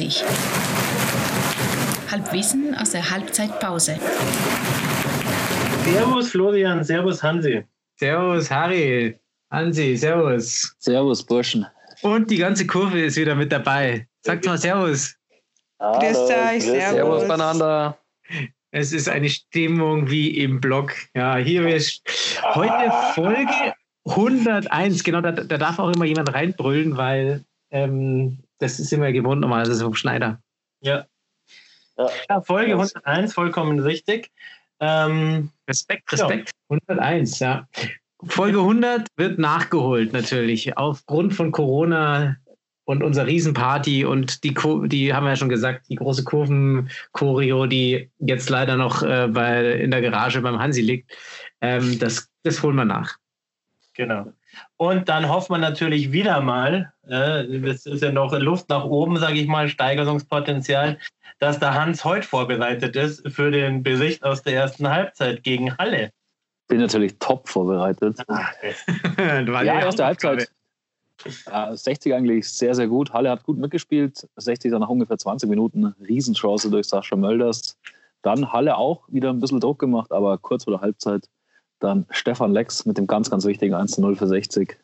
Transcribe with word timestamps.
sich. 0.00 0.24
Halbwissen 2.10 2.74
aus 2.74 2.90
der 2.92 3.10
Halbzeitpause. 3.10 3.98
Servus 5.84 6.30
Florian, 6.30 6.82
Servus 6.82 7.22
Hansi. 7.22 7.64
Servus 7.96 8.50
Harry, 8.50 9.18
Hansi, 9.50 9.96
Servus. 9.96 10.74
Servus 10.78 11.22
Burschen. 11.24 11.66
Und 12.02 12.30
die 12.30 12.38
ganze 12.38 12.66
Kurve 12.66 13.00
ist 13.00 13.16
wieder 13.16 13.34
mit 13.34 13.52
dabei. 13.52 14.06
Sagt 14.22 14.46
mal 14.46 14.56
Servus. 14.56 15.14
Hallo, 15.78 15.98
grüß 15.98 16.16
euch, 16.16 16.62
Servus. 16.62 16.94
Servus 16.94 17.28
beieinander. 17.28 17.98
Es 18.70 18.92
ist 18.92 19.08
eine 19.08 19.28
Stimmung 19.28 20.08
wie 20.10 20.38
im 20.38 20.60
Blog. 20.60 20.94
Ja, 21.14 21.36
hier 21.36 21.68
ist 21.68 22.02
heute 22.54 22.90
Folge 23.14 23.74
101. 24.06 25.04
Genau, 25.04 25.20
da, 25.20 25.32
da 25.32 25.58
darf 25.58 25.78
auch 25.78 25.90
immer 25.90 26.06
jemand 26.06 26.32
reinbrüllen, 26.32 26.96
weil 26.96 27.44
ähm, 27.70 28.38
das 28.60 28.78
ist 28.78 28.92
immer 28.92 29.12
gewohnt 29.12 29.40
normalerweise 29.40 29.82
vom 29.82 29.94
Schneider. 29.94 30.40
Ja. 30.80 31.06
ja. 32.28 32.40
Folge 32.42 32.72
101, 32.72 33.34
vollkommen 33.34 33.80
richtig. 33.80 34.30
Ähm, 34.80 35.50
Respekt, 35.68 36.10
Respekt. 36.12 36.50
Ja. 36.70 36.78
101, 36.88 37.38
ja. 37.40 37.68
Folge 38.22 38.58
100 38.58 39.08
wird 39.16 39.38
nachgeholt 39.38 40.12
natürlich 40.12 40.76
aufgrund 40.76 41.34
von 41.34 41.52
Corona 41.52 42.36
und 42.84 43.02
unserer 43.02 43.26
Riesenparty 43.26 44.04
und 44.04 44.42
die, 44.42 44.54
die 44.88 45.14
haben 45.14 45.24
wir 45.24 45.30
ja 45.30 45.36
schon 45.36 45.48
gesagt, 45.48 45.88
die 45.88 45.94
große 45.94 46.24
Kurven-Choreo, 46.24 47.66
die 47.66 48.10
jetzt 48.18 48.50
leider 48.50 48.76
noch 48.76 49.02
äh, 49.02 49.28
bei, 49.28 49.74
in 49.74 49.90
der 49.90 50.02
Garage 50.02 50.40
beim 50.40 50.58
Hansi 50.58 50.80
liegt, 50.80 51.12
ähm, 51.60 51.98
das, 51.98 52.28
das 52.42 52.62
holen 52.62 52.76
wir 52.76 52.84
nach. 52.84 53.16
Genau. 53.94 54.32
Und 54.76 55.08
dann 55.08 55.28
hofft 55.28 55.50
man 55.50 55.60
natürlich 55.60 56.12
wieder 56.12 56.40
mal, 56.40 56.92
äh, 57.08 57.44
es 57.66 57.86
ist 57.86 58.02
ja 58.02 58.12
noch 58.12 58.32
Luft 58.38 58.68
nach 58.68 58.84
oben, 58.84 59.16
sage 59.18 59.38
ich 59.38 59.46
mal, 59.46 59.68
Steigerungspotenzial, 59.68 60.98
dass 61.38 61.58
der 61.58 61.74
Hans 61.74 62.04
heute 62.04 62.26
vorbereitet 62.26 62.96
ist 62.96 63.28
für 63.28 63.50
den 63.50 63.82
Bericht 63.82 64.22
aus 64.24 64.42
der 64.42 64.54
ersten 64.54 64.88
Halbzeit 64.88 65.42
gegen 65.42 65.76
Halle. 65.78 66.10
Bin 66.68 66.78
natürlich 66.78 67.18
top 67.18 67.48
vorbereitet. 67.48 68.18
ja, 69.18 69.80
erste 69.80 70.04
Halbzeit. 70.04 70.50
Ja, 71.46 71.76
60 71.76 72.14
eigentlich 72.14 72.48
sehr, 72.48 72.74
sehr 72.74 72.86
gut. 72.86 73.12
Halle 73.12 73.30
hat 73.30 73.42
gut 73.42 73.58
mitgespielt. 73.58 74.26
60 74.36 74.70
dann 74.70 74.80
nach 74.80 74.88
ungefähr 74.88 75.18
20 75.18 75.48
Minuten. 75.50 75.94
Riesenchance 76.06 76.70
durch 76.70 76.86
Sascha 76.86 77.16
Mölders. 77.16 77.76
Dann 78.22 78.52
Halle 78.52 78.76
auch 78.76 79.02
wieder 79.08 79.30
ein 79.30 79.40
bisschen 79.40 79.60
Druck 79.60 79.78
gemacht, 79.78 80.12
aber 80.12 80.38
kurz 80.38 80.64
vor 80.64 80.74
der 80.74 80.80
Halbzeit 80.80 81.28
dann 81.80 82.06
Stefan 82.10 82.52
Lex 82.52 82.86
mit 82.86 82.98
dem 82.98 83.06
ganz, 83.06 83.30
ganz 83.30 83.44
wichtigen 83.44 83.74
1-0 83.74 84.16
für 84.16 84.26
60. 84.26 84.76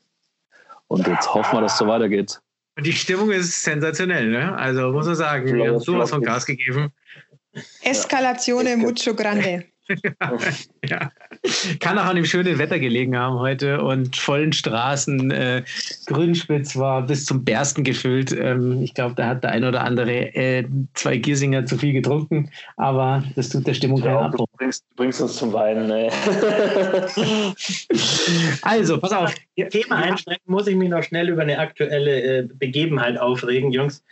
Und 0.88 1.06
jetzt 1.06 1.32
hoffen 1.32 1.56
wir, 1.56 1.60
dass 1.62 1.74
es 1.74 1.78
so 1.78 1.86
weitergeht. 1.86 2.40
Und 2.76 2.86
die 2.86 2.92
Stimmung 2.92 3.30
ist 3.30 3.62
sensationell, 3.62 4.28
ne? 4.28 4.56
Also 4.56 4.92
muss 4.92 5.06
man 5.06 5.14
sagen, 5.14 5.52
wir 5.52 5.68
haben 5.68 5.80
sowas 5.80 6.10
von 6.10 6.22
Gas 6.22 6.44
gegeben. 6.44 6.92
Escalazione 7.82 8.76
mucho 8.76 9.14
grande. 9.14 9.64
ja. 10.84 11.10
Kann 11.80 11.98
auch 11.98 12.04
an 12.04 12.16
dem 12.16 12.24
schönen 12.24 12.58
Wetter 12.58 12.78
gelegen 12.78 13.16
haben 13.16 13.38
heute 13.38 13.82
und 13.82 14.16
vollen 14.16 14.52
Straßen. 14.52 15.30
Äh, 15.30 15.62
Grünspitz 16.06 16.76
war 16.76 17.02
bis 17.02 17.24
zum 17.24 17.44
Bersten 17.44 17.84
gefüllt. 17.84 18.32
Ähm, 18.32 18.82
ich 18.82 18.94
glaube, 18.94 19.14
da 19.14 19.28
hat 19.28 19.44
der 19.44 19.52
ein 19.52 19.64
oder 19.64 19.82
andere 19.82 20.34
äh, 20.34 20.64
zwei 20.94 21.16
Giersinger 21.16 21.66
zu 21.66 21.78
viel 21.78 21.92
getrunken, 21.92 22.50
aber 22.76 23.24
das 23.36 23.48
tut 23.48 23.66
der 23.66 23.74
Stimmung 23.74 24.00
keinen 24.00 24.16
Abbruch. 24.16 24.46
Du 24.52 24.56
bringst, 24.58 24.84
du 24.90 24.96
bringst 24.96 25.20
uns 25.20 25.36
zum 25.36 25.52
Weinen. 25.52 25.86
Ne? 25.86 26.10
also, 28.62 28.98
pass 28.98 29.12
auf. 29.12 29.34
Thema 29.70 29.96
einsteigen 29.96 30.42
muss 30.46 30.66
ich 30.66 30.76
mich 30.76 30.88
noch 30.88 31.02
schnell 31.02 31.28
über 31.28 31.42
eine 31.42 31.58
aktuelle 31.58 32.40
äh, 32.40 32.48
Begebenheit 32.58 33.18
aufregen, 33.18 33.72
Jungs. 33.72 34.02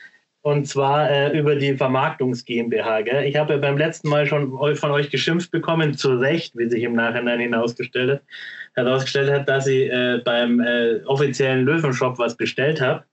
Und 0.45 0.69
zwar 0.69 1.11
äh, 1.11 1.39
über 1.39 1.57
die 1.57 1.75
Vermarktungs 1.75 2.45
GmbH. 2.45 3.01
Gell? 3.01 3.25
Ich 3.25 3.35
habe 3.35 3.55
ja 3.55 3.59
beim 3.59 3.79
letzten 3.79 4.11
Mal 4.11 4.27
schon 4.27 4.51
von 4.77 4.91
euch 4.91 5.09
geschimpft 5.09 5.51
bekommen, 5.51 5.95
zu 5.95 6.19
Recht, 6.19 6.55
wie 6.55 6.69
sich 6.69 6.83
im 6.83 6.93
Nachhinein 6.93 7.41
hinausgestellt 7.41 8.11
hat, 8.11 8.23
herausgestellt 8.75 9.31
hat, 9.31 9.49
dass 9.49 9.67
ich 9.67 9.91
äh, 9.91 10.21
beim 10.23 10.61
äh, 10.61 11.03
offiziellen 11.07 11.65
Löwenshop 11.65 12.19
was 12.19 12.37
bestellt 12.37 12.83
habe. 12.83 13.05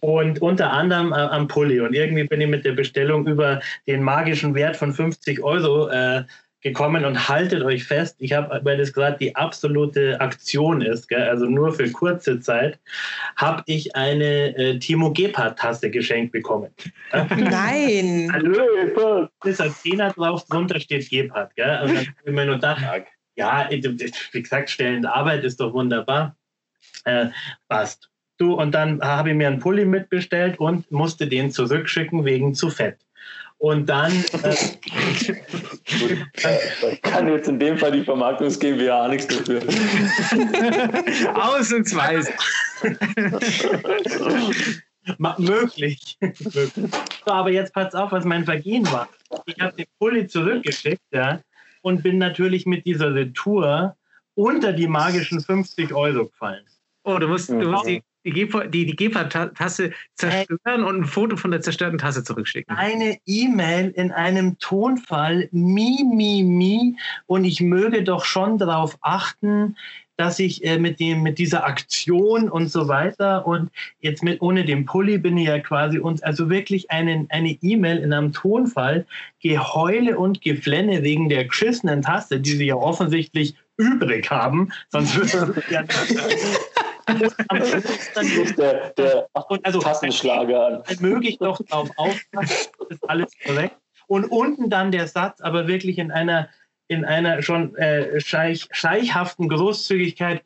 Und 0.00 0.40
unter 0.40 0.72
anderem 0.72 1.12
äh, 1.12 1.16
am 1.16 1.46
Pulli. 1.46 1.78
Und 1.78 1.92
irgendwie 1.92 2.24
bin 2.24 2.40
ich 2.40 2.48
mit 2.48 2.64
der 2.64 2.72
Bestellung 2.72 3.26
über 3.26 3.60
den 3.86 4.02
magischen 4.02 4.54
Wert 4.54 4.76
von 4.76 4.94
50 4.94 5.42
Euro 5.42 5.90
äh, 5.90 6.24
gekommen 6.62 7.04
und 7.04 7.28
haltet 7.28 7.62
euch 7.62 7.84
fest, 7.84 8.16
ich 8.18 8.32
habe, 8.32 8.60
weil 8.64 8.76
das 8.76 8.92
gerade 8.92 9.16
die 9.18 9.34
absolute 9.34 10.20
Aktion 10.20 10.82
ist, 10.82 11.08
gell, 11.08 11.22
also 11.22 11.46
nur 11.46 11.72
für 11.72 11.90
kurze 11.90 12.40
Zeit, 12.40 12.78
habe 13.36 13.62
ich 13.66 13.96
eine 13.96 14.56
äh, 14.56 14.78
Timo 14.78 15.12
Gebhardt-Tasse 15.12 15.90
geschenkt 15.90 16.32
bekommen. 16.32 16.70
Nein! 17.12 18.30
Hallo, 18.32 19.28
ist 19.44 19.60
ein 19.60 19.72
Zehner 19.72 20.10
drauf, 20.10 20.46
drunter 20.48 20.78
steht 20.80 21.08
Gebhardt. 21.08 21.54
Gell? 21.56 21.80
Und 21.82 21.88
dann 21.88 21.98
habe 21.98 22.16
ich 22.26 22.32
mir 22.32 22.46
nur 22.46 22.54
gedacht, 22.56 22.82
ja, 23.36 23.68
wie 23.70 24.42
gesagt, 24.42 24.70
stellende 24.70 25.12
Arbeit 25.12 25.44
ist 25.44 25.60
doch 25.60 25.72
wunderbar. 25.72 26.36
Äh, 27.04 27.26
passt. 27.68 28.10
Du, 28.36 28.54
und 28.54 28.72
dann 28.72 29.00
habe 29.02 29.30
ich 29.30 29.36
mir 29.36 29.48
einen 29.48 29.58
Pulli 29.58 29.84
mitbestellt 29.84 30.58
und 30.58 30.90
musste 30.90 31.26
den 31.26 31.50
zurückschicken 31.50 32.24
wegen 32.24 32.54
zu 32.54 32.70
fett. 32.70 32.98
Und 33.60 33.88
dann. 33.90 34.10
Äh, 34.42 34.56
kann 37.02 37.28
jetzt 37.28 37.46
in 37.46 37.58
dem 37.58 37.76
Fall 37.76 37.92
die 37.92 38.02
Vermarktungs 38.02 38.58
GmbH 38.58 39.06
nichts 39.08 39.26
dafür. 39.26 39.60
Ausnahmsweise. 41.34 42.32
möglich. 45.38 46.18
so, 46.38 46.70
aber 47.26 47.50
jetzt 47.50 47.74
passt 47.74 47.94
auf, 47.94 48.12
was 48.12 48.24
mein 48.24 48.46
Vergehen 48.46 48.90
war. 48.90 49.10
Ich 49.44 49.60
habe 49.60 49.76
den 49.76 49.84
Pulli 49.98 50.26
zurückgeschickt, 50.26 51.02
ja, 51.12 51.42
und 51.82 52.02
bin 52.02 52.16
natürlich 52.16 52.64
mit 52.64 52.86
dieser 52.86 53.14
Retour 53.14 53.94
unter 54.36 54.72
die 54.72 54.86
magischen 54.86 55.38
50 55.38 55.92
Euro 55.92 56.28
gefallen. 56.28 56.64
Oh, 57.04 57.18
du 57.18 57.28
musst, 57.28 57.50
du 57.50 57.70
musst 57.70 57.86
die 57.86 58.02
die, 58.32 58.48
die, 58.70 58.86
die 58.86 58.96
Gepa-Tasse 58.96 59.92
zerstören 60.14 60.84
und 60.84 61.00
ein 61.00 61.04
Foto 61.04 61.36
von 61.36 61.50
der 61.50 61.60
zerstörten 61.60 61.98
Tasse 61.98 62.24
zurückschicken. 62.24 62.76
Eine 62.76 63.18
E-Mail 63.26 63.90
in 63.90 64.12
einem 64.12 64.58
Tonfall, 64.58 65.48
mi, 65.52 66.04
mi, 66.04 66.42
mi, 66.42 66.96
und 67.26 67.44
ich 67.44 67.60
möge 67.60 68.02
doch 68.02 68.24
schon 68.24 68.58
darauf 68.58 68.98
achten, 69.00 69.76
dass 70.20 70.38
ich 70.38 70.62
äh, 70.64 70.78
mit, 70.78 71.00
dem, 71.00 71.22
mit 71.22 71.38
dieser 71.38 71.64
Aktion 71.64 72.50
und 72.50 72.70
so 72.70 72.88
weiter 72.88 73.46
und 73.46 73.70
jetzt 74.00 74.22
mit 74.22 74.42
ohne 74.42 74.66
den 74.66 74.84
Pulli 74.84 75.16
bin 75.16 75.38
ich 75.38 75.46
ja 75.46 75.58
quasi 75.60 75.98
uns, 75.98 76.22
also 76.22 76.50
wirklich 76.50 76.90
einen, 76.90 77.26
eine 77.30 77.56
E-Mail 77.62 77.96
in 77.96 78.12
einem 78.12 78.34
Tonfall, 78.34 79.06
Geheule 79.40 80.18
und 80.18 80.42
Geflenne 80.42 81.02
wegen 81.02 81.30
der 81.30 81.46
geschissenen 81.46 82.02
Tasse, 82.02 82.38
die 82.38 82.50
sie 82.50 82.66
ja 82.66 82.74
offensichtlich 82.74 83.54
übrig 83.78 84.30
haben, 84.30 84.70
sonst 84.90 85.16
würde 85.16 85.54
es 85.56 85.70
ja 85.70 85.84
der, 88.56 88.90
der 88.90 89.28
also, 89.62 89.80
Tassenschlager 89.80 90.66
an. 90.66 90.82
Möge 91.00 91.28
ich 91.28 91.38
doch 91.38 91.60
darauf 91.68 91.90
aufpassen, 91.96 92.70
das 92.78 92.88
ist 92.88 93.08
alles 93.08 93.32
korrekt. 93.44 93.76
Und 94.06 94.24
unten 94.24 94.70
dann 94.70 94.90
der 94.90 95.06
Satz, 95.06 95.40
aber 95.40 95.68
wirklich 95.68 95.98
in 95.98 96.10
einer, 96.10 96.48
in 96.88 97.04
einer 97.04 97.42
schon 97.42 97.76
äh, 97.76 98.20
scheich, 98.20 98.68
schleichhaften 98.72 99.48
Großzügigkeit. 99.48 100.42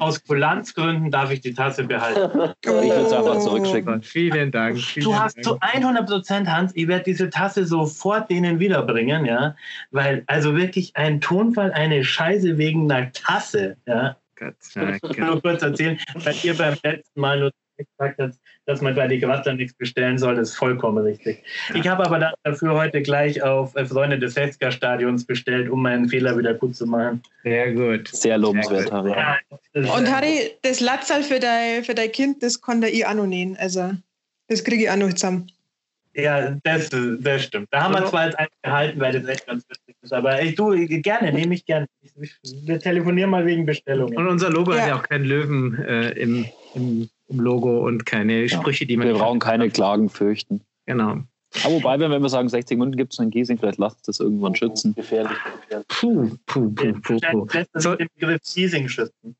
Aus 0.00 0.24
Kulanzgründen 0.24 1.12
darf 1.12 1.30
ich 1.30 1.40
die 1.40 1.54
Tasse 1.54 1.84
behalten. 1.84 2.52
Ich 2.62 2.68
würde 2.68 3.06
es 3.06 3.12
einfach 3.12 3.38
zurückschicken. 3.38 4.02
Vielen 4.02 4.50
Dank. 4.50 4.80
Vielen 4.80 5.04
du 5.04 5.16
hast 5.16 5.40
zu 5.44 5.56
100 5.60 6.04
Prozent, 6.04 6.50
Hans, 6.50 6.72
ich 6.74 6.88
werde 6.88 7.04
diese 7.04 7.30
Tasse 7.30 7.64
sofort 7.64 8.28
denen 8.28 8.58
wiederbringen, 8.58 9.24
ja, 9.24 9.54
weil 9.92 10.24
also 10.26 10.56
wirklich 10.56 10.96
ein 10.96 11.20
Tonfall, 11.20 11.70
eine 11.70 12.02
Scheiße 12.02 12.58
wegen 12.58 12.90
einer 12.90 13.12
Tasse, 13.12 13.76
ja, 13.86 14.16
Gott, 14.36 14.54
ja, 14.74 14.98
Gott. 14.98 15.18
nur 15.18 15.42
kurz 15.42 15.62
erzählen, 15.62 15.98
weil 16.14 16.34
ihr 16.42 16.56
beim 16.56 16.76
letzten 16.82 17.20
Mal 17.20 17.40
nur 17.40 17.50
gesagt 17.76 18.18
habt, 18.20 18.34
dass 18.66 18.80
man 18.80 18.94
bei 18.94 19.08
die 19.08 19.20
Quattler 19.20 19.54
nichts 19.54 19.74
bestellen 19.74 20.18
soll, 20.18 20.36
das 20.36 20.50
ist 20.50 20.56
vollkommen 20.56 21.04
richtig. 21.04 21.42
Ja. 21.70 21.74
Ich 21.76 21.88
habe 21.88 22.04
aber 22.04 22.32
dafür 22.42 22.74
heute 22.74 23.02
gleich 23.02 23.42
auf 23.42 23.74
äh, 23.76 23.84
Freunde 23.84 24.18
des 24.18 24.34
Festka-Stadions 24.34 25.24
bestellt, 25.24 25.68
um 25.68 25.82
meinen 25.82 26.08
Fehler 26.08 26.36
wieder 26.38 26.54
gut 26.54 26.76
zu 26.76 26.86
machen. 26.86 27.22
Sehr 27.42 27.72
gut. 27.72 28.08
Sehr 28.08 28.38
lobenswert, 28.38 28.92
Harry. 28.92 29.10
Ja, 29.10 29.38
Und 29.74 30.10
Harry, 30.10 30.52
das 30.62 30.80
Latzal 30.80 31.22
für 31.22 31.40
dein, 31.40 31.84
für 31.84 31.94
dein 31.94 32.12
Kind, 32.12 32.42
das 32.42 32.60
konnte 32.60 32.88
ich 32.88 33.06
auch 33.06 33.14
noch 33.14 33.26
nähen. 33.26 33.56
Also, 33.58 33.92
das 34.48 34.62
kriege 34.62 34.84
ich 34.84 34.90
auch 34.90 34.96
noch 34.96 35.12
zusammen. 35.12 35.50
Ja, 36.16 36.56
das, 36.62 36.90
das 36.90 37.42
stimmt. 37.42 37.68
Da 37.72 37.82
haben 37.82 37.94
wir 37.94 38.06
zwar 38.06 38.26
jetzt 38.26 38.38
eins 38.38 38.52
gehalten, 38.62 39.00
weil 39.00 39.12
das 39.12 39.28
echt 39.28 39.46
ganz 39.46 39.68
wichtig 39.68 39.83
ist, 40.04 40.12
aber 40.12 40.42
ich 40.42 40.54
du 40.54 40.70
gerne, 41.00 41.32
nehme 41.32 41.54
ich 41.54 41.64
gerne. 41.64 41.86
Wir 42.64 42.78
telefonieren 42.78 43.30
mal 43.30 43.46
wegen 43.46 43.66
Bestellungen. 43.66 44.16
Und 44.16 44.28
unser 44.28 44.50
Logo 44.50 44.72
ja. 44.72 44.80
hat 44.80 44.88
ja 44.88 44.98
auch 44.98 45.02
keinen 45.02 45.24
Löwen 45.24 45.82
äh, 45.82 46.10
im, 46.10 46.46
im, 46.74 47.08
im, 47.28 47.40
Logo 47.40 47.86
und 47.86 48.06
keine 48.06 48.48
Sprüche, 48.48 48.86
die 48.86 48.96
man. 48.96 49.08
Wir 49.08 49.14
brauchen 49.14 49.40
keine 49.40 49.70
Klagen 49.70 50.08
fürchten. 50.08 50.60
Genau. 50.86 51.18
Aber 51.62 51.74
wobei, 51.74 51.98
wenn 52.00 52.10
wir 52.10 52.28
sagen, 52.28 52.48
60 52.48 52.78
Minuten 52.78 52.96
gibt 52.96 53.12
es 53.12 53.20
einen 53.20 53.30
Giesing, 53.30 53.58
vielleicht 53.58 53.78
lasst 53.78 54.08
das 54.08 54.18
irgendwann 54.18 54.56
schützen. 54.56 54.94
Gefährlich, 54.94 55.36
gefährlich. 55.62 55.86
Puh, 55.88 56.30
puh, 56.46 56.70
puh, 56.70 56.92
puh, 57.00 57.18
puh. 57.18 57.64
So, 57.74 57.94
den 57.94 58.08
Begriff 58.18 58.40
Giesing 58.42 58.88
schützen. 58.88 59.36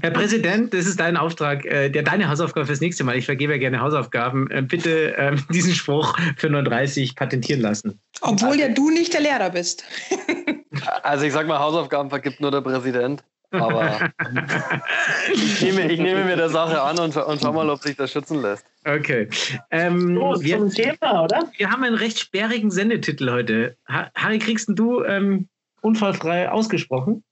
Herr 0.00 0.10
Präsident, 0.10 0.74
das 0.74 0.86
ist 0.86 1.00
dein 1.00 1.16
Auftrag, 1.16 1.64
äh, 1.64 1.88
der, 1.88 2.02
deine 2.02 2.28
Hausaufgabe 2.28 2.66
fürs 2.66 2.80
nächste 2.80 3.02
Mal. 3.02 3.16
Ich 3.16 3.24
vergebe 3.24 3.54
ja 3.54 3.58
gerne 3.58 3.80
Hausaufgaben. 3.80 4.50
Äh, 4.50 4.62
bitte 4.62 5.16
äh, 5.16 5.36
diesen 5.52 5.72
Spruch 5.72 6.16
für 6.36 6.50
39 6.50 7.16
patentieren 7.16 7.62
lassen. 7.62 7.98
Obwohl 8.20 8.58
ja 8.58 8.68
du 8.68 8.90
nicht 8.90 9.14
der 9.14 9.22
Lehrer 9.22 9.50
bist. 9.50 9.84
also 11.02 11.24
ich 11.24 11.32
sag 11.32 11.46
mal, 11.46 11.58
Hausaufgaben 11.58 12.10
vergibt 12.10 12.40
nur 12.40 12.50
der 12.50 12.60
Präsident. 12.60 13.24
Aber 13.52 14.10
ich, 15.32 15.62
nehme, 15.62 15.90
ich 15.90 16.00
nehme 16.00 16.24
mir 16.24 16.36
der 16.36 16.50
Sache 16.50 16.82
an 16.82 16.98
und, 16.98 17.16
und 17.16 17.40
schau 17.40 17.52
mal, 17.52 17.70
ob 17.70 17.80
sich 17.80 17.96
das 17.96 18.12
schützen 18.12 18.42
lässt. 18.42 18.66
Okay. 18.84 19.28
Ähm, 19.70 20.14
Los, 20.14 20.42
wir, 20.42 20.58
zum 20.58 20.70
Thema, 20.70 21.22
oder? 21.22 21.50
Wir 21.56 21.70
haben 21.70 21.84
einen 21.84 21.96
recht 21.96 22.18
sperrigen 22.18 22.70
Sendetitel 22.70 23.30
heute. 23.30 23.76
Harry, 23.86 24.40
kriegst 24.40 24.68
du 24.72 25.04
ähm, 25.04 25.48
unfallfrei 25.80 26.50
ausgesprochen? 26.50 27.22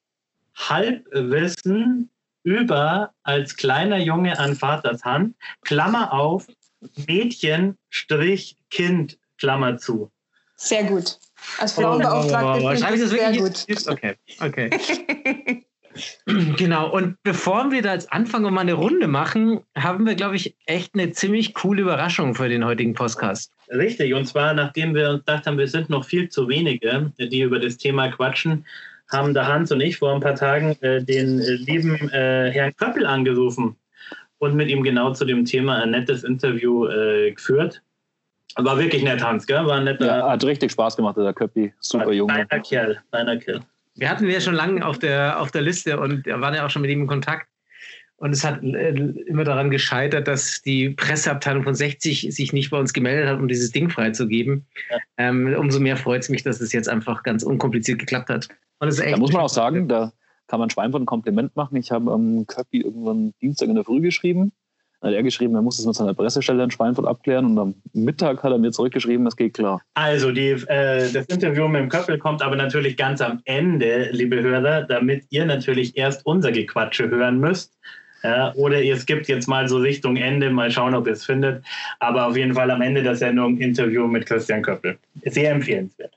Halbwissen 0.57 2.11
über 2.45 3.13
als 3.25 3.57
kleiner 3.57 3.99
Junge 3.99 4.39
an 4.39 4.55
Vaters 4.55 5.05
Hand, 5.05 5.35
Klammer 5.63 6.13
auf, 6.13 6.47
Mädchen, 7.09 7.77
Strich, 7.89 8.57
Kind, 8.71 9.19
Klammer 9.39 9.79
zu. 9.79 10.11
Sehr 10.57 10.85
gut. 10.85 11.19
Als 11.59 11.73
Frauenbeauftragte 11.73 12.63
oh, 12.63 12.69
oh, 12.69 12.73
oh, 12.73 12.77
finde 12.77 12.95
ich 12.95 13.01
das 13.01 13.11
sehr 13.11 13.33
gut. 13.33 13.65
Jetzt? 13.67 13.89
Okay, 13.89 14.15
okay. 14.41 15.65
Genau, 16.27 16.91
und 16.91 17.17
bevor 17.23 17.71
wir 17.71 17.83
da 17.83 17.93
jetzt 17.93 18.13
anfangen 18.13 18.47
und 18.47 18.55
mal 18.55 18.63
eine 18.63 18.73
Runde 18.73 19.07
machen, 19.07 19.61
haben 19.77 20.07
wir, 20.07 20.15
glaube 20.15 20.37
ich, 20.37 20.57
echt 20.67 20.95
eine 20.95 21.13
ziemlich 21.13 21.55
coole 21.55 21.83
Überraschung 21.83 22.35
für 22.35 22.49
den 22.49 22.65
heutigen 22.65 22.95
Podcast. 22.95 23.53
Richtig, 23.69 24.13
und 24.13 24.27
zwar 24.27 24.55
nachdem 24.55 24.95
wir 24.95 25.11
uns 25.11 25.21
gedacht 25.21 25.47
haben, 25.47 25.59
wir 25.59 25.69
sind 25.69 25.91
noch 25.91 26.05
viel 26.05 26.29
zu 26.29 26.49
wenige, 26.49 27.13
die 27.19 27.41
über 27.41 27.61
das 27.61 27.77
Thema 27.77 28.09
quatschen, 28.09 28.67
haben 29.11 29.35
der 29.35 29.47
Hans 29.47 29.71
und 29.71 29.81
ich 29.81 29.99
vor 29.99 30.15
ein 30.15 30.21
paar 30.21 30.35
Tagen 30.35 30.77
äh, 30.81 31.03
den 31.03 31.41
äh, 31.41 31.53
lieben 31.53 32.09
äh, 32.11 32.51
Herrn 32.51 32.75
Köppel 32.77 33.07
angerufen 33.07 33.77
und 34.39 34.55
mit 34.55 34.69
ihm 34.69 34.83
genau 34.83 35.13
zu 35.13 35.25
dem 35.25 35.45
Thema 35.45 35.83
ein 35.83 35.91
nettes 35.91 36.25
Interview 36.25 36.87
äh, 36.87 37.33
geführt. 37.33 37.83
War 38.57 38.79
wirklich 38.79 39.03
nett, 39.03 39.23
Hans, 39.23 39.47
gell? 39.47 39.67
War 39.67 39.81
netter, 39.81 40.07
ja, 40.07 40.31
hat 40.31 40.45
richtig 40.45 40.71
Spaß 40.73 40.97
gemacht, 40.97 41.17
der 41.17 41.33
Köppi. 41.33 41.73
Super 41.81 42.13
Junge. 42.13 42.33
Kleiner 42.33 42.63
Kerl, 42.63 43.03
kleiner 43.11 43.37
Kerl. 43.37 43.61
Wir 43.97 44.09
hatten 44.09 44.25
ihn 44.25 44.31
ja 44.31 44.41
schon 44.41 44.55
lange 44.55 44.85
auf 44.85 44.99
der, 44.99 45.41
auf 45.41 45.51
der 45.51 45.63
Liste 45.63 45.99
und 45.99 46.27
waren 46.27 46.55
ja 46.55 46.65
auch 46.65 46.71
schon 46.71 46.83
mit 46.83 46.91
ihm 46.91 47.03
in 47.03 47.07
Kontakt. 47.07 47.49
Und 48.17 48.31
es 48.31 48.45
hat 48.45 48.63
äh, 48.63 48.91
immer 48.91 49.45
daran 49.45 49.71
gescheitert, 49.71 50.29
dass 50.29 50.63
die 50.63 50.91
Presseabteilung 50.91 51.65
von 51.65 51.75
60 51.75 52.29
sich 52.35 52.53
nicht 52.53 52.71
bei 52.71 52.79
uns 52.79 52.93
gemeldet 52.93 53.29
hat, 53.29 53.39
um 53.39 53.49
dieses 53.49 53.73
Ding 53.73 53.91
freizugeben. 53.91 54.65
Ja. 54.91 54.99
Ähm, 55.19 55.55
umso 55.59 55.81
mehr 55.81 55.97
freut 55.97 56.23
es 56.23 56.29
mich, 56.29 56.43
dass 56.43 56.61
es 56.61 56.73
jetzt 56.73 56.89
einfach 56.89 57.23
ganz 57.25 57.43
unkompliziert 57.43 57.99
geklappt 57.99 58.31
hat. 58.31 58.49
Da 58.81 59.17
muss 59.17 59.33
man 59.33 59.43
auch 59.43 59.49
sagen, 59.49 59.89
da 59.89 60.13
kann 60.47 60.61
man 60.61 60.71
Schweinfurt 60.71 61.03
ein 61.03 61.07
Kompliment 61.07 61.57
machen. 61.57 61.77
Ich 61.77 61.91
habe 61.91 62.13
am 62.13 62.39
ähm, 62.39 62.47
Köppi 62.47 62.83
irgendwann 62.83 63.33
Dienstag 63.41 63.69
in 63.69 63.77
der 63.77 63.85
Früh 63.85 64.01
geschrieben 64.01 64.53
hat 65.05 65.13
er 65.13 65.23
geschrieben, 65.23 65.55
er 65.55 65.63
muss 65.63 65.79
es 65.79 65.87
mit 65.87 65.95
seiner 65.95 66.15
Pressestelle 66.15 66.65
in 66.65 66.71
Schweinfurt 66.71 67.07
abklären 67.07 67.45
und 67.45 67.59
am 67.59 67.75
Mittag 67.93 68.43
hat 68.43 68.53
er 68.53 68.59
mir 68.59 68.73
zurückgeschrieben, 68.73 69.25
das 69.25 69.37
geht 69.37 69.55
klar. 69.55 69.83
Also 69.95 70.33
die, 70.33 70.51
äh, 70.51 71.13
das 71.13 71.27
Interview 71.27 71.69
mit 71.69 71.83
dem 71.83 71.89
Köppel 71.91 72.19
kommt 72.19 72.43
aber 72.43 72.57
natürlich 72.57 72.97
ganz 72.97 73.21
am 73.21 73.41
Ende, 73.45 74.09
liebe 74.13 74.43
Hörer, 74.43 74.83
damit 74.83 75.27
ihr 75.31 75.45
natürlich 75.45 75.97
erst 75.97 76.25
unser 76.25 76.53
Gequatsche 76.53 77.11
hören 77.11 77.39
müsst. 77.39 77.79
Ja, 78.23 78.55
oder 78.55 78.81
ihr 78.81 78.97
skippt 78.97 79.29
jetzt 79.29 79.47
mal 79.47 79.69
so 79.69 79.77
Richtung 79.77 80.17
Ende, 80.17 80.49
mal 80.49 80.71
schauen, 80.71 80.95
ob 80.95 81.07
ihr 81.07 81.13
es 81.13 81.27
findet. 81.27 81.63
Aber 82.01 82.27
auf 82.27 82.35
jeden 82.35 82.55
Fall 82.55 82.71
am 82.71 82.81
Ende 82.81 83.03
der 83.03 83.15
Sendung 83.15 83.59
Interview 83.59 84.07
mit 84.07 84.25
Christian 84.25 84.63
Köppel. 84.63 84.97
Sehr 85.27 85.53
empfehlenswert. 85.53 86.15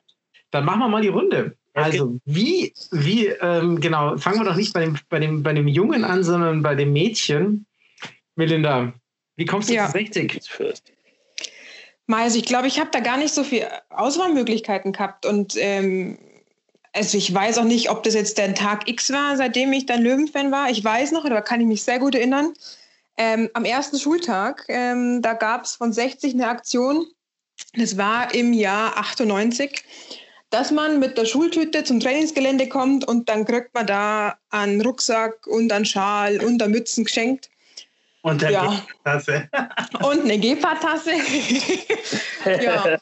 Dann 0.51 0.63
machen 0.63 0.79
wir 0.79 0.87
mal 0.87 1.01
die 1.01 1.09
Runde. 1.09 1.57
Also 1.83 2.19
wie, 2.25 2.73
wie 2.91 3.27
ähm, 3.27 3.79
genau, 3.79 4.17
fangen 4.17 4.39
wir 4.39 4.45
doch 4.45 4.55
nicht 4.55 4.73
bei 4.73 4.81
dem, 4.81 4.97
bei, 5.09 5.19
dem, 5.19 5.43
bei 5.43 5.53
dem 5.53 5.67
Jungen 5.67 6.03
an, 6.03 6.23
sondern 6.23 6.63
bei 6.63 6.73
dem 6.73 6.91
Mädchen. 6.91 7.67
Melinda, 8.35 8.93
wie 9.35 9.45
kommst 9.45 9.69
du 9.69 9.75
ja. 9.75 9.85
zu 9.85 9.91
60? 9.91 10.41
Also 12.07 12.39
ich 12.39 12.45
glaube, 12.45 12.67
ich 12.67 12.79
habe 12.79 12.89
da 12.91 12.99
gar 12.99 13.17
nicht 13.17 13.33
so 13.33 13.43
viele 13.43 13.69
Auswahlmöglichkeiten 13.89 14.91
gehabt. 14.91 15.25
Und 15.25 15.55
ähm, 15.57 16.17
also 16.93 17.17
ich 17.17 17.31
weiß 17.31 17.59
auch 17.59 17.63
nicht, 17.63 17.91
ob 17.91 18.01
das 18.03 18.15
jetzt 18.15 18.37
der 18.39 18.55
Tag 18.55 18.89
X 18.89 19.11
war, 19.11 19.37
seitdem 19.37 19.71
ich 19.73 19.85
dann 19.85 20.01
Löwenfan 20.01 20.51
war. 20.51 20.69
Ich 20.71 20.83
weiß 20.83 21.11
noch, 21.11 21.25
da 21.25 21.41
kann 21.41 21.61
ich 21.61 21.67
mich 21.67 21.83
sehr 21.83 21.99
gut 21.99 22.15
erinnern. 22.15 22.53
Ähm, 23.17 23.49
am 23.53 23.65
ersten 23.65 23.99
Schultag, 23.99 24.65
ähm, 24.67 25.21
da 25.21 25.33
gab 25.33 25.65
es 25.65 25.75
von 25.75 25.93
60 25.93 26.33
eine 26.33 26.47
Aktion. 26.47 27.05
Das 27.73 27.97
war 27.97 28.33
im 28.33 28.53
Jahr 28.53 28.97
98 28.97 29.83
dass 30.49 30.71
man 30.71 30.99
mit 30.99 31.17
der 31.17 31.25
Schultüte 31.25 31.83
zum 31.83 31.99
Trainingsgelände 31.99 32.69
kommt 32.69 33.07
und 33.07 33.29
dann 33.29 33.45
kriegt 33.45 33.73
man 33.73 33.85
da 33.85 34.37
einen 34.49 34.81
Rucksack 34.81 35.45
und 35.47 35.71
einen 35.71 35.85
Schal 35.85 36.43
und 36.43 36.61
eine 36.61 36.71
Mützen 36.71 37.03
geschenkt. 37.03 37.49
Und 38.21 38.43
eine 38.43 38.53
ja. 38.53 38.83
Gepardtasse. 39.03 39.49
Und 40.05 40.21
eine 40.23 40.37
Gepardtasse. 40.37 41.11
ja. 42.61 42.97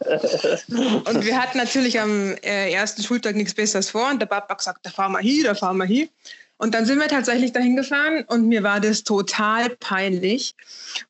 Und 0.68 1.25
wir 1.25 1.42
hatten 1.42 1.57
natürlich 1.57 2.00
am 2.00 2.36
äh, 2.44 2.71
ersten 2.71 3.01
Schultag 3.01 3.36
nichts 3.36 3.56
Besseres 3.56 3.89
vor. 3.89 4.12
Und 4.12 4.19
der 4.19 4.27
Papa 4.27 4.50
hat 4.50 4.57
gesagt, 4.59 4.86
da 4.86 4.91
fahren 4.91 5.13
wir 5.13 5.19
hier, 5.19 5.45
da 5.45 5.56
fahren 5.56 5.77
wir 5.77 5.86
hier. 5.86 6.09
Und 6.57 6.75
dann 6.75 6.86
sind 6.86 7.00
wir 7.00 7.07
tatsächlich 7.07 7.53
dahin 7.53 7.75
gefahren 7.75 8.24
und 8.27 8.48
mir 8.48 8.63
war 8.63 8.80
das 8.80 9.03
total 9.03 9.69
peinlich. 9.71 10.53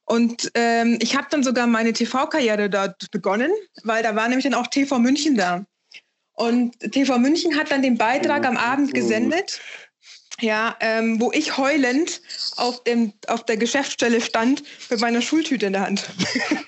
Und 0.06 0.50
ähm, 0.56 0.98
ich 1.02 1.16
habe 1.16 1.28
dann 1.30 1.44
sogar 1.44 1.68
meine 1.68 1.94
TV-Karriere 1.94 2.70
dort 2.70 3.12
begonnen, 3.12 3.52
weil 3.84 4.02
da 4.02 4.16
war 4.16 4.28
nämlich 4.28 4.46
dann 4.46 4.56
auch 4.56 4.68
TV 4.68 4.98
München 4.98 5.36
da. 5.36 5.66
Und 6.36 6.80
TV 6.80 7.18
München 7.18 7.58
hat 7.58 7.72
dann 7.72 7.82
den 7.82 7.98
Beitrag 7.98 8.46
am 8.46 8.58
Abend 8.58 8.94
gesendet 8.94 9.62
ja, 10.42 10.76
ähm, 10.82 11.20
wo 11.22 11.32
ich 11.32 11.58
heulend 11.58 12.22
auf, 12.58 12.84
dem, 12.84 13.14
auf 13.28 13.44
der 13.46 13.58
Geschäftsstelle 13.58 14.22
stand 14.22 14.64
mit 14.90 15.00
meiner 15.00 15.22
Schultüte 15.22 15.68
in 15.68 15.74
der 15.74 15.84
Hand. 15.84 16.10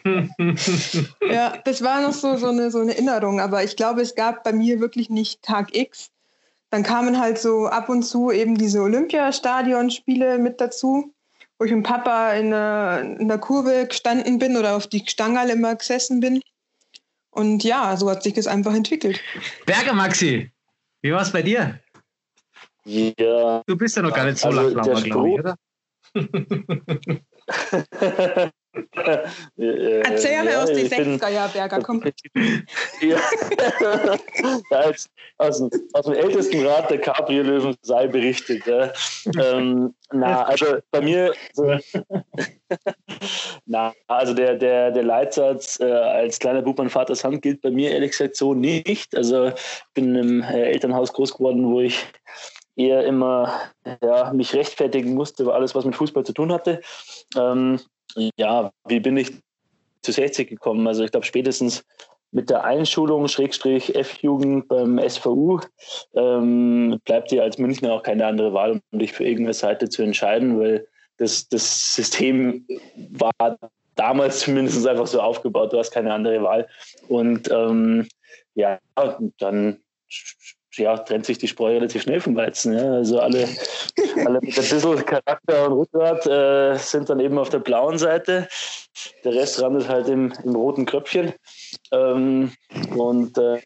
ja, 1.30 1.58
das 1.66 1.84
war 1.84 2.02
noch 2.02 2.14
so, 2.14 2.38
so, 2.38 2.48
eine, 2.48 2.72
so 2.72 2.80
eine 2.80 2.94
Erinnerung, 2.94 3.42
aber 3.42 3.64
ich 3.64 3.76
glaube, 3.76 4.02
es 4.02 4.16
gab 4.16 4.44
bei 4.44 4.54
mir 4.54 4.80
wirklich 4.80 5.10
nicht 5.10 5.42
Tag 5.42 5.76
X. 5.76 6.12
Dann 6.70 6.84
kamen 6.84 7.20
halt 7.20 7.40
so 7.40 7.68
ab 7.68 7.90
und 7.90 8.04
zu 8.04 8.32
eben 8.32 8.58
diese 8.58 8.82
Olympiastadion-Spiele 8.82 10.38
mit 10.38 10.60
dazu, 10.60 11.14
wo 11.60 11.66
ich 11.66 11.72
mit 11.72 11.86
Papa 11.86 12.34
in 12.34 12.52
der, 12.52 13.18
in 13.20 13.28
der 13.28 13.38
Kurve 13.38 13.88
gestanden 13.88 14.38
bin 14.40 14.58
oder 14.58 14.76
auf 14.76 14.88
die 14.88 15.04
Stangerl 15.06 15.50
immer 15.50 15.76
gesessen 15.76 16.20
bin. 16.20 16.42
Und 17.38 17.64
ja, 17.64 17.96
so 17.98 18.10
hat 18.10 18.24
sich 18.24 18.34
das 18.34 18.48
einfach 18.48 18.74
entwickelt. 18.74 19.22
Berger 19.68 19.94
Maxi, 19.94 20.52
wie 21.04 21.12
war 21.12 21.22
es 21.22 21.32
bei 21.32 21.44
dir? 21.44 21.80
Ja. 22.84 23.62
Du 23.68 23.78
bist 23.78 23.96
ja 23.96 24.02
noch 24.02 24.16
gar 24.16 24.26
nicht 24.26 24.40
so 24.40 24.48
also 24.48 24.70
lang, 24.70 24.74
glaube 24.74 25.08
ich, 25.08 25.16
oder? 25.16 25.56
Erzähl 29.56 30.44
mir 30.44 30.52
ja, 30.52 30.64
aus 30.64 30.72
den 30.72 30.88
60er 30.88 31.30
Jahren, 31.30 31.52
Berger, 31.52 31.82
komm. 31.82 32.04
ja. 33.02 33.18
als, 34.72 35.10
aus, 35.38 35.58
dem, 35.60 35.70
aus 35.94 36.06
dem 36.06 36.14
ältesten 36.14 36.66
Rat 36.66 36.90
der 36.90 37.00
Cabrio-Löwen 37.00 37.76
sei 37.82 38.08
berichtet. 38.08 38.66
Ja. 38.66 38.92
Ähm, 39.40 39.94
na, 40.12 40.44
also 40.44 40.78
bei 40.92 41.02
mir, 41.02 41.34
so, 41.54 41.64
na, 43.66 43.94
also 44.08 44.34
der, 44.34 44.56
der, 44.56 44.92
der 44.92 45.04
Leitsatz 45.04 45.80
äh, 45.80 45.86
als 45.92 46.40
kleiner 46.40 46.62
Bub 46.62 46.80
an 46.80 46.90
Vaters 46.90 47.24
Hand 47.24 47.42
gilt 47.42 47.62
bei 47.62 47.72
mir 47.72 47.92
ehrlich 47.92 48.12
gesagt 48.12 48.36
so 48.36 48.54
nicht. 48.54 49.16
Also 49.16 49.48
ich 49.48 49.54
bin 49.94 50.16
im 50.16 50.44
äh, 50.44 50.72
Elternhaus 50.72 51.14
groß 51.14 51.36
geworden, 51.36 51.72
wo 51.72 51.82
ich 51.82 52.06
eher 52.78 53.06
immer 53.06 53.72
ja, 54.02 54.32
mich 54.34 54.54
rechtfertigen 54.54 55.16
musste 55.16 55.44
über 55.44 55.56
alles, 55.56 55.76
was 55.76 55.86
mit 55.86 55.96
Fußball 55.96 56.24
zu 56.24 56.34
tun 56.34 56.54
hatte. 56.54 56.82
Ähm, 57.36 57.80
ja, 58.16 58.72
wie 58.88 59.00
bin 59.00 59.18
ich 59.18 59.32
zu 60.02 60.12
60 60.12 60.50
gekommen? 60.50 60.88
Also 60.88 61.04
ich 61.04 61.12
glaube 61.12 61.26
spätestens 61.26 61.84
mit 62.32 62.50
der 62.50 62.64
Einschulung, 62.64 63.28
Schrägstrich 63.28 63.96
F-Jugend 63.96 64.68
beim 64.68 65.00
SVU, 65.00 65.60
ähm, 66.16 67.00
bleibt 67.06 67.32
dir 67.32 67.44
als 67.44 67.58
Münchner 67.58 67.94
auch 67.94 68.04
keine 68.04 68.26
andere 68.26 68.54
Wahl, 68.54 68.82
um 68.92 69.00
dich 69.00 69.14
für 69.14 69.24
irgendeine 69.24 69.54
Seite 69.54 69.90
zu 69.90 70.04
entscheiden, 70.04 70.60
weil 70.60 70.88
das, 71.18 71.48
das 71.50 71.96
System 71.96 72.66
war 73.12 73.58
damals 73.96 74.42
zumindest 74.42 74.86
einfach 74.86 75.08
so 75.08 75.22
aufgebaut, 75.22 75.74
du 75.74 75.80
hast 75.80 75.92
keine 75.92 76.14
andere 76.14 76.44
Wahl. 76.44 76.68
Und 77.08 77.50
ähm, 77.52 78.08
ja, 78.56 78.80
dann 79.40 79.80
ja, 80.78 80.98
trennt 80.98 81.26
sich 81.26 81.38
die 81.38 81.48
Spreu 81.48 81.74
relativ 81.74 82.04
schnell 82.04 82.20
vom 82.20 82.36
Weizen. 82.36 82.74
Ja. 82.74 82.94
Also 82.94 83.20
alle, 83.20 83.48
alle 84.26 84.40
mit 84.42 84.58
ein 84.58 84.64
bisschen 84.64 85.06
Charakter 85.06 85.66
und 85.66 85.74
Rückgrat 85.74 86.26
äh, 86.28 86.78
sind 86.78 87.10
dann 87.10 87.20
eben 87.20 87.38
auf 87.38 87.50
der 87.50 87.60
blauen 87.60 87.98
Seite. 87.98 88.48
Der 89.24 89.34
Rest 89.34 89.62
randet 89.62 89.88
halt 89.88 90.08
im, 90.08 90.34
im 90.44 90.56
roten 90.56 90.86
Köpfchen. 90.86 91.34
Ähm, 91.92 92.52
und 92.96 93.38
äh, 93.38 93.62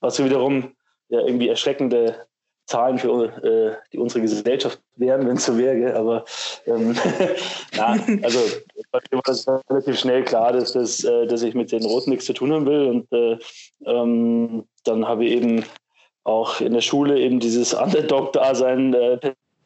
was 0.00 0.22
wiederum 0.22 0.74
ja 1.08 1.20
irgendwie 1.20 1.48
erschreckende 1.48 2.26
Zahlen 2.68 2.98
für 2.98 3.24
äh, 3.42 3.76
die 3.92 3.98
unsere 3.98 4.20
Gesellschaft 4.20 4.78
wären, 4.96 5.26
wenn 5.26 5.38
es 5.38 5.46
so 5.46 5.56
wäre. 5.56 5.96
Aber 5.96 6.24
ähm, 6.66 6.94
na, 7.76 7.96
also 8.22 8.40
bei 8.90 9.00
war 9.10 9.22
das 9.24 9.46
relativ 9.70 9.98
schnell 9.98 10.22
klar, 10.22 10.52
dass, 10.52 10.72
das, 10.72 11.02
äh, 11.02 11.26
dass 11.26 11.42
ich 11.42 11.54
mit 11.54 11.72
den 11.72 11.84
Roten 11.84 12.10
nichts 12.10 12.26
zu 12.26 12.34
tun 12.34 12.52
haben 12.52 12.66
will. 12.66 12.88
Und 12.88 13.12
äh, 13.12 13.38
ähm, 13.86 14.64
dann 14.84 15.08
habe 15.08 15.24
ich 15.24 15.32
eben 15.32 15.64
auch 16.24 16.60
in 16.60 16.72
der 16.72 16.80
Schule 16.80 17.18
eben 17.18 17.40
dieses 17.40 17.74
Underdog-Dasein 17.74 18.94
äh, 18.94 19.18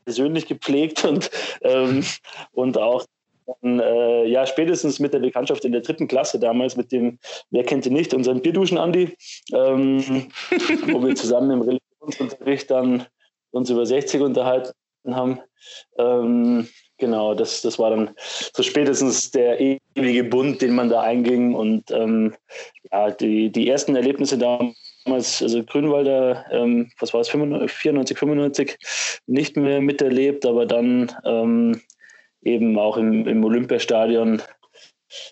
persönlich 0.04 0.47
gepflegt 0.47 1.04
und, 1.04 1.30
ähm, 1.62 2.04
und 2.52 2.78
auch 2.78 3.04
dann, 3.47 3.80
äh, 3.80 4.26
ja, 4.26 4.47
spätestens 4.47 5.00
mit 5.00 5.12
der 5.12 5.18
Bekanntschaft 5.18 5.64
in 5.64 5.73
der 5.73 5.80
dritten 5.80 6.09
Klasse 6.09 6.38
damals 6.38 6.76
mit 6.76 6.92
dem, 6.92 7.18
wer 7.50 7.64
kennt 7.64 7.87
ihn 7.87 7.92
nicht, 7.92 8.14
unseren 8.14 8.40
Bierduschen 8.40 8.78
Andi, 8.78 9.16
ähm, 9.52 10.28
wo 10.87 11.04
wir 11.04 11.14
zusammen 11.14 11.50
im 11.50 11.62
Religionsunterricht 11.62 12.71
dann 12.71 13.06
uns 13.50 13.71
über 13.71 13.85
60 13.85 14.21
unterhalten 14.23 14.73
haben. 15.11 15.40
Ähm, 15.99 16.68
genau, 16.99 17.35
das, 17.35 17.62
das 17.62 17.78
war 17.78 17.90
dann 17.90 18.11
so 18.54 18.62
spätestens 18.62 19.30
der 19.30 19.61
ewige 19.61 20.25
Bund, 20.25 20.62
den 20.62 20.75
man 20.75 20.88
da 20.88 21.02
einging. 21.02 21.54
Und 21.54 21.90
ähm, 21.90 22.35
ja, 22.90 23.11
die, 23.11 23.50
die 23.50 23.68
ersten 23.68 23.97
Erlebnisse 23.97 24.38
damals, 24.38 24.76
also 25.06 25.64
Grünwalder, 25.64 26.47
ähm, 26.50 26.90
was 26.99 27.12
war 27.12 27.21
es, 27.21 27.28
94, 27.28 28.18
95, 28.18 28.78
nicht 29.26 29.56
mehr 29.56 29.80
miterlebt, 29.80 30.47
aber 30.47 30.66
dann 30.66 31.12
ähm, 31.25 31.80
eben 32.42 32.78
auch 32.78 32.97
im, 32.97 33.26
im 33.26 33.44
Olympiastadion 33.44 34.42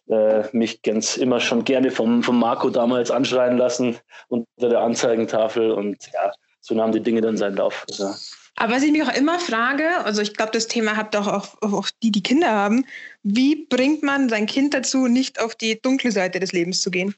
äh, 0.08 0.44
mich 0.52 0.82
ganz 0.82 1.16
immer 1.16 1.40
schon 1.40 1.64
gerne 1.64 1.90
vom, 1.90 2.22
vom 2.22 2.38
Marco 2.38 2.70
damals 2.70 3.10
anschreien 3.10 3.56
lassen 3.56 3.96
unter 4.28 4.68
der 4.68 4.80
Anzeigentafel. 4.80 5.70
Und 5.70 6.10
ja, 6.12 6.32
so 6.60 6.74
nahmen 6.74 6.92
die 6.92 7.02
Dinge 7.02 7.20
dann 7.20 7.36
seinen 7.36 7.56
Lauf. 7.56 7.86
Also, 7.88 8.14
aber 8.56 8.74
was 8.74 8.82
ich 8.82 8.92
mich 8.92 9.02
auch 9.02 9.16
immer 9.16 9.38
frage, 9.38 9.88
also 10.04 10.20
ich 10.20 10.34
glaube, 10.34 10.52
das 10.52 10.66
Thema 10.66 10.96
habt 10.96 11.16
auch, 11.16 11.26
auch, 11.26 11.62
auch 11.62 11.88
die, 12.02 12.12
die 12.12 12.22
Kinder 12.22 12.50
haben, 12.50 12.84
wie 13.22 13.66
bringt 13.66 14.02
man 14.02 14.28
sein 14.28 14.46
Kind 14.46 14.74
dazu, 14.74 15.06
nicht 15.06 15.40
auf 15.40 15.54
die 15.54 15.80
dunkle 15.80 16.12
Seite 16.12 16.40
des 16.40 16.52
Lebens 16.52 16.82
zu 16.82 16.90
gehen? 16.90 17.14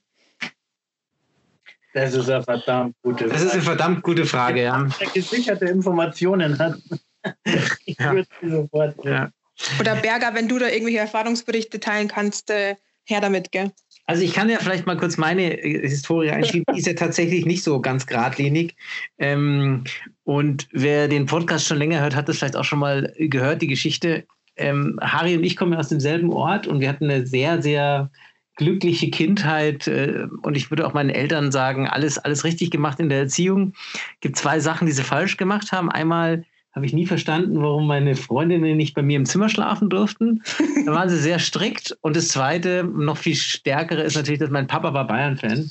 Das 1.94 2.14
ist 2.14 2.28
eine 2.30 2.42
verdammt 2.42 2.96
gute 3.02 3.24
Frage. 3.24 3.32
Das 3.32 3.42
ist 3.42 3.52
eine 3.52 3.62
verdammt 3.62 4.02
gute 4.02 4.24
Frage, 4.24 4.62
ja. 4.62 4.88
Der 5.00 5.08
gesicherte 5.08 5.66
Informationen 5.66 6.58
hat. 6.58 6.78
ich 7.84 7.96
ja. 7.98 8.12
würde 8.12 8.28
sofort. 8.42 9.04
Ja. 9.04 9.30
Oder 9.78 9.96
Berger, 9.96 10.34
wenn 10.34 10.48
du 10.48 10.58
da 10.58 10.68
irgendwelche 10.68 10.98
Erfahrungsberichte 10.98 11.80
teilen 11.80 12.08
kannst, 12.08 12.50
äh, 12.50 12.76
her 13.04 13.20
damit, 13.20 13.52
gell? 13.52 13.70
Also 14.06 14.22
ich 14.22 14.32
kann 14.32 14.48
ja 14.48 14.58
vielleicht 14.58 14.86
mal 14.86 14.96
kurz 14.96 15.16
meine 15.16 15.62
äh, 15.62 15.88
Historie 15.88 16.30
einschieben. 16.30 16.64
Die 16.74 16.80
ist 16.80 16.86
ja 16.86 16.94
tatsächlich 16.94 17.46
nicht 17.46 17.62
so 17.62 17.80
ganz 17.80 18.06
geradlinig. 18.06 18.74
Ähm, 19.18 19.84
und 20.24 20.68
wer 20.72 21.08
den 21.08 21.26
Podcast 21.26 21.66
schon 21.66 21.78
länger 21.78 22.00
hört, 22.00 22.16
hat 22.16 22.28
das 22.28 22.38
vielleicht 22.38 22.56
auch 22.56 22.64
schon 22.64 22.80
mal 22.80 23.12
gehört, 23.18 23.62
die 23.62 23.68
Geschichte. 23.68 24.24
Ähm, 24.56 24.98
Harry 25.00 25.36
und 25.36 25.44
ich 25.44 25.56
kommen 25.56 25.72
ja 25.72 25.78
aus 25.78 25.88
demselben 25.88 26.32
Ort 26.32 26.66
und 26.66 26.80
wir 26.80 26.88
hatten 26.88 27.04
eine 27.04 27.26
sehr, 27.26 27.62
sehr 27.62 28.10
glückliche 28.56 29.10
Kindheit 29.10 29.88
äh, 29.88 30.26
und 30.42 30.56
ich 30.56 30.70
würde 30.70 30.86
auch 30.86 30.92
meinen 30.92 31.10
Eltern 31.10 31.52
sagen, 31.52 31.88
alles, 31.88 32.18
alles 32.18 32.44
richtig 32.44 32.70
gemacht 32.70 33.00
in 33.00 33.08
der 33.08 33.18
Erziehung. 33.18 33.72
Es 33.94 34.20
gibt 34.20 34.36
zwei 34.36 34.60
Sachen, 34.60 34.86
die 34.86 34.92
sie 34.92 35.02
falsch 35.02 35.36
gemacht 35.36 35.72
haben. 35.72 35.90
Einmal 35.90 36.44
habe 36.74 36.86
ich 36.86 36.92
nie 36.92 37.06
verstanden, 37.06 37.62
warum 37.62 37.86
meine 37.86 38.16
Freundinnen 38.16 38.76
nicht 38.76 38.94
bei 38.94 39.02
mir 39.02 39.16
im 39.16 39.26
Zimmer 39.26 39.48
schlafen 39.48 39.90
durften. 39.90 40.42
Da 40.86 40.92
waren 40.92 41.08
sie 41.08 41.18
sehr 41.18 41.38
strikt. 41.38 41.96
Und 42.00 42.16
das 42.16 42.28
Zweite, 42.28 42.84
noch 42.84 43.18
viel 43.18 43.34
stärkere, 43.34 44.02
ist 44.02 44.16
natürlich, 44.16 44.40
dass 44.40 44.50
mein 44.50 44.66
Papa 44.66 44.94
war 44.94 45.06
Bayern-Fan 45.06 45.70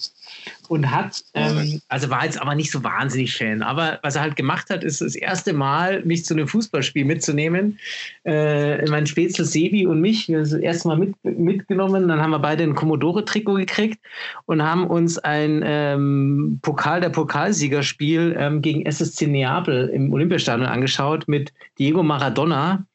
und 0.67 0.89
hat, 0.89 1.23
ähm, 1.33 1.81
also 1.89 2.09
war 2.09 2.25
jetzt 2.25 2.41
aber 2.41 2.55
nicht 2.55 2.71
so 2.71 2.83
wahnsinnig 2.83 3.35
Fan, 3.35 3.61
aber 3.61 3.99
was 4.03 4.15
er 4.15 4.21
halt 4.21 4.35
gemacht 4.35 4.69
hat, 4.69 4.83
ist 4.83 5.01
das 5.01 5.15
erste 5.15 5.53
Mal, 5.53 6.03
mich 6.05 6.25
zu 6.25 6.33
einem 6.33 6.47
Fußballspiel 6.47 7.05
mitzunehmen. 7.05 7.79
Äh, 8.23 8.89
mein 8.89 9.05
Spätzle 9.05 9.45
Sebi 9.45 9.85
und 9.85 10.01
mich, 10.01 10.27
wir 10.27 10.37
haben 10.37 10.43
das 10.43 10.53
erste 10.53 10.87
Mal 10.87 10.97
mit, 10.97 11.15
mitgenommen, 11.23 12.07
dann 12.07 12.21
haben 12.21 12.31
wir 12.31 12.39
beide 12.39 12.63
ein 12.63 12.75
Commodore-Trikot 12.75 13.55
gekriegt 13.55 13.99
und 14.45 14.63
haben 14.63 14.87
uns 14.87 15.17
ein 15.17 15.61
ähm, 15.65 16.59
Pokal 16.61 17.01
der 17.01 17.09
Pokalsiegerspiel 17.09 18.35
ähm, 18.37 18.61
gegen 18.61 18.85
SSC 18.85 19.27
Neapel 19.27 19.89
im 19.89 20.13
Olympiastadion 20.13 20.67
angeschaut 20.67 21.27
mit 21.27 21.53
Diego 21.77 22.03
Maradona 22.03 22.85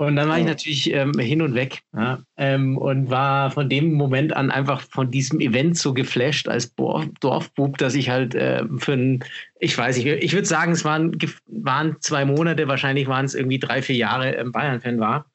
und 0.00 0.16
dann 0.16 0.30
war 0.30 0.38
ich 0.38 0.46
natürlich 0.46 0.90
ähm, 0.94 1.12
hin 1.18 1.42
und 1.42 1.54
weg 1.54 1.82
ja, 1.94 2.20
ähm, 2.38 2.78
und 2.78 3.10
war 3.10 3.50
von 3.50 3.68
dem 3.68 3.92
Moment 3.92 4.34
an 4.34 4.50
einfach 4.50 4.80
von 4.80 5.10
diesem 5.10 5.40
Event 5.40 5.76
so 5.76 5.92
geflasht 5.92 6.48
als 6.48 6.74
Dorfbub, 6.74 7.76
dass 7.76 7.94
ich 7.94 8.08
halt 8.08 8.34
äh, 8.34 8.64
für 8.78 8.94
ein, 8.94 9.22
ich 9.62 9.76
weiß 9.76 9.96
nicht, 9.96 10.06
ich 10.06 10.32
würde 10.32 10.48
sagen, 10.48 10.72
es 10.72 10.84
waren, 10.84 11.16
waren 11.46 11.96
zwei 12.00 12.24
Monate, 12.24 12.66
wahrscheinlich 12.66 13.06
waren 13.08 13.26
es 13.26 13.34
irgendwie 13.34 13.58
drei, 13.58 13.82
vier 13.82 13.96
Jahre 13.96 14.34
ähm, 14.34 14.52
Bayern-Fan 14.52 14.98
war. 14.98 15.26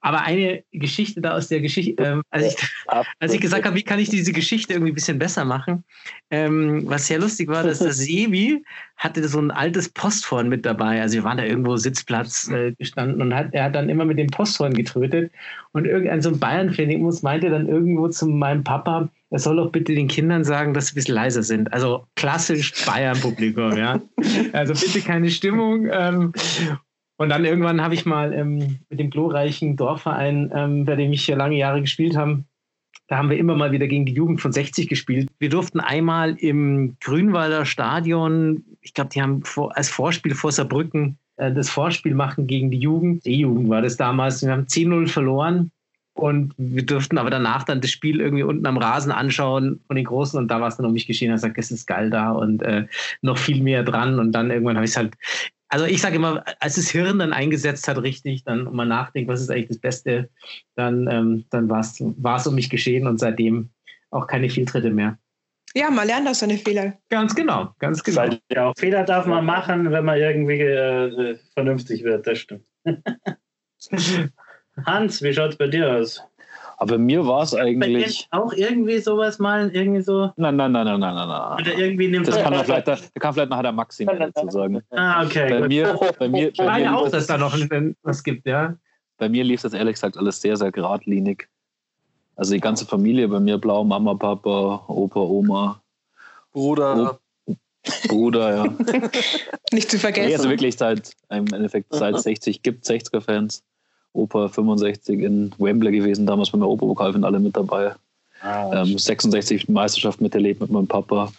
Aber 0.00 0.22
eine 0.22 0.64
Geschichte 0.72 1.20
da 1.20 1.34
aus 1.34 1.48
der 1.48 1.60
Geschichte, 1.60 2.02
ähm, 2.02 2.22
als, 2.30 2.54
ich, 2.54 2.68
als 3.20 3.34
ich 3.34 3.40
gesagt 3.40 3.66
habe, 3.66 3.76
wie 3.76 3.82
kann 3.82 3.98
ich 3.98 4.08
diese 4.08 4.32
Geschichte 4.32 4.72
irgendwie 4.72 4.92
ein 4.92 4.94
bisschen 4.94 5.18
besser 5.18 5.44
machen, 5.44 5.84
ähm, 6.30 6.84
was 6.86 7.06
sehr 7.06 7.18
lustig 7.18 7.48
war, 7.48 7.62
dass 7.64 7.80
der 7.80 7.92
Sebi 7.92 8.64
hatte 8.96 9.28
so 9.28 9.38
ein 9.38 9.50
altes 9.50 9.90
Posthorn 9.90 10.48
mit 10.48 10.64
dabei. 10.64 11.02
Also 11.02 11.16
wir 11.16 11.24
waren 11.24 11.36
da 11.36 11.44
irgendwo 11.44 11.76
Sitzplatz 11.76 12.48
äh, 12.48 12.72
gestanden 12.72 13.20
und 13.20 13.34
hat, 13.34 13.52
er 13.52 13.64
hat 13.64 13.74
dann 13.74 13.90
immer 13.90 14.06
mit 14.06 14.18
dem 14.18 14.28
Posthorn 14.28 14.72
getrötet. 14.72 15.30
Und 15.72 15.84
irgendein 15.84 16.22
so 16.22 16.30
ein 16.30 16.38
Bayern-Fan 16.38 16.98
meinte 17.22 17.50
dann 17.50 17.68
irgendwo 17.68 18.08
zu 18.08 18.26
meinem 18.26 18.64
Papa, 18.64 19.10
er 19.30 19.38
soll 19.38 19.56
doch 19.56 19.72
bitte 19.72 19.94
den 19.94 20.08
Kindern 20.08 20.44
sagen, 20.44 20.72
dass 20.72 20.86
sie 20.86 20.92
ein 20.92 20.96
bisschen 20.96 21.14
leiser 21.14 21.42
sind. 21.42 21.72
Also 21.72 22.06
klassisch 22.14 22.84
Bayern-Publikum, 22.86 23.76
ja. 23.76 24.00
Also 24.52 24.74
bitte 24.74 25.00
keine 25.00 25.30
Stimmung. 25.30 25.88
Ähm, 25.90 26.32
und 27.18 27.28
dann 27.30 27.44
irgendwann 27.44 27.80
habe 27.80 27.94
ich 27.94 28.06
mal 28.06 28.32
ähm, 28.32 28.78
mit 28.88 29.00
dem 29.00 29.10
glorreichen 29.10 29.76
Dorfverein, 29.76 30.52
ähm, 30.54 30.84
bei 30.84 30.96
dem 30.96 31.12
ich 31.12 31.24
hier 31.24 31.36
lange 31.36 31.56
Jahre 31.56 31.80
gespielt 31.80 32.16
habe, 32.16 32.44
da 33.08 33.18
haben 33.18 33.30
wir 33.30 33.38
immer 33.38 33.54
mal 33.54 33.72
wieder 33.72 33.86
gegen 33.86 34.04
die 34.04 34.14
Jugend 34.14 34.40
von 34.40 34.52
60 34.52 34.88
gespielt. 34.88 35.28
Wir 35.38 35.48
durften 35.48 35.80
einmal 35.80 36.34
im 36.34 36.96
Grünwalder 37.00 37.64
Stadion, 37.64 38.64
ich 38.80 38.94
glaube, 38.94 39.10
die 39.10 39.22
haben 39.22 39.42
vor, 39.44 39.76
als 39.76 39.88
Vorspiel 39.88 40.34
vor 40.34 40.50
Saarbrücken 40.50 41.18
äh, 41.36 41.52
das 41.52 41.70
Vorspiel 41.70 42.14
machen 42.14 42.46
gegen 42.46 42.70
die 42.70 42.78
Jugend. 42.78 43.24
Die 43.24 43.38
Jugend 43.40 43.68
war 43.68 43.82
das 43.82 43.96
damals. 43.96 44.42
Wir 44.42 44.52
haben 44.52 44.66
10-0 44.66 45.08
verloren 45.08 45.70
und 46.16 46.54
wir 46.56 46.84
durften 46.84 47.18
aber 47.18 47.30
danach 47.30 47.64
dann 47.64 47.80
das 47.80 47.90
Spiel 47.90 48.20
irgendwie 48.20 48.42
unten 48.42 48.66
am 48.66 48.78
Rasen 48.78 49.12
anschauen 49.12 49.80
von 49.86 49.96
den 49.96 50.04
Großen 50.04 50.38
und 50.38 50.48
da 50.48 50.60
war 50.60 50.68
es 50.68 50.76
dann 50.76 50.86
um 50.86 50.92
mich 50.92 51.06
geschehen. 51.06 51.30
Er 51.30 51.38
sagt, 51.38 51.58
es 51.58 51.70
ist 51.70 51.86
geil 51.86 52.10
da 52.10 52.32
und 52.32 52.62
äh, 52.62 52.86
noch 53.22 53.38
viel 53.38 53.62
mehr 53.62 53.82
dran. 53.82 54.18
Und 54.18 54.32
dann 54.32 54.50
irgendwann 54.50 54.76
habe 54.76 54.84
ich 54.84 54.92
es 54.92 54.96
halt 54.96 55.14
also 55.68 55.84
ich 55.84 56.00
sage 56.00 56.16
immer, 56.16 56.44
als 56.60 56.76
das 56.76 56.88
Hirn 56.88 57.18
dann 57.18 57.32
eingesetzt 57.32 57.88
hat, 57.88 58.00
richtig, 58.00 58.44
dann 58.44 58.72
mal 58.72 58.86
nachdenkt, 58.86 59.28
was 59.28 59.40
ist 59.40 59.50
eigentlich 59.50 59.68
das 59.68 59.78
Beste, 59.78 60.30
dann, 60.76 61.08
ähm, 61.10 61.44
dann 61.50 61.68
war 61.68 61.80
es 61.80 62.46
um 62.46 62.54
mich 62.54 62.70
geschehen 62.70 63.06
und 63.06 63.18
seitdem 63.18 63.70
auch 64.10 64.26
keine 64.26 64.48
Fehltritte 64.48 64.90
mehr. 64.90 65.18
Ja, 65.74 65.90
man 65.90 66.06
lernt 66.06 66.28
aus 66.28 66.38
seine 66.38 66.56
Fehler. 66.56 66.96
Ganz 67.10 67.34
genau, 67.34 67.74
ganz 67.78 68.02
genau. 68.02 68.30
Ja, 68.50 68.72
Fehler 68.78 69.04
darf 69.04 69.26
man 69.26 69.44
machen, 69.44 69.90
wenn 69.90 70.04
man 70.04 70.18
irgendwie 70.18 70.60
äh, 70.60 71.36
vernünftig 71.52 72.04
wird, 72.04 72.26
das 72.26 72.38
stimmt. 72.38 72.64
Hans, 74.84 75.22
wie 75.22 75.32
schaut 75.32 75.50
es 75.50 75.56
bei 75.56 75.68
dir 75.68 75.96
aus? 75.96 76.22
Aber 76.78 76.98
mir 76.98 77.26
war 77.26 77.42
es 77.42 77.54
eigentlich. 77.54 78.28
auch 78.32 78.52
irgendwie 78.52 78.98
sowas 78.98 79.38
mal, 79.38 79.70
irgendwie 79.74 80.02
so. 80.02 80.30
Nein, 80.36 80.56
nein, 80.56 80.72
nein, 80.72 80.84
nein, 80.84 81.00
nein, 81.00 81.14
nein. 81.14 81.60
Oder 81.60 81.78
irgendwie 81.78 82.08
nimmt 82.08 82.28
das 82.28 82.36
kann 82.36 82.52
er 82.52 82.64
vielleicht, 82.64 82.86
da 82.86 82.96
kann 83.18 83.32
vielleicht 83.32 83.50
nachher 83.50 83.62
der 83.62 83.72
Maxim 83.72 84.06
dazu 84.06 84.50
sagen. 84.50 84.82
Ah, 84.90 85.24
okay. 85.24 85.48
Bei 85.48 85.66
mir, 85.66 85.98
bei 86.18 86.28
mir, 86.28 86.48
ich 86.52 86.58
meine 86.58 86.94
auch, 86.96 87.08
dass 87.08 87.26
da 87.26 87.38
noch 87.38 87.56
was 88.02 88.22
gibt, 88.22 88.46
ja. 88.46 88.76
Bei 89.16 89.30
mir 89.30 89.44
lief 89.44 89.62
das 89.62 89.72
ehrlich 89.72 89.94
gesagt 89.94 90.18
alles 90.18 90.40
sehr, 90.42 90.56
sehr 90.58 90.70
geradlinig. 90.70 91.48
Also 92.36 92.52
die 92.52 92.60
ganze 92.60 92.84
Familie 92.84 93.28
bei 93.28 93.40
mir 93.40 93.56
blau, 93.56 93.82
Mama, 93.82 94.12
Papa, 94.12 94.84
Opa, 94.88 95.20
Oma. 95.20 95.80
Bruder. 96.52 97.18
Bruder, 98.08 98.56
ja. 98.56 98.64
Nicht 99.72 99.90
zu 99.90 99.98
vergessen. 99.98 100.34
also 100.34 100.50
wirklich 100.50 100.76
seit, 100.76 101.12
im 101.30 101.46
Endeffekt 101.46 101.94
seit 101.94 102.18
60 102.18 102.62
gibt 102.62 102.84
60er-Fans. 102.84 103.62
Opa 104.16 104.48
65 104.48 105.20
in 105.20 105.52
Wembley 105.58 105.92
gewesen, 105.92 106.26
damals 106.26 106.50
beim 106.50 106.62
Europapokalfinale 106.62 107.38
mit 107.38 107.56
dabei. 107.56 107.94
Ah, 108.42 108.82
ähm, 108.82 108.98
66 108.98 109.68
Meisterschaft 109.68 110.20
miterlebt 110.20 110.60
mit 110.60 110.70
meinem 110.70 110.86
Papa. 110.86 111.32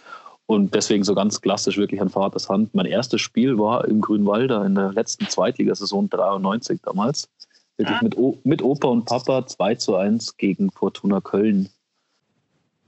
Und 0.46 0.74
deswegen 0.74 1.04
so 1.04 1.14
ganz 1.14 1.42
klassisch 1.42 1.78
wirklich 1.78 2.02
an 2.02 2.10
Vaters 2.10 2.50
Hand. 2.50 2.74
Mein 2.74 2.86
erstes 2.86 3.22
Spiel 3.22 3.58
war 3.58 3.86
im 3.86 4.00
Grünwalder 4.00 4.66
in 4.66 4.76
der 4.76 4.94
letzten 4.94 5.28
Zweitligasaison 5.28 6.10
93 6.10 6.80
damals. 6.84 7.30
Wirklich 7.78 7.98
ah. 7.98 8.04
mit, 8.04 8.18
o 8.18 8.38
mit 8.44 8.62
Opa 8.62 8.88
und 8.88 9.06
Papa 9.06 9.46
2 9.46 9.76
zu 9.76 9.96
1 9.96 10.38
gegen 10.38 10.72
Fortuna 10.72 11.22
Köln. 11.22 11.70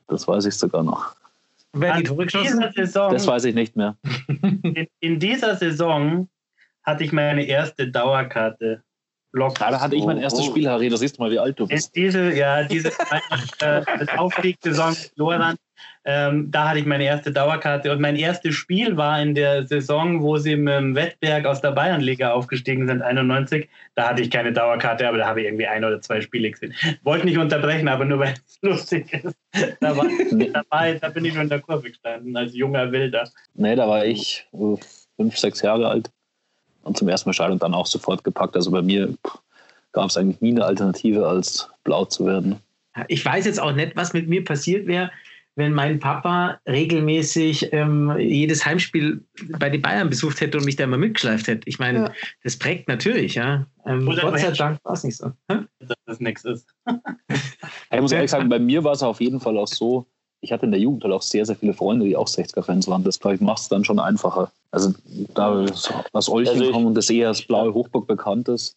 Das 0.08 0.28
weiß 0.28 0.46
ich 0.46 0.56
sogar 0.56 0.84
noch. 0.84 1.16
Wer 1.74 1.98
die 1.98 2.04
Tore 2.04 2.28
Saison, 2.76 3.12
Das 3.12 3.28
weiß 3.28 3.46
ich 3.46 3.54
nicht 3.54 3.76
mehr. 3.76 3.96
In, 4.64 4.88
in 5.02 5.20
dieser 5.20 5.56
Saison 5.56 6.28
hatte 6.84 7.04
ich 7.04 7.12
meine 7.12 7.44
erste 7.44 7.88
Dauerkarte 7.88 8.82
Block. 9.32 9.60
Da 9.60 9.80
hatte 9.80 9.96
ich 9.96 10.06
mein 10.06 10.18
erstes 10.18 10.48
oh. 10.48 10.52
Spiel, 10.52 10.70
Harry. 10.70 10.90
Da 10.90 10.98
siehst 10.98 11.18
du 11.18 11.24
mal, 11.24 11.32
wie 11.32 11.40
alt 11.40 11.60
du 11.60 11.68
bist. 11.68 11.88
Ist 11.88 11.96
diese, 11.96 12.34
ja, 12.34 12.64
diese 12.64 12.90
äh, 13.62 13.84
Aufstiegssaison 14.18 14.96
Lorand, 15.16 15.60
ähm, 16.06 16.50
da 16.50 16.70
hatte 16.70 16.80
ich 16.80 16.86
meine 16.86 17.04
erste 17.04 17.32
Dauerkarte. 17.32 17.92
Und 17.92 18.02
mein 18.02 18.16
erstes 18.16 18.56
Spiel 18.56 18.98
war 18.98 19.22
in 19.22 19.36
der 19.36 19.68
Saison, 19.68 20.22
wo 20.22 20.38
sie 20.38 20.56
mit 20.56 20.74
dem 20.74 20.96
Wettberg 20.96 21.46
aus 21.46 21.62
der 21.62 21.72
Bayernliga 21.72 22.32
aufgestiegen 22.32 22.88
sind, 22.88 23.02
91. 23.02 23.70
Da 23.96 24.10
hatte 24.10 24.22
ich 24.22 24.32
keine 24.32 24.52
Dauerkarte, 24.52 25.08
aber 25.08 25.18
da 25.18 25.28
habe 25.28 25.42
ich 25.42 25.48
irgendwie 25.48 25.68
ein 25.68 25.84
oder 25.84 26.02
zwei 26.02 26.22
Spiele 26.22 26.52
gesehen. 26.52 26.74
Wollte 27.04 27.26
nicht 27.26 27.38
unterbrechen, 27.38 27.88
aber 27.88 28.06
nur 28.06 28.20
weil 28.20 28.34
es 28.34 28.58
lustig 28.62 29.14
ist. 29.14 29.36
Da, 29.82 29.96
war, 29.96 30.08
da, 30.32 30.64
war, 30.70 30.94
da 30.94 31.10
bin 31.10 31.26
ich 31.26 31.34
schon 31.34 31.44
in 31.44 31.50
der 31.50 31.62
Kurve 31.62 31.90
gestanden, 31.90 32.36
als 32.36 32.56
junger 32.56 32.92
Wilder. 32.92 33.30
Nee, 33.54 33.76
da 33.76 33.88
war 33.88 34.06
ich 34.06 34.48
uh, 34.54 34.78
fünf, 35.16 35.38
sechs 35.38 35.62
Jahre 35.62 35.88
alt. 35.88 36.10
Und 36.84 36.98
zum 36.98 37.08
ersten 37.08 37.30
Mal 37.30 37.34
Scheidung 37.34 37.60
dann 37.60 37.74
auch 37.74 37.86
sofort 37.86 38.24
gepackt. 38.24 38.56
Also 38.56 38.72
bei 38.72 38.82
mir 38.82 39.14
gab 39.92 40.10
es 40.10 40.18
eigentlich 40.18 40.42
nie 40.42 40.52
eine 40.52 40.66
Alternative, 40.66 41.28
als 41.28 41.70
blau 41.84 42.06
zu 42.06 42.26
werden. 42.26 42.58
Ich 43.08 43.24
weiß 43.24 43.46
jetzt 43.46 43.60
auch 43.60 43.72
nicht, 43.72 43.96
was 43.96 44.14
mit 44.14 44.28
mir 44.28 44.44
passiert 44.44 44.88
wäre, 44.88 45.12
wenn 45.56 45.74
mein 45.74 46.00
Papa 46.00 46.60
regelmäßig 46.68 47.74
ähm, 47.74 48.16
jedes 48.18 48.66
Heimspiel 48.66 49.22
bei 49.60 49.70
den 49.70 49.82
Bayern 49.82 50.10
besucht 50.10 50.42
hätte 50.42 50.58
und 50.58 50.66
mich 50.66 50.78
da 50.78 50.86
immer 50.86 50.98
mitgeschleift 50.98 51.48
hätte. 51.48 51.68
Ich 51.68 51.80
meine, 51.80 52.00
ja. 52.00 52.12
das 52.44 52.58
prägt 52.58 52.88
natürlich, 52.88 53.36
ja. 53.36 53.66
Ähm, 53.86 54.06
Gott 54.06 54.40
sei 54.40 54.52
Dank 54.52 54.80
war 54.84 54.94
es 54.94 55.04
nicht 55.04 55.18
so. 55.18 55.32
Dass 55.48 55.98
das 56.06 56.20
nichts 56.20 56.46
ist. 56.46 56.66
ich 57.92 58.02
muss 58.02 58.12
ehrlich 58.12 58.32
sagen, 58.32 58.50
bei 58.50 58.60
mir 58.60 58.84
war 58.84 58.94
es 58.94 59.04
auf 59.04 59.20
jeden 59.20 59.40
Fall 59.40 59.58
auch 59.58 59.68
so, 59.68 60.08
ich 60.42 60.52
hatte 60.52 60.66
in 60.66 60.72
der 60.72 60.80
Jugend 60.80 61.04
halt 61.04 61.14
auch 61.14 61.22
sehr, 61.22 61.46
sehr 61.46 61.56
viele 61.56 61.74
Freunde, 61.74 62.06
die 62.06 62.16
auch 62.16 62.28
60er-Fans 62.28 62.88
waren. 62.88 63.04
Das 63.04 63.20
macht 63.40 63.62
es 63.62 63.70
dann 63.70 63.84
schon 63.84 64.00
einfacher. 64.00 64.52
Also 64.72 64.94
da 65.34 65.66
aus 66.14 66.30
Olchen 66.30 66.60
also 66.60 66.72
kommen 66.72 66.86
und 66.86 66.96
das 66.96 67.10
eher 67.10 67.28
als 67.30 67.42
blaue 67.42 67.74
Hochburg 67.74 68.08
bekannt 68.08 68.48
ist, 68.48 68.76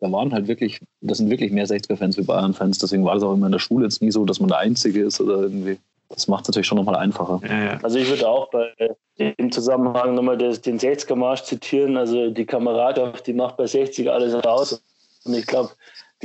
da 0.00 0.10
waren 0.10 0.32
halt 0.32 0.48
wirklich, 0.48 0.80
das 1.00 1.18
sind 1.18 1.30
wirklich 1.30 1.52
mehr 1.52 1.66
60er-Fans 1.66 2.16
wie 2.18 2.22
Bayern-Fans. 2.22 2.78
Deswegen 2.78 3.04
war 3.04 3.14
das 3.14 3.22
auch 3.22 3.32
immer 3.32 3.46
in 3.46 3.52
der 3.52 3.58
Schule 3.58 3.84
jetzt 3.84 4.02
nie 4.02 4.10
so, 4.10 4.24
dass 4.24 4.40
man 4.40 4.48
der 4.48 4.58
Einzige 4.58 5.02
ist 5.02 5.20
oder 5.20 5.42
irgendwie. 5.42 5.78
Das 6.10 6.28
macht 6.28 6.42
es 6.42 6.48
natürlich 6.48 6.66
schon 6.66 6.76
nochmal 6.76 6.96
einfacher. 6.96 7.40
Ja, 7.44 7.64
ja. 7.64 7.80
Also 7.82 7.98
ich 7.98 8.08
würde 8.08 8.28
auch 8.28 8.50
bei 8.50 8.72
dem 9.18 9.50
Zusammenhang 9.50 10.14
nochmal 10.14 10.36
den 10.36 10.52
60er-Marsch 10.52 11.44
zitieren. 11.44 11.96
Also 11.96 12.30
die 12.30 12.44
Kameradschaft, 12.44 13.26
die 13.26 13.32
macht 13.32 13.56
bei 13.56 13.66
60 13.66 14.10
alles 14.10 14.34
raus. 14.44 14.82
Und 15.24 15.34
ich 15.34 15.46
glaube, 15.46 15.70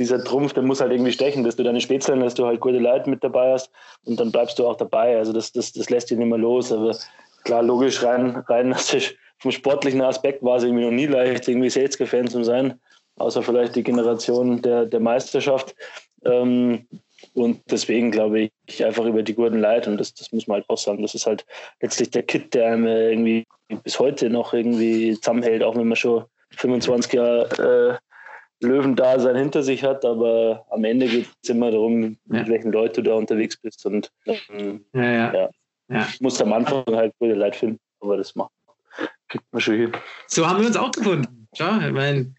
dieser 0.00 0.24
Trumpf, 0.24 0.52
der 0.54 0.64
muss 0.64 0.80
halt 0.80 0.90
irgendwie 0.90 1.12
stechen, 1.12 1.44
dass 1.44 1.56
du 1.56 1.62
deine 1.62 1.80
Spätzlein, 1.80 2.20
dass 2.20 2.34
du 2.34 2.46
halt 2.46 2.60
gute 2.60 2.78
Leute 2.78 3.08
mit 3.08 3.22
dabei 3.22 3.52
hast 3.52 3.70
und 4.04 4.18
dann 4.18 4.32
bleibst 4.32 4.58
du 4.58 4.66
auch 4.66 4.76
dabei. 4.76 5.16
Also 5.16 5.32
das, 5.32 5.52
das, 5.52 5.72
das 5.72 5.90
lässt 5.90 6.10
dich 6.10 6.18
nicht 6.18 6.28
mehr 6.28 6.38
los. 6.38 6.72
Aber 6.72 6.96
klar, 7.44 7.62
logisch 7.62 8.02
rein, 8.02 8.36
rein 8.48 8.74
vom 9.38 9.52
sportlichen 9.52 10.02
Aspekt 10.02 10.42
war 10.42 10.56
es 10.56 10.64
irgendwie 10.64 10.84
noch 10.84 10.90
nie 10.90 11.06
leicht, 11.06 11.48
irgendwie 11.48 11.68
60er-Fan 11.68 12.28
zu 12.28 12.42
sein 12.42 12.78
außer 13.20 13.42
vielleicht 13.42 13.76
die 13.76 13.82
Generation 13.82 14.62
der, 14.62 14.86
der 14.86 15.00
Meisterschaft. 15.00 15.74
Ähm, 16.24 16.86
und 17.34 17.60
deswegen 17.70 18.10
glaube 18.10 18.50
ich 18.66 18.84
einfach 18.84 19.04
über 19.04 19.22
die 19.22 19.34
guten 19.34 19.60
Leute, 19.60 19.90
und 19.90 19.98
das, 19.98 20.14
das 20.14 20.32
muss 20.32 20.46
man 20.46 20.56
halt 20.56 20.70
auch 20.70 20.78
sagen, 20.78 21.02
das 21.02 21.14
ist 21.14 21.26
halt 21.26 21.44
letztlich 21.80 22.10
der 22.10 22.22
Kit, 22.22 22.54
der 22.54 22.72
einem 22.72 22.86
irgendwie 22.86 23.46
bis 23.84 23.98
heute 23.98 24.30
noch 24.30 24.54
irgendwie 24.54 25.14
zusammenhält, 25.14 25.62
auch 25.62 25.76
wenn 25.76 25.88
man 25.88 25.96
schon 25.96 26.24
25 26.56 27.12
Jahre 27.12 28.00
äh, 28.00 28.09
Löwendasein 28.60 29.36
hinter 29.36 29.62
sich 29.62 29.82
hat, 29.82 30.04
aber 30.04 30.66
am 30.70 30.84
Ende 30.84 31.06
geht 31.06 31.28
es 31.42 31.48
immer 31.48 31.70
darum, 31.70 32.02
ja. 32.02 32.40
mit 32.40 32.48
welchen 32.48 32.72
Leuten 32.72 33.02
du 33.02 33.10
da 33.10 33.14
unterwegs 33.14 33.56
bist. 33.56 33.84
Und 33.86 34.10
ähm, 34.26 34.84
ja, 34.92 35.02
ja. 35.02 35.34
ja. 35.34 35.48
ja. 35.88 36.08
muss 36.20 36.40
am 36.42 36.52
Anfang 36.52 36.84
halt 36.88 37.12
gute 37.18 37.34
Leute 37.34 37.58
finden, 37.58 37.80
aber 38.00 38.16
das 38.16 38.34
macht 38.34 38.50
kriegt 39.28 39.44
man 39.52 39.60
schon 39.60 39.76
hin. 39.76 39.92
So 40.26 40.46
haben 40.46 40.60
wir 40.60 40.66
uns 40.66 40.76
auch 40.76 40.90
gefunden. 40.90 41.48
Ja, 41.54 41.86
ich 41.86 41.92
meine. 41.92 42.34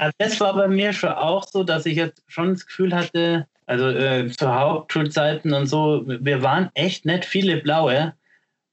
Also 0.00 0.12
das 0.18 0.40
war 0.40 0.54
bei 0.54 0.68
mir 0.68 0.92
schon 0.92 1.10
auch 1.10 1.46
so, 1.46 1.64
dass 1.64 1.86
ich 1.86 1.96
jetzt 1.96 2.22
schon 2.26 2.54
das 2.54 2.66
Gefühl 2.66 2.94
hatte, 2.94 3.46
also 3.66 3.88
äh, 3.88 4.28
zu 4.28 4.52
Hauptschulzeiten 4.52 5.52
und 5.52 5.66
so, 5.66 6.02
wir 6.06 6.42
waren 6.42 6.70
echt 6.74 7.04
nicht 7.04 7.24
viele 7.24 7.58
Blaue. 7.58 8.14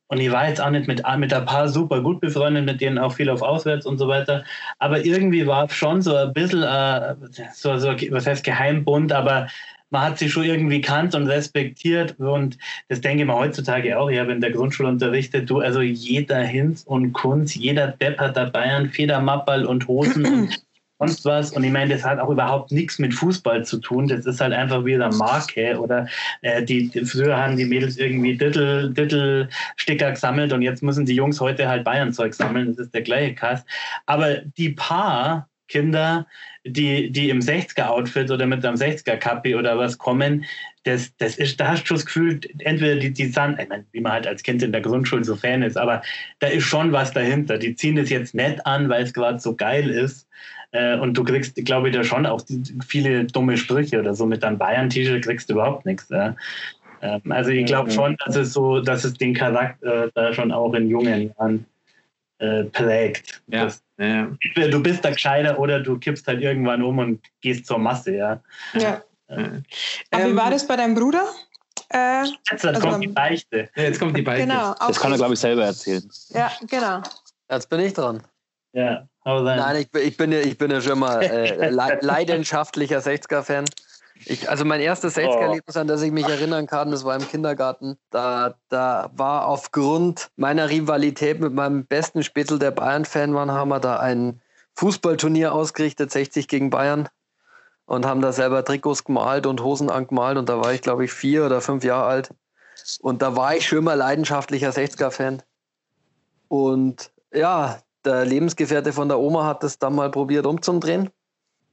Und 0.07 0.19
ich 0.19 0.31
war 0.31 0.47
jetzt 0.47 0.61
auch 0.61 0.69
nicht 0.69 0.87
mit, 0.87 1.03
mit 1.17 1.33
ein 1.33 1.45
paar 1.45 1.67
super 1.67 2.01
gut 2.01 2.21
befreundet, 2.21 2.65
mit 2.65 2.79
denen 2.79 2.99
auch 2.99 3.13
viel 3.13 3.29
auf 3.29 3.41
Auswärts 3.41 3.85
und 3.85 3.97
so 3.97 4.07
weiter. 4.07 4.43
Aber 4.77 5.03
irgendwie 5.03 5.47
war 5.47 5.67
schon 5.69 6.01
so 6.01 6.15
ein 6.15 6.33
bisschen, 6.33 6.61
äh, 6.61 7.15
so, 7.53 7.77
so, 7.77 7.89
was 7.89 8.27
heißt 8.27 8.43
Geheimbund, 8.43 9.11
aber 9.11 9.47
man 9.89 10.01
hat 10.03 10.19
sie 10.19 10.29
schon 10.29 10.43
irgendwie 10.43 10.81
kannt 10.81 11.15
und 11.15 11.27
respektiert. 11.27 12.19
Und 12.19 12.57
das 12.89 13.01
denke 13.01 13.23
ich 13.23 13.27
mir 13.27 13.35
heutzutage 13.35 13.97
auch. 13.97 14.09
Ich 14.09 14.19
habe 14.19 14.31
in 14.31 14.41
der 14.41 14.51
Grundschule 14.51 14.89
unterrichtet, 14.89 15.49
du, 15.49 15.59
also 15.59 15.81
jeder 15.81 16.39
Hinz 16.39 16.83
und 16.83 17.13
Kunz, 17.13 17.55
jeder 17.55 17.87
Depp 17.87 18.19
hat 18.19 18.37
dabei 18.37 18.61
einen 18.61 18.89
Federmappal 18.89 19.65
und 19.65 19.87
Hosen 19.87 20.25
und 20.33 20.64
sonst 20.99 21.25
was. 21.25 21.51
Und 21.51 21.63
ich 21.63 21.71
meine, 21.71 21.93
das 21.93 22.03
hat 22.03 22.19
auch 22.19 22.29
überhaupt 22.29 22.71
nichts 22.71 22.99
mit 22.99 23.13
Fußball 23.13 23.65
zu 23.65 23.79
tun. 23.79 24.07
Das 24.07 24.25
ist 24.25 24.41
halt 24.41 24.53
einfach 24.53 24.85
wieder 24.85 25.11
Marke. 25.13 25.79
Oder 25.79 26.07
äh, 26.41 26.63
die, 26.63 26.89
die, 26.89 27.05
früher 27.05 27.37
haben 27.37 27.57
die 27.57 27.65
Mädels 27.65 27.97
irgendwie 27.97 28.37
Dittel, 28.37 28.93
Dittelsticker 28.93 30.11
gesammelt 30.11 30.53
und 30.53 30.61
jetzt 30.61 30.83
müssen 30.83 31.05
die 31.05 31.15
Jungs 31.15 31.39
heute 31.41 31.67
halt 31.67 31.83
Bayern-Zeug 31.83 32.33
sammeln. 32.33 32.75
Das 32.75 32.85
ist 32.85 32.93
der 32.93 33.01
gleiche 33.01 33.35
Cast. 33.35 33.65
Aber 34.05 34.37
die 34.57 34.69
Paar 34.69 35.49
Kinder, 35.67 36.27
die, 36.63 37.11
die 37.11 37.29
im 37.29 37.39
60er-Outfit 37.39 38.29
oder 38.29 38.45
mit 38.45 38.63
einem 38.65 38.75
60er-Kappi 38.75 39.55
oder 39.55 39.77
was 39.77 39.97
kommen, 39.97 40.45
das, 40.83 41.15
das 41.17 41.37
ist, 41.37 41.59
da 41.59 41.69
hast 41.69 41.89
du 41.89 41.95
das 41.95 42.05
Gefühl, 42.05 42.39
entweder 42.59 42.97
die, 42.97 43.11
die 43.11 43.25
sind, 43.25 43.59
ich 43.59 43.67
meine, 43.67 43.85
wie 43.91 44.01
man 44.01 44.11
halt 44.11 44.27
als 44.27 44.43
Kind 44.43 44.61
in 44.61 44.71
der 44.71 44.81
Grundschule 44.81 45.23
so 45.23 45.35
Fan 45.35 45.63
ist, 45.63 45.77
aber 45.77 46.03
da 46.39 46.47
ist 46.47 46.63
schon 46.63 46.91
was 46.91 47.11
dahinter. 47.11 47.57
Die 47.57 47.75
ziehen 47.75 47.95
das 47.95 48.09
jetzt 48.09 48.35
nett 48.35 48.63
an, 48.65 48.89
weil 48.89 49.03
es 49.03 49.13
gerade 49.13 49.39
so 49.39 49.55
geil 49.55 49.89
ist. 49.89 50.27
Äh, 50.75 50.97
und 50.97 51.13
du 51.13 51.23
kriegst, 51.23 51.55
glaube 51.55 51.89
ich, 51.89 51.95
da 51.95 52.03
schon 52.03 52.25
auch 52.25 52.41
viele 52.85 53.23
dumme 53.23 53.55
Sprüche 53.55 53.99
oder 53.99 54.13
so 54.13 54.25
mit 54.25 54.43
deinem 54.43 54.57
Bayern-T-Shirt 54.57 55.23
kriegst 55.23 55.49
du 55.49 55.53
überhaupt 55.53 55.85
nichts. 55.85 56.07
Ähm, 56.11 56.35
also 57.29 57.51
ich 57.51 57.65
glaube 57.65 57.91
schon, 57.91 58.17
dass 58.25 58.35
es 58.35 58.51
so, 58.51 58.81
dass 58.81 59.05
es 59.05 59.13
den 59.13 59.33
Charakter 59.33 60.11
da 60.13 60.33
schon 60.33 60.51
auch 60.51 60.73
in 60.73 60.89
jungen 60.89 61.31
Jahren 61.37 61.65
äh, 62.39 62.65
prägt. 62.65 63.41
Ja. 63.47 63.65
Das, 63.65 63.81
ja. 63.97 64.29
Du 64.69 64.83
bist 64.83 65.05
da 65.05 65.11
gescheiter 65.11 65.57
oder 65.57 65.79
du 65.79 65.97
kippst 65.97 66.27
halt 66.27 66.41
irgendwann 66.41 66.83
um 66.83 66.99
und 66.99 67.21
gehst 67.39 67.67
zur 67.67 67.77
Masse, 67.77 68.15
ja. 68.15 68.41
Ja. 68.73 69.01
Ähm, 69.29 69.63
Aber 70.11 70.27
wie 70.29 70.35
war 70.35 70.51
das 70.51 70.67
bei 70.67 70.75
deinem 70.75 70.95
Bruder? 70.95 71.25
Äh, 71.89 72.25
jetzt 72.51 72.65
also 72.65 72.81
kommt 72.81 73.01
die 73.01 73.07
Beichte. 73.07 73.69
Ja, 73.75 73.83
jetzt 73.83 73.99
kommt 73.99 74.17
die 74.17 74.21
Beichte. 74.21 74.45
Genau, 74.45 74.75
das 74.77 74.99
kann 74.99 75.11
er, 75.11 75.17
glaube 75.17 75.35
ich, 75.35 75.39
selber 75.39 75.63
erzählen. 75.63 76.03
Ja, 76.29 76.51
genau. 76.67 77.01
Jetzt 77.49 77.69
bin 77.69 77.79
ich 77.79 77.93
dran. 77.93 78.21
Ja, 78.73 79.07
Nein, 79.25 79.75
ich, 79.77 80.01
ich, 80.01 80.17
bin 80.17 80.31
ja, 80.31 80.39
ich 80.39 80.57
bin 80.57 80.69
ja 80.69 80.81
schon 80.81 80.99
mal 80.99 81.21
äh, 81.23 81.69
leidenschaftlicher 82.01 82.99
60er-Fan. 82.99 83.65
Ich, 84.23 84.49
also 84.49 84.65
mein 84.65 84.79
erstes 84.79 85.17
60er-Erlebnis, 85.17 85.75
an 85.75 85.87
das 85.87 86.01
ich 86.03 86.11
mich 86.11 86.27
erinnern 86.27 86.67
kann, 86.67 86.91
das 86.91 87.03
war 87.03 87.15
im 87.15 87.27
Kindergarten. 87.27 87.97
Da, 88.11 88.55
da 88.69 89.09
war 89.15 89.47
aufgrund 89.47 90.29
meiner 90.35 90.69
Rivalität 90.69 91.39
mit 91.39 91.53
meinem 91.53 91.85
besten 91.85 92.23
Spätzl, 92.23 92.59
der 92.59 92.71
Bayern-Fan 92.71 93.33
war, 93.33 93.47
haben 93.47 93.69
wir 93.69 93.79
da 93.79 93.99
ein 93.99 94.41
Fußballturnier 94.75 95.53
ausgerichtet, 95.53 96.11
60 96.11 96.47
gegen 96.47 96.69
Bayern. 96.69 97.09
Und 97.87 98.05
haben 98.05 98.21
da 98.21 98.31
selber 98.31 98.65
Trikots 98.65 99.03
gemalt 99.03 99.45
und 99.45 99.61
Hosen 99.61 99.91
angemalt. 99.91 100.37
Und 100.37 100.49
da 100.49 100.59
war 100.59 100.73
ich, 100.73 100.81
glaube 100.81 101.05
ich, 101.05 101.13
vier 101.13 101.45
oder 101.45 101.61
fünf 101.61 101.83
Jahre 101.83 102.05
alt. 102.05 102.29
Und 102.99 103.21
da 103.21 103.35
war 103.35 103.55
ich 103.55 103.67
schon 103.67 103.83
mal 103.83 103.93
leidenschaftlicher 103.93 104.69
60er-Fan. 104.69 105.43
Und 106.47 107.11
ja, 107.31 107.79
der 108.05 108.25
Lebensgefährte 108.25 108.93
von 108.93 109.07
der 109.07 109.19
Oma 109.19 109.45
hat 109.45 109.63
das 109.63 109.79
dann 109.79 109.95
mal 109.95 110.11
probiert 110.11 110.45
umzudrehen 110.45 111.09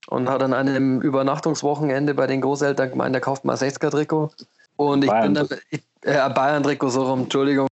und 0.08 0.28
hat 0.28 0.42
an 0.42 0.52
einem 0.52 1.00
Übernachtungswochenende 1.00 2.14
bei 2.14 2.26
den 2.26 2.40
Großeltern 2.40 2.90
gemeint, 2.90 3.14
er 3.14 3.20
kauft 3.20 3.44
mal 3.44 3.56
60er-Trikot. 3.56 4.30
Und 4.76 5.04
ich 5.04 5.10
Bayern. 5.10 5.34
bin 5.34 5.48
dann, 5.48 5.58
ich, 5.70 5.82
äh, 6.02 6.30
Bayern-Trikot 6.30 6.88
so 6.88 7.04
rum, 7.04 7.22
Entschuldigung. 7.22 7.68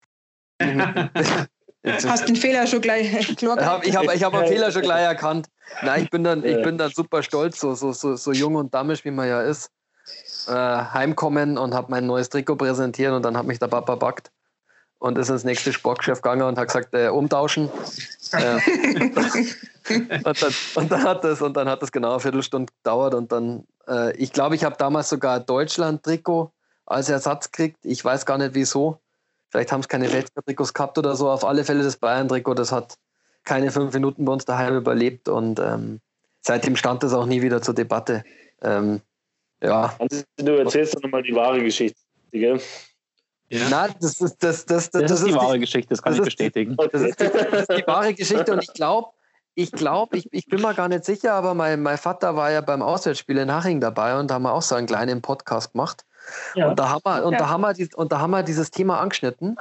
Hast 1.85 2.27
den 2.27 2.35
Fehler 2.35 2.65
schon 2.65 2.81
gleich 2.81 3.35
klar 3.37 3.57
Ich 3.59 3.63
habe 3.63 3.85
ich 3.85 3.95
hab, 3.95 4.15
ich 4.15 4.23
hab 4.23 4.33
einen 4.33 4.47
Fehler 4.47 4.71
schon 4.71 4.81
gleich 4.81 5.03
erkannt. 5.03 5.47
Nein, 5.83 6.03
ich 6.03 6.09
bin 6.09 6.23
dann, 6.23 6.43
ich 6.43 6.61
bin 6.63 6.77
dann 6.77 6.89
super 6.91 7.21
stolz, 7.21 7.59
so, 7.59 7.75
so, 7.75 7.91
so, 7.91 8.15
so 8.15 8.31
jung 8.31 8.55
und 8.55 8.73
dammisch, 8.73 9.05
wie 9.05 9.11
man 9.11 9.27
ja 9.27 9.41
ist, 9.41 9.69
äh, 10.47 10.51
heimkommen 10.51 11.59
und 11.59 11.75
habe 11.75 11.87
mein 11.91 12.07
neues 12.07 12.29
Trikot 12.29 12.55
präsentiert 12.55 13.13
und 13.13 13.23
dann 13.23 13.37
hat 13.37 13.45
mich 13.45 13.59
der 13.59 13.67
Papa 13.67 13.95
backt 13.95 14.31
und 14.99 15.17
ist 15.17 15.29
ins 15.29 15.43
nächste 15.43 15.73
Sportgeschäft 15.73 16.23
gegangen 16.23 16.43
und 16.43 16.57
hat 16.57 16.67
gesagt, 16.67 16.93
äh, 16.93 17.09
umtauschen. 17.09 17.69
Äh, 18.31 18.55
und, 20.23 20.41
dann, 20.41 20.53
und, 20.75 20.91
dann, 20.91 21.03
hat 21.03 21.23
das, 21.23 21.41
und 21.41 21.55
dann 21.55 21.69
hat 21.69 21.81
das 21.81 21.91
genau 21.91 22.11
eine 22.11 22.19
Viertelstunde 22.19 22.71
gedauert 22.83 23.13
und 23.13 23.31
dann, 23.31 23.65
äh, 23.87 24.15
ich 24.17 24.31
glaube, 24.31 24.55
ich 24.55 24.63
habe 24.63 24.75
damals 24.77 25.09
sogar 25.09 25.39
Deutschland-Trikot 25.39 26.51
als 26.85 27.09
Ersatz 27.09 27.51
gekriegt. 27.51 27.77
Ich 27.83 28.03
weiß 28.03 28.25
gar 28.25 28.37
nicht 28.37 28.53
wieso. 28.53 28.99
Vielleicht 29.49 29.71
haben 29.71 29.81
es 29.81 29.87
keine 29.87 30.11
Weltcup-Trikots 30.11 30.73
gehabt 30.73 30.97
oder 30.97 31.15
so. 31.15 31.29
Auf 31.29 31.45
alle 31.45 31.63
Fälle 31.63 31.83
das 31.83 31.97
Bayern-Trikot, 31.97 32.55
das 32.55 32.71
hat 32.71 32.95
keine 33.43 33.71
fünf 33.71 33.93
Minuten 33.93 34.25
bei 34.25 34.33
uns 34.33 34.45
daheim 34.45 34.75
überlebt 34.75 35.29
und 35.29 35.59
ähm, 35.59 35.99
seitdem 36.41 36.75
stand 36.75 37.03
das 37.03 37.13
auch 37.13 37.25
nie 37.25 37.41
wieder 37.41 37.61
zur 37.61 37.73
Debatte. 37.75 38.23
Ähm, 38.61 39.01
ja. 39.61 39.95
Du 40.37 40.51
erzählst 40.51 40.95
doch 40.95 41.01
nochmal 41.01 41.23
die 41.23 41.35
wahre 41.35 41.63
Geschichte, 41.63 41.99
gell? 42.31 42.59
Ja. 43.49 43.67
Na, 43.69 43.87
das 43.87 44.21
ist, 44.21 44.43
das, 44.43 44.65
das, 44.65 44.89
das, 44.89 45.03
das 45.03 45.11
ist 45.21 45.27
die 45.27 45.35
wahre 45.35 45.59
Geschichte, 45.59 45.89
das 45.89 46.01
kann 46.01 46.13
das 46.13 46.19
ich 46.19 46.25
bestätigen. 46.25 46.75
Das 46.91 47.01
ist, 47.01 47.19
die, 47.19 47.29
das 47.29 47.61
ist 47.61 47.71
die 47.71 47.87
wahre 47.87 48.13
Geschichte 48.13 48.51
und 48.51 48.63
ich 48.63 48.73
glaube, 48.73 49.09
ich 49.53 49.71
glaube, 49.71 50.17
ich, 50.17 50.27
ich 50.33 50.47
bin 50.47 50.61
mir 50.61 50.73
gar 50.73 50.89
nicht 50.89 51.05
sicher, 51.05 51.33
aber 51.33 51.53
mein, 51.53 51.81
mein 51.81 51.97
Vater 51.97 52.35
war 52.35 52.51
ja 52.51 52.61
beim 52.61 52.81
Auswärtsspiel 52.81 53.37
in 53.37 53.53
Haching 53.53 53.79
dabei 53.79 54.19
und 54.19 54.29
da 54.29 54.35
haben 54.35 54.43
wir 54.43 54.53
auch 54.53 54.61
so 54.61 54.75
einen 54.75 54.87
kleinen 54.87 55.21
Podcast 55.21 55.71
gemacht. 55.71 56.05
Ja. 56.55 56.69
Und, 56.69 56.79
da 56.79 56.89
haben 56.89 57.01
wir, 57.05 57.23
und, 57.23 57.33
ja. 57.33 57.39
da 57.39 57.49
haben 57.49 57.61
wir, 57.61 57.87
und 57.95 58.11
da 58.11 58.19
haben 58.19 58.31
wir 58.31 58.43
dieses 58.43 58.71
Thema 58.71 58.99
angeschnitten. 58.99 59.57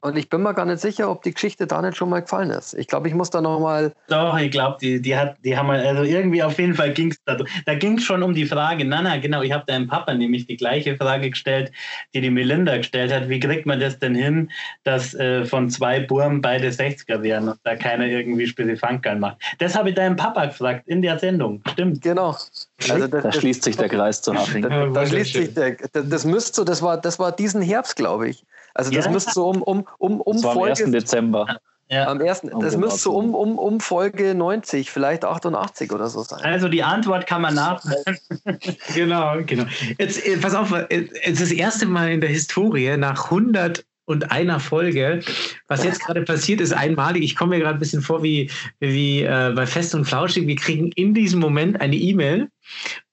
Und 0.00 0.16
ich 0.16 0.28
bin 0.28 0.42
mir 0.42 0.54
gar 0.54 0.64
nicht 0.64 0.78
sicher, 0.78 1.10
ob 1.10 1.22
die 1.22 1.34
Geschichte 1.34 1.66
da 1.66 1.82
nicht 1.82 1.96
schon 1.96 2.08
mal 2.08 2.20
gefallen 2.20 2.50
ist. 2.50 2.72
Ich 2.74 2.86
glaube, 2.86 3.08
ich 3.08 3.14
muss 3.14 3.30
da 3.30 3.40
nochmal. 3.40 3.92
Doch, 4.06 4.38
ich 4.38 4.52
glaube, 4.52 4.76
die, 4.80 5.02
die, 5.02 5.16
hat, 5.16 5.36
die 5.44 5.56
haben 5.56 5.70
also 5.70 6.04
irgendwie 6.04 6.40
auf 6.40 6.56
jeden 6.56 6.76
Fall 6.76 6.92
ging 6.92 7.10
es 7.10 7.16
da. 7.24 7.36
Da 7.66 7.74
ging 7.74 7.98
es 7.98 8.04
schon 8.04 8.22
um 8.22 8.32
die 8.32 8.46
Frage, 8.46 8.84
na, 8.84 9.02
na, 9.02 9.16
genau, 9.16 9.42
ich 9.42 9.50
habe 9.50 9.64
deinem 9.66 9.88
Papa 9.88 10.14
nämlich 10.14 10.46
die 10.46 10.56
gleiche 10.56 10.96
Frage 10.96 11.30
gestellt, 11.30 11.72
die 12.14 12.20
die 12.20 12.30
Melinda 12.30 12.76
gestellt 12.76 13.12
hat. 13.12 13.28
Wie 13.28 13.40
kriegt 13.40 13.66
man 13.66 13.80
das 13.80 13.98
denn 13.98 14.14
hin, 14.14 14.52
dass 14.84 15.14
äh, 15.14 15.44
von 15.44 15.68
zwei 15.68 15.98
Burm 15.98 16.40
beide 16.42 16.68
60er 16.68 17.20
werden 17.22 17.48
und 17.48 17.58
da 17.64 17.74
keiner 17.74 18.06
irgendwie 18.06 18.46
Spitzefankerl 18.46 19.18
macht? 19.18 19.38
Das 19.58 19.76
habe 19.76 19.88
ich 19.88 19.96
deinem 19.96 20.14
Papa 20.14 20.46
gefragt 20.46 20.86
in 20.86 21.02
der 21.02 21.18
Sendung. 21.18 21.60
Stimmt. 21.72 22.02
Genau. 22.02 22.36
Also 22.88 23.08
das, 23.08 23.22
da 23.24 23.32
schließt 23.32 23.64
sich 23.64 23.76
der 23.76 23.88
Kreis 23.88 24.22
zu 24.22 24.32
Hafing. 24.32 24.62
Da, 24.62 24.86
da 24.86 25.06
schließt 25.06 25.32
sich 25.32 25.54
der, 25.54 25.76
das, 25.92 26.24
müsste 26.24 26.54
so, 26.54 26.64
das 26.64 26.82
war, 26.82 26.98
das 26.98 27.18
war 27.18 27.32
diesen 27.32 27.62
Herbst, 27.62 27.96
glaube 27.96 28.28
ich. 28.28 28.44
Also 28.78 28.92
das 28.92 29.06
ja. 29.06 29.10
müsste 29.10 29.32
so 29.32 29.48
um, 29.48 29.62
um, 29.62 29.86
um, 29.98 30.20
um 30.20 30.40
das 30.40 30.42
Folge. 30.42 30.84
Am 30.84 30.86
1. 30.86 30.92
Dezember. 30.92 31.58
Ja. 31.90 32.06
Am 32.06 32.20
ersten, 32.20 32.48
das 32.60 32.74
genau 32.74 32.86
müsste 32.86 33.00
so 33.00 33.16
um, 33.16 33.34
um, 33.34 33.58
um 33.58 33.80
Folge 33.80 34.34
90, 34.34 34.90
vielleicht 34.90 35.24
88 35.24 35.90
oder 35.90 36.08
so 36.08 36.22
sein. 36.22 36.40
Also 36.42 36.68
die 36.68 36.82
Antwort 36.82 37.26
kann 37.26 37.42
man 37.42 37.54
nachweisen. 37.54 38.18
genau, 38.94 39.38
genau. 39.44 39.64
Jetzt, 39.98 40.24
äh, 40.24 40.36
pass 40.36 40.54
auf, 40.54 40.70
äh, 40.72 41.08
jetzt 41.24 41.40
das 41.40 41.50
erste 41.50 41.86
Mal 41.86 42.12
in 42.12 42.20
der 42.20 42.30
Historie 42.30 42.96
nach 42.98 43.24
100 43.24 43.84
und 44.04 44.30
einer 44.30 44.60
Folge. 44.60 45.20
Was 45.66 45.82
jetzt 45.82 46.04
gerade 46.04 46.22
passiert, 46.22 46.60
ist 46.60 46.72
einmalig. 46.72 47.24
Ich 47.24 47.34
komme 47.34 47.56
mir 47.56 47.62
gerade 47.62 47.78
ein 47.78 47.80
bisschen 47.80 48.02
vor 48.02 48.22
wie, 48.22 48.50
wie 48.80 49.22
äh, 49.22 49.52
bei 49.56 49.66
Fest 49.66 49.94
und 49.94 50.04
Flauschig. 50.04 50.46
Wir 50.46 50.56
kriegen 50.56 50.92
in 50.92 51.14
diesem 51.14 51.40
Moment 51.40 51.80
eine 51.80 51.96
E-Mail 51.96 52.48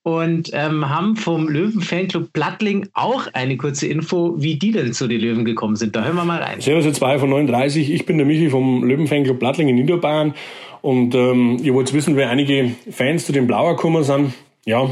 und 0.05 0.51
ähm, 0.53 0.87
haben 0.87 1.15
vom 1.15 1.49
Löwen-Fanclub 1.49 2.31
Plattling 2.31 2.89
auch 2.93 3.25
eine 3.33 3.57
kurze 3.57 3.87
Info, 3.87 4.35
wie 4.37 4.55
die 4.55 4.71
denn 4.71 4.93
zu 4.93 5.07
den 5.07 5.19
Löwen 5.19 5.45
gekommen 5.45 5.75
sind. 5.75 5.95
Da 5.95 6.03
hören 6.03 6.15
wir 6.15 6.23
mal 6.23 6.43
rein. 6.43 6.61
Servus, 6.61 6.85
jetzt 6.85 6.97
2 6.97 7.17
von 7.17 7.31
39. 7.31 7.91
Ich 7.91 8.05
bin 8.05 8.19
der 8.19 8.27
Michi 8.27 8.51
vom 8.51 8.83
Löwen-Fanclub 8.83 9.39
Plattling 9.39 9.67
in 9.67 9.77
Niederbayern. 9.77 10.35
Und 10.83 11.15
ähm, 11.15 11.57
ihr 11.63 11.73
wollt 11.73 11.91
wissen, 11.91 12.15
wer 12.15 12.29
einige 12.29 12.75
Fans 12.91 13.25
zu 13.25 13.31
den 13.31 13.47
Blauer 13.47 13.77
gekommen 13.77 14.03
sind. 14.03 14.35
Ja, 14.65 14.83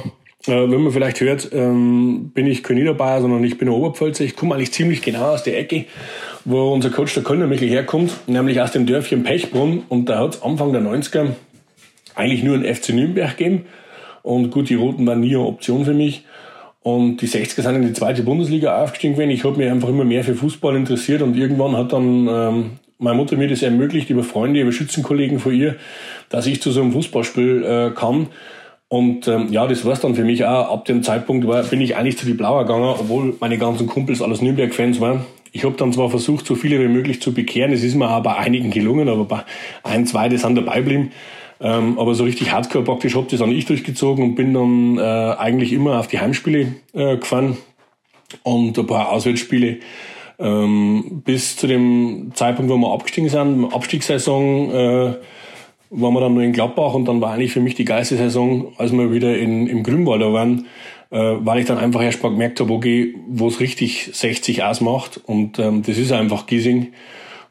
äh, 0.48 0.72
wenn 0.72 0.82
man 0.82 0.92
vielleicht 0.92 1.22
hört, 1.22 1.48
ähm, 1.54 2.32
bin 2.34 2.48
ich 2.48 2.64
kein 2.64 2.78
Niederbayer, 2.78 3.22
sondern 3.22 3.44
ich 3.44 3.60
bin 3.60 3.70
Oberpfälzer. 3.70 4.24
Ich 4.24 4.36
komme 4.36 4.56
eigentlich 4.56 4.72
ziemlich 4.72 5.04
genau 5.04 5.34
aus 5.34 5.44
der 5.44 5.60
Ecke, 5.60 5.86
wo 6.44 6.74
unser 6.74 6.90
Coach 6.90 7.14
der 7.14 7.22
Kölner 7.22 7.46
Michel 7.46 7.70
herkommt, 7.70 8.22
nämlich 8.26 8.60
aus 8.60 8.72
dem 8.72 8.88
Dörfchen 8.88 9.22
Pechbrunn. 9.22 9.84
Und 9.90 10.10
da 10.10 10.18
hat 10.18 10.34
es 10.34 10.42
Anfang 10.42 10.74
der 10.74 10.82
90er 10.82 11.34
eigentlich 12.16 12.42
nur 12.42 12.56
ein 12.56 12.66
FC 12.66 12.90
Nürnberg 12.90 13.38
gegeben. 13.38 13.66
Und 14.24 14.50
gut, 14.50 14.70
die 14.70 14.76
Roten 14.76 15.06
waren 15.06 15.20
nie 15.20 15.36
eine 15.36 15.46
Option 15.46 15.86
für 15.86 15.94
mich. 15.94 16.24
Und 16.82 17.18
die 17.18 17.28
60er 17.28 17.62
sind 17.62 17.76
in 17.76 17.88
die 17.88 17.94
zweite 17.94 18.24
Bundesliga 18.24 18.82
aufgestiegen 18.84 19.14
gewesen. 19.14 19.30
Ich 19.30 19.44
habe 19.44 19.58
mich 19.58 19.70
einfach 19.70 19.90
immer 19.90 20.04
mehr 20.04 20.24
für 20.24 20.36
Fußball 20.36 20.76
interessiert 20.76 21.22
und 21.22 21.38
irgendwann 21.38 21.78
hat 21.78 21.94
dann 21.94 22.28
ähm, 22.28 22.66
meine 22.98 23.16
Mutter 23.16 23.38
mir 23.38 23.48
das 23.48 23.62
ermöglicht, 23.62 24.10
über 24.10 24.24
Freunde, 24.24 24.62
über 24.62 24.72
Schützenkollegen 24.72 25.40
von 25.40 25.54
ihr, 25.54 25.76
dass 26.30 26.46
ich 26.46 26.62
zu 26.62 26.72
so 26.72 26.82
einem 26.82 26.92
Fußballspiel 26.92 27.64
äh, 27.64 27.96
kann. 27.96 28.28
Und 28.90 29.28
ähm, 29.28 29.48
ja, 29.52 29.66
das 29.66 29.86
war's 29.86 30.02
dann 30.02 30.14
für 30.14 30.24
mich 30.24 30.46
auch. 30.46 30.72
Ab 30.72 30.86
dem 30.86 31.04
Zeitpunkt 31.04 31.48
war, 31.48 31.64
bin 31.64 31.82
ich 31.82 31.96
eigentlich 31.96 32.18
zu 32.18 32.26
die 32.26 32.34
Blauer 32.34 32.66
gegangen, 32.66 32.96
obwohl 33.00 33.36
meine 33.40 33.58
ganzen 33.58 33.88
Kumpels 33.88 34.22
alles 34.22 34.42
Nürnberg-Fans 34.42 35.00
waren. 35.00 35.26
Ich 35.52 35.64
habe 35.64 35.76
dann 35.78 35.94
zwar 35.94 36.10
versucht, 36.10 36.46
so 36.46 36.56
viele 36.56 36.80
wie 36.80 36.88
möglich 36.88 37.22
zu 37.22 37.34
bekehren. 37.34 37.72
Es 37.72 37.84
ist 37.84 37.96
mir 37.96 38.22
bei 38.22 38.36
einigen 38.36 38.72
gelungen, 38.72 39.08
aber 39.08 39.26
bei 39.26 39.44
ein, 39.84 40.06
zwei, 40.06 40.30
die 40.30 40.38
sind 40.38 40.56
dabei 40.56 40.78
geblieben. 40.80 41.12
Ähm, 41.64 41.98
aber 41.98 42.14
so 42.14 42.26
richtig 42.26 42.52
hardcore 42.52 42.84
praktisch 42.84 43.16
habe 43.16 43.28
das 43.32 43.40
dann 43.40 43.52
ich 43.52 43.66
durchgezogen 43.66 44.24
und 44.24 44.36
bin 44.36 44.54
dann 44.54 44.98
äh, 44.98 45.36
eigentlich 45.38 45.72
immer 45.72 45.98
auf 45.98 46.08
die 46.08 46.20
Heimspiele 46.20 46.76
äh, 46.94 47.16
gefahren 47.16 47.58
und 48.44 48.78
ein 48.78 48.86
paar 48.86 49.10
Auswärtsspiele. 49.10 49.78
Ähm, 50.40 51.22
bis 51.24 51.56
zu 51.56 51.68
dem 51.68 52.32
Zeitpunkt, 52.34 52.70
wo 52.70 52.76
wir 52.76 52.92
abgestiegen 52.94 53.30
sind, 53.30 53.74
Abstiegssaison, 53.74 54.72
äh, 54.72 55.14
waren 55.90 56.14
wir 56.14 56.20
dann 56.20 56.34
nur 56.34 56.44
in 56.44 56.52
Gladbach 56.52 56.96
und 56.96 57.06
dann 57.06 57.22
war 57.22 57.34
eigentlich 57.34 57.54
für 57.54 57.62
mich 57.62 57.76
die 57.76 57.86
geilste 57.86 58.18
Saison, 58.18 58.74
als 58.78 58.92
wir 58.92 59.14
wieder 59.14 59.38
in, 59.38 59.68
im 59.68 59.84
Grünwalder 59.84 60.34
waren, 60.34 60.66
äh, 61.12 61.18
weil 61.18 61.60
ich 61.60 61.66
dann 61.66 61.78
einfach 61.78 62.02
erst 62.02 62.24
mal 62.24 62.30
gemerkt 62.30 62.60
habe, 62.60 62.74
okay, 62.74 63.16
wo 63.28 63.48
es 63.48 63.62
richtig 63.62 64.10
60 64.12 64.64
ausmacht 64.64 65.22
und 65.26 65.60
ähm, 65.60 65.84
das 65.84 65.98
ist 65.98 66.12
einfach 66.12 66.46
Giesing. 66.46 66.94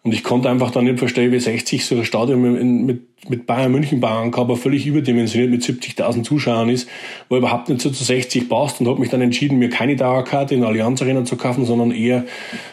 Und 0.02 0.12
ich 0.12 0.24
konnte 0.24 0.50
einfach 0.50 0.72
dann 0.72 0.84
nicht 0.84 0.98
verstehen, 0.98 1.30
wie 1.30 1.38
60 1.38 1.86
so 1.86 1.94
ein 1.94 2.04
Stadion 2.04 2.42
mit, 2.42 2.64
mit, 2.64 3.02
mit 3.28 3.46
Bayern 3.46 3.70
München 3.70 4.00
kann, 4.00 4.34
aber 4.34 4.56
völlig 4.56 4.86
überdimensioniert 4.86 5.50
mit 5.50 5.62
70.000 5.62 6.24
Zuschauern 6.24 6.68
ist, 6.68 6.88
wo 7.28 7.36
überhaupt 7.36 7.68
nicht 7.68 7.80
so 7.80 7.90
zu 7.90 8.02
60 8.02 8.48
passt 8.48 8.80
und 8.80 8.88
habe 8.88 9.00
mich 9.00 9.10
dann 9.10 9.20
entschieden, 9.20 9.58
mir 9.58 9.70
keine 9.70 9.94
Dauerkarte 9.94 10.54
in 10.54 10.64
Allianz 10.64 11.02
Arena 11.02 11.24
zu 11.24 11.36
kaufen, 11.36 11.64
sondern 11.64 11.92
eher 11.92 12.24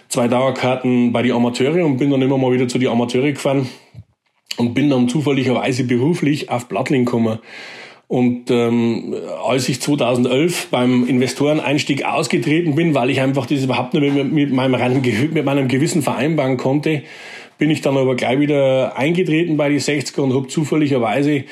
zwei 0.07 0.27
Dauerkarten 0.27 1.11
bei 1.11 1.21
die 1.21 1.31
Amateure 1.31 1.85
und 1.85 1.97
bin 1.97 2.09
dann 2.09 2.21
immer 2.21 2.37
mal 2.37 2.51
wieder 2.51 2.67
zu 2.67 2.79
die 2.79 2.87
Amateure 2.87 3.31
gefahren 3.31 3.69
und 4.57 4.73
bin 4.73 4.89
dann 4.89 5.07
zufälligerweise 5.07 5.83
beruflich 5.83 6.49
auf 6.49 6.67
Blattling 6.67 7.05
gekommen. 7.05 7.39
Und 8.07 8.49
ähm, 8.49 9.13
als 9.45 9.69
ich 9.69 9.81
2011 9.81 10.69
beim 10.71 11.07
Investoreneinstieg 11.07 12.05
ausgetreten 12.05 12.73
bin, 12.73 12.95
weil 12.95 13.11
ich 13.11 13.21
einfach 13.21 13.45
das 13.45 13.63
überhaupt 13.63 13.93
nicht 13.93 14.15
mit, 14.15 14.31
mit, 14.31 14.51
meinem, 14.51 15.01
mit 15.31 15.45
meinem 15.45 15.67
Gewissen 15.67 16.01
vereinbaren 16.01 16.57
konnte, 16.57 17.03
bin 17.59 17.69
ich 17.69 17.81
dann 17.81 17.95
aber 17.95 18.15
gleich 18.15 18.39
wieder 18.39 18.97
eingetreten 18.97 19.55
bei 19.57 19.69
die 19.69 19.79
60er 19.79 20.21
und 20.21 20.33
habe 20.33 20.47
zufälligerweise 20.47 21.43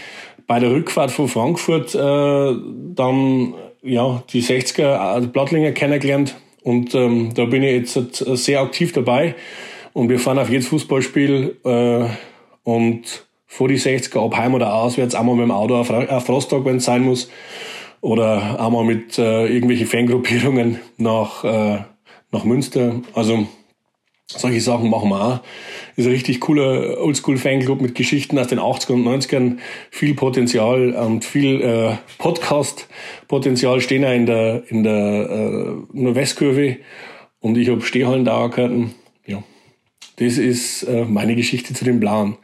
bei 0.48 0.60
der 0.60 0.72
Rückfahrt 0.72 1.12
von 1.12 1.28
Frankfurt 1.28 1.93
äh, 1.93 2.56
dann 2.96 3.54
ja 3.84 4.24
die 4.34 4.41
60er 4.41 4.96
also 4.96 5.28
Blattlinger 5.28 5.74
kennengelernt 5.74 6.36
und 6.63 6.96
ähm, 6.96 7.34
da 7.36 7.46
bin 7.46 7.62
ich 7.62 7.72
jetzt 7.72 8.17
sehr 8.17 8.62
aktiv 8.62 8.93
dabei 8.93 9.36
und 9.93 10.10
wir 10.10 10.20
fahren 10.20 10.39
auf 10.39 10.50
jedes 10.50 10.67
Fußballspiel 10.67 11.58
äh, 11.63 12.06
und 12.63 13.28
vor 13.48 13.67
die 13.67 13.80
60er, 13.80 14.20
ob 14.20 14.36
heim 14.36 14.54
oder 14.54 14.74
auswärts, 14.74 15.15
einmal 15.15 15.36
mit 15.36 15.46
dem 15.46 15.52
Auto 15.52 15.76
auf, 15.76 15.89
auf 15.89 16.30
Rostock, 16.30 16.65
wenn 16.65 16.78
es 16.78 16.86
sein 16.86 17.02
muss, 17.04 17.30
oder 18.02 18.60
einmal 18.63 18.84
mit 18.84 19.17
äh, 19.17 19.48
irgendwelche 19.48 19.86
Fangruppierungen 19.86 20.80
nach, 20.98 21.43
äh, 21.43 21.80
nach 22.32 22.43
Münster. 22.43 23.02
Also 23.13 23.48
solche 24.28 24.62
Sachen 24.62 24.89
machen 24.89 25.10
wir 25.10 25.22
auch. 25.22 25.39
Ist 25.98 26.06
ein 26.06 26.12
richtig 26.12 26.40
cooler 26.42 27.00
Oldschool-Fanclub 27.00 27.82
mit 27.82 27.96
Geschichten 27.96 28.38
aus 28.38 28.48
den 28.48 28.60
80ern 28.60 28.94
und 28.94 29.08
90ern. 29.08 29.58
Viel 29.90 30.14
Potenzial 30.14 30.92
und 30.92 31.26
viel 31.26 31.60
äh, 31.60 31.98
Podcast-Potenzial 32.20 33.82
stehen 33.82 34.06
auch 34.06 34.14
in 34.14 34.28
der, 34.28 34.64
in 34.68 34.84
der, 34.84 34.94
äh, 34.94 35.98
in 35.98 36.06
der 36.06 36.14
Westkurve. 36.14 36.78
Und 37.40 37.58
ich 37.58 37.68
habe 37.70 37.82
Stehhallen-Dauerkarten. 37.82 38.94
Ja, 39.26 39.44
das 40.18 40.38
ist 40.38 40.84
äh, 40.84 41.04
meine 41.04 41.36
Geschichte 41.36 41.74
zu 41.74 41.84
den 41.84 42.00
Blauen. 42.00 42.38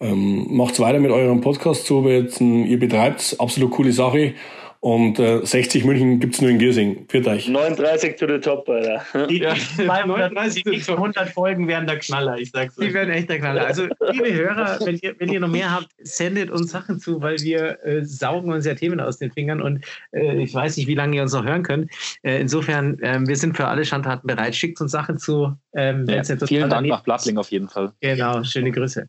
Ähm, 0.00 0.46
macht's 0.48 0.78
weiter 0.78 1.00
mit 1.00 1.10
eurem 1.10 1.40
Podcast, 1.40 1.84
so 1.84 2.04
wie 2.04 2.10
jetzt 2.10 2.40
ihr 2.40 2.78
betreibt, 2.78 3.34
absolut 3.40 3.72
coole 3.72 3.90
Sache. 3.90 4.34
Und 4.80 5.18
äh, 5.18 5.44
60 5.44 5.84
München 5.84 6.20
gibt's 6.20 6.40
nur 6.40 6.50
in 6.50 6.58
Giersing. 6.58 7.06
Für 7.08 7.26
euch. 7.26 7.48
39 7.48 8.16
to 8.16 8.28
the 8.28 8.38
top, 8.38 8.68
Alter. 8.68 9.26
Die, 9.26 9.38
ja, 9.38 9.54
200, 9.76 10.32
die 10.54 10.62
nächsten 10.70 10.92
100 10.92 11.30
Folgen 11.30 11.66
werden 11.66 11.88
der 11.88 11.98
Knaller, 11.98 12.38
ich 12.38 12.52
sag's 12.52 12.78
euch. 12.78 12.86
Die 12.86 12.94
werden 12.94 13.10
echt 13.10 13.28
der 13.28 13.38
Knaller. 13.40 13.66
Also, 13.66 13.88
liebe 14.12 14.32
Hörer, 14.32 14.78
wenn 14.84 14.96
ihr, 14.98 15.16
wenn 15.18 15.32
ihr 15.32 15.40
noch 15.40 15.48
mehr 15.48 15.72
habt, 15.72 15.88
sendet 15.98 16.50
uns 16.50 16.70
Sachen 16.70 17.00
zu, 17.00 17.20
weil 17.20 17.40
wir 17.40 17.84
äh, 17.84 18.04
saugen 18.04 18.52
uns 18.52 18.66
ja 18.66 18.74
Themen 18.74 19.00
aus 19.00 19.18
den 19.18 19.32
Fingern 19.32 19.60
und 19.60 19.84
äh, 20.12 20.42
ich 20.42 20.54
weiß 20.54 20.76
nicht, 20.76 20.86
wie 20.86 20.94
lange 20.94 21.16
ihr 21.16 21.22
uns 21.22 21.32
noch 21.32 21.44
hören 21.44 21.64
könnt. 21.64 21.90
Äh, 22.22 22.40
insofern, 22.40 22.98
ähm, 23.02 23.26
wir 23.26 23.36
sind 23.36 23.56
für 23.56 23.66
alle 23.66 23.84
Schandtaten 23.84 24.28
bereit. 24.28 24.54
Schickt 24.54 24.80
uns 24.80 24.92
Sachen 24.92 25.18
zu. 25.18 25.56
Ähm, 25.74 26.06
ja, 26.08 26.22
vielen 26.22 26.70
Dank 26.70 26.86
nach 26.86 27.02
Blattling 27.02 27.36
auf 27.36 27.50
jeden 27.50 27.68
Fall. 27.68 27.92
Genau, 28.00 28.44
schöne 28.44 28.70
Grüße. 28.70 29.06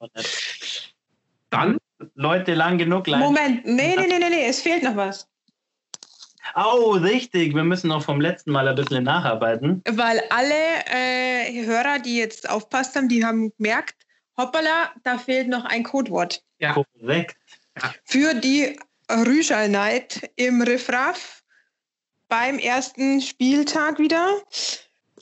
Dann, 1.51 1.77
Leute, 2.15 2.55
lang 2.55 2.79
genug. 2.79 3.07
Lang. 3.07 3.19
Moment, 3.19 3.65
nee, 3.65 3.95
nee, 3.95 4.07
nee, 4.07 4.19
nee, 4.19 4.29
nee, 4.29 4.47
es 4.47 4.61
fehlt 4.61 4.83
noch 4.83 4.95
was. 4.95 5.27
Oh, 6.55 6.91
richtig. 6.91 7.55
Wir 7.55 7.63
müssen 7.63 7.89
noch 7.89 8.03
vom 8.03 8.21
letzten 8.21 8.51
Mal 8.51 8.67
ein 8.67 8.75
bisschen 8.75 9.03
nacharbeiten. 9.03 9.81
Weil 9.89 10.21
alle 10.29 10.53
äh, 10.87 11.65
Hörer, 11.65 11.99
die 11.99 12.17
jetzt 12.17 12.49
aufpasst 12.49 12.95
haben, 12.95 13.09
die 13.09 13.25
haben 13.25 13.51
gemerkt, 13.57 13.95
hoppala, 14.37 14.91
da 15.03 15.17
fehlt 15.17 15.47
noch 15.47 15.65
ein 15.65 15.83
Codewort. 15.83 16.43
Ja. 16.59 16.73
Korrekt. 16.73 17.37
Für 18.03 18.33
die 18.33 18.77
Rüschal 19.09 19.69
Night 19.69 20.29
im 20.35 20.61
Riffraff 20.61 21.43
beim 22.27 22.59
ersten 22.59 23.21
Spieltag 23.21 23.99
wieder. 23.99 24.41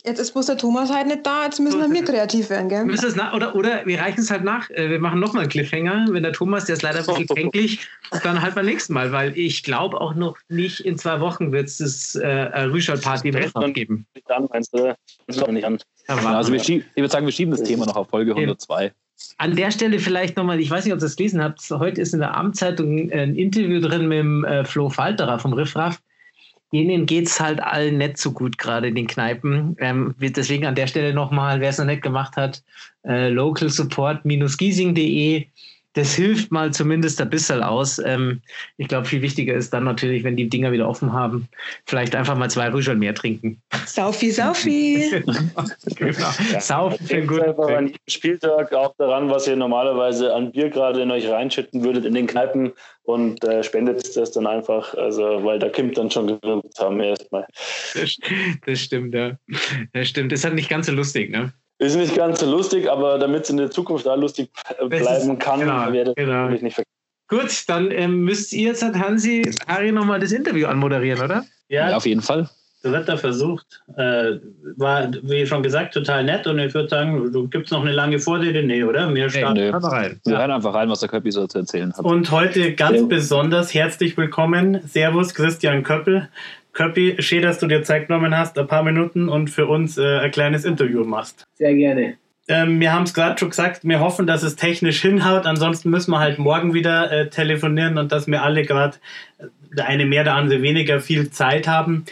Jetzt 0.07 0.19
ist 0.19 0.31
bloß 0.31 0.45
der 0.45 0.57
Thomas 0.57 0.89
halt 0.89 1.07
nicht 1.07 1.25
da, 1.25 1.43
jetzt 1.43 1.59
müssen 1.59 1.93
wir 1.93 2.03
kreativ 2.05 2.49
werden, 2.49 2.69
gell? 2.69 2.85
Müssen 2.85 3.13
nach, 3.17 3.33
oder, 3.33 3.53
oder 3.55 3.85
wir 3.85 3.99
reichen 3.99 4.21
es 4.21 4.31
halt 4.31 4.41
nach. 4.41 4.69
Äh, 4.69 4.89
wir 4.89 4.99
machen 4.99 5.19
nochmal 5.19 5.41
einen 5.41 5.51
Cliffhanger. 5.51 6.05
Wenn 6.09 6.23
der 6.23 6.31
Thomas, 6.31 6.63
der 6.63 6.75
ist 6.75 6.81
leider 6.81 6.99
ein 6.99 7.05
bisschen 7.05 7.27
kränklich, 7.35 7.85
dann 8.23 8.41
halt 8.41 8.55
beim 8.55 8.67
nächsten 8.67 8.93
Mal, 8.93 9.11
weil 9.11 9.37
ich 9.37 9.63
glaube 9.63 9.99
auch 9.99 10.15
noch 10.15 10.37
nicht 10.47 10.79
in 10.79 10.97
zwei 10.97 11.19
Wochen 11.19 11.51
wird 11.51 11.67
es 11.67 11.79
das 11.79 12.15
äh, 12.15 12.27
Rüschal-Party 12.27 13.27
im 13.27 13.35
Restaurant 13.35 13.73
geben. 13.73 14.05
Dann 14.27 14.47
meinst 14.49 14.73
du, 14.73 14.95
das 15.27 15.45
nicht 15.47 15.65
an. 15.65 15.77
also 16.07 16.53
wir 16.53 16.63
schieben, 16.63 16.85
ich 16.95 17.01
würde 17.01 17.11
sagen, 17.11 17.25
wir 17.25 17.33
schieben 17.33 17.51
das 17.51 17.63
Thema 17.63 17.85
noch 17.85 17.97
auf 17.97 18.07
Folge 18.07 18.31
102. 18.31 18.93
An 19.39 19.55
der 19.57 19.71
Stelle 19.71 19.99
vielleicht 19.99 20.37
nochmal, 20.37 20.61
ich 20.61 20.71
weiß 20.71 20.85
nicht, 20.85 20.93
ob 20.93 20.99
ihr 20.99 21.01
das 21.01 21.17
gelesen 21.17 21.43
habt, 21.43 21.59
heute 21.69 21.99
ist 21.99 22.13
in 22.13 22.21
der 22.21 22.33
Abendzeitung 22.33 23.11
ein 23.11 23.35
Interview 23.35 23.81
drin 23.81 24.07
mit 24.07 24.19
dem 24.19 24.45
äh, 24.45 24.63
Flo 24.63 24.89
Falterer 24.89 25.37
vom 25.37 25.51
Riffraff 25.51 25.99
denen 26.73 27.05
geht 27.05 27.27
es 27.27 27.39
halt 27.39 27.61
allen 27.61 27.97
nicht 27.97 28.17
so 28.17 28.31
gut, 28.31 28.57
gerade 28.57 28.87
in 28.87 28.95
den 28.95 29.05
Kneipen. 29.07 29.75
Ähm, 29.79 30.15
deswegen 30.19 30.65
an 30.65 30.75
der 30.75 30.87
Stelle 30.87 31.13
nochmal, 31.13 31.61
wer 31.61 31.69
es 31.69 31.77
noch 31.77 31.85
nicht 31.85 32.01
gemacht 32.01 32.35
hat, 32.35 32.63
äh, 33.05 33.29
localsupport-giesing.de 33.29 35.45
das 35.97 36.13
hilft 36.13 36.51
mal 36.51 36.71
zumindest 36.71 37.19
ein 37.19 37.29
bisschen 37.29 37.63
aus. 37.63 37.99
Ähm, 37.99 38.41
ich 38.77 38.87
glaube, 38.87 39.07
viel 39.07 39.23
wichtiger 39.23 39.55
ist 39.55 39.73
dann 39.73 39.83
natürlich, 39.83 40.23
wenn 40.23 40.35
die 40.35 40.47
Dinger 40.47 40.71
wieder 40.71 40.87
offen 40.87 41.11
haben, 41.11 41.47
vielleicht 41.85 42.15
einfach 42.15 42.37
mal 42.37 42.49
zwei 42.51 42.71
Rüschel 42.71 42.95
mehr 42.95 43.15
trinken. 43.15 43.59
Saufi, 43.87 44.29
Saufi. 44.29 45.09
genau. 45.95 46.29
Ja, 46.51 46.61
Saufi 46.61 47.03
für 47.03 47.15
einen 47.15 47.27
guten 47.27 47.41
einfach 47.41 47.69
an 47.69 47.87
jedem 47.87 47.99
Spieltag 48.07 48.73
auch 48.73 48.93
daran, 48.97 49.29
was 49.31 49.47
ihr 49.47 49.55
normalerweise 49.55 50.33
an 50.35 50.51
Bier 50.51 50.69
gerade 50.69 51.01
in 51.01 51.09
euch 51.09 51.27
reinschütten 51.27 51.83
würdet 51.83 52.05
in 52.05 52.13
den 52.13 52.27
Kneipen 52.27 52.73
und 53.03 53.43
äh, 53.43 53.63
spendet 53.63 54.15
das 54.15 54.31
dann 54.31 54.45
einfach, 54.45 54.93
also 54.93 55.43
weil 55.43 55.57
da 55.57 55.69
kommt 55.69 55.97
dann 55.97 56.11
schon 56.11 56.39
genug 56.39 56.71
zusammen 56.75 56.99
erstmal. 56.99 57.47
Das, 57.95 58.17
das 58.65 58.79
stimmt, 58.79 59.15
ja. 59.15 59.37
Das 59.93 60.09
stimmt. 60.09 60.31
Das 60.31 60.41
ist 60.41 60.45
halt 60.45 60.55
nicht 60.55 60.69
ganz 60.69 60.85
so 60.85 60.91
lustig, 60.91 61.31
ne? 61.31 61.53
Ist 61.79 61.95
nicht 61.95 62.15
ganz 62.15 62.39
so 62.39 62.49
lustig, 62.49 62.89
aber 62.89 63.19
damit 63.19 63.43
es 63.43 63.49
in 63.51 63.57
der 63.57 63.69
Zukunft 63.69 64.07
auch 64.07 64.17
lustig 64.17 64.49
bleiben 64.79 65.31
ist, 65.31 65.39
kann, 65.39 65.59
genau, 65.59 65.91
das 65.91 66.15
genau. 66.15 66.33
natürlich 66.33 66.63
nicht 66.63 66.75
verkehrt. 66.75 66.93
Gut, 67.29 67.63
dann 67.67 67.91
ähm, 67.91 68.21
müsst 68.21 68.53
ihr 68.53 68.69
jetzt, 68.69 68.83
hat 68.83 68.95
Hansi, 68.95 69.51
Harry 69.67 69.91
nochmal 69.91 70.19
das 70.19 70.31
Interview 70.31 70.67
anmoderieren, 70.67 71.21
oder? 71.21 71.45
Ja, 71.67 71.89
ja 71.89 71.97
auf 71.97 72.05
jeden 72.05 72.21
Fall. 72.21 72.49
Dritter 72.83 73.17
versucht. 73.17 73.83
Äh, 73.97 74.37
war, 74.77 75.11
wie 75.23 75.45
schon 75.45 75.61
gesagt, 75.61 75.93
total 75.93 76.23
nett 76.23 76.47
und 76.47 76.59
ich 76.59 76.73
würde 76.73 76.89
sagen, 76.89 77.31
du 77.31 77.47
gibst 77.47 77.71
noch 77.71 77.81
eine 77.81 77.91
lange 77.91 78.19
Vorrede, 78.19 78.63
nee, 78.63 78.83
oder? 78.83 79.13
Wir 79.13 79.29
starten 79.29 79.57
hey, 79.57 79.71
nee. 79.71 79.77
rein. 79.77 80.21
Wir 80.23 80.33
ja. 80.33 80.39
hören 80.39 80.51
einfach 80.51 80.73
rein, 80.73 80.89
was 80.89 81.01
der 81.01 81.09
Köppi 81.09 81.31
so 81.31 81.47
zu 81.47 81.59
erzählen 81.59 81.91
hat. 81.93 82.05
Und 82.05 82.31
heute 82.31 82.73
ganz 82.75 82.97
ja. 82.97 83.05
besonders 83.05 83.73
herzlich 83.73 84.15
willkommen. 84.15 84.79
Servus, 84.87 85.33
Christian 85.33 85.83
Köppel. 85.83 86.29
Köppi, 86.77 87.15
schön, 87.17 87.41
dass 87.41 87.57
du 87.57 87.65
dir 87.65 87.81
Zeit 87.81 88.07
genommen 88.07 88.37
hast, 88.37 88.55
ein 88.59 88.67
paar 88.67 88.83
Minuten 88.83 89.29
und 89.29 89.49
für 89.49 89.65
uns 89.65 89.97
äh, 89.97 90.19
ein 90.19 90.29
kleines 90.29 90.63
Interview 90.63 91.03
machst. 91.03 91.43
Sehr 91.55 91.73
gerne. 91.73 92.17
Ähm, 92.47 92.79
wir 92.79 92.93
haben 92.93 93.01
es 93.01 93.15
gerade 93.15 93.35
schon 93.39 93.49
gesagt, 93.49 93.79
wir 93.83 93.99
hoffen, 93.99 94.27
dass 94.27 94.43
es 94.43 94.55
technisch 94.55 95.01
hinhaut. 95.01 95.47
Ansonsten 95.47 95.89
müssen 95.89 96.11
wir 96.11 96.19
halt 96.19 96.37
morgen 96.37 96.75
wieder 96.75 97.11
äh, 97.11 97.29
telefonieren 97.31 97.97
und 97.97 98.11
dass 98.11 98.27
wir 98.27 98.43
alle 98.43 98.61
gerade, 98.61 98.97
äh, 99.39 99.45
der 99.75 99.87
eine 99.87 100.05
mehr, 100.05 100.23
der 100.23 100.35
andere 100.35 100.61
weniger, 100.61 100.99
viel 100.99 101.31
Zeit 101.31 101.67
haben. 101.67 102.05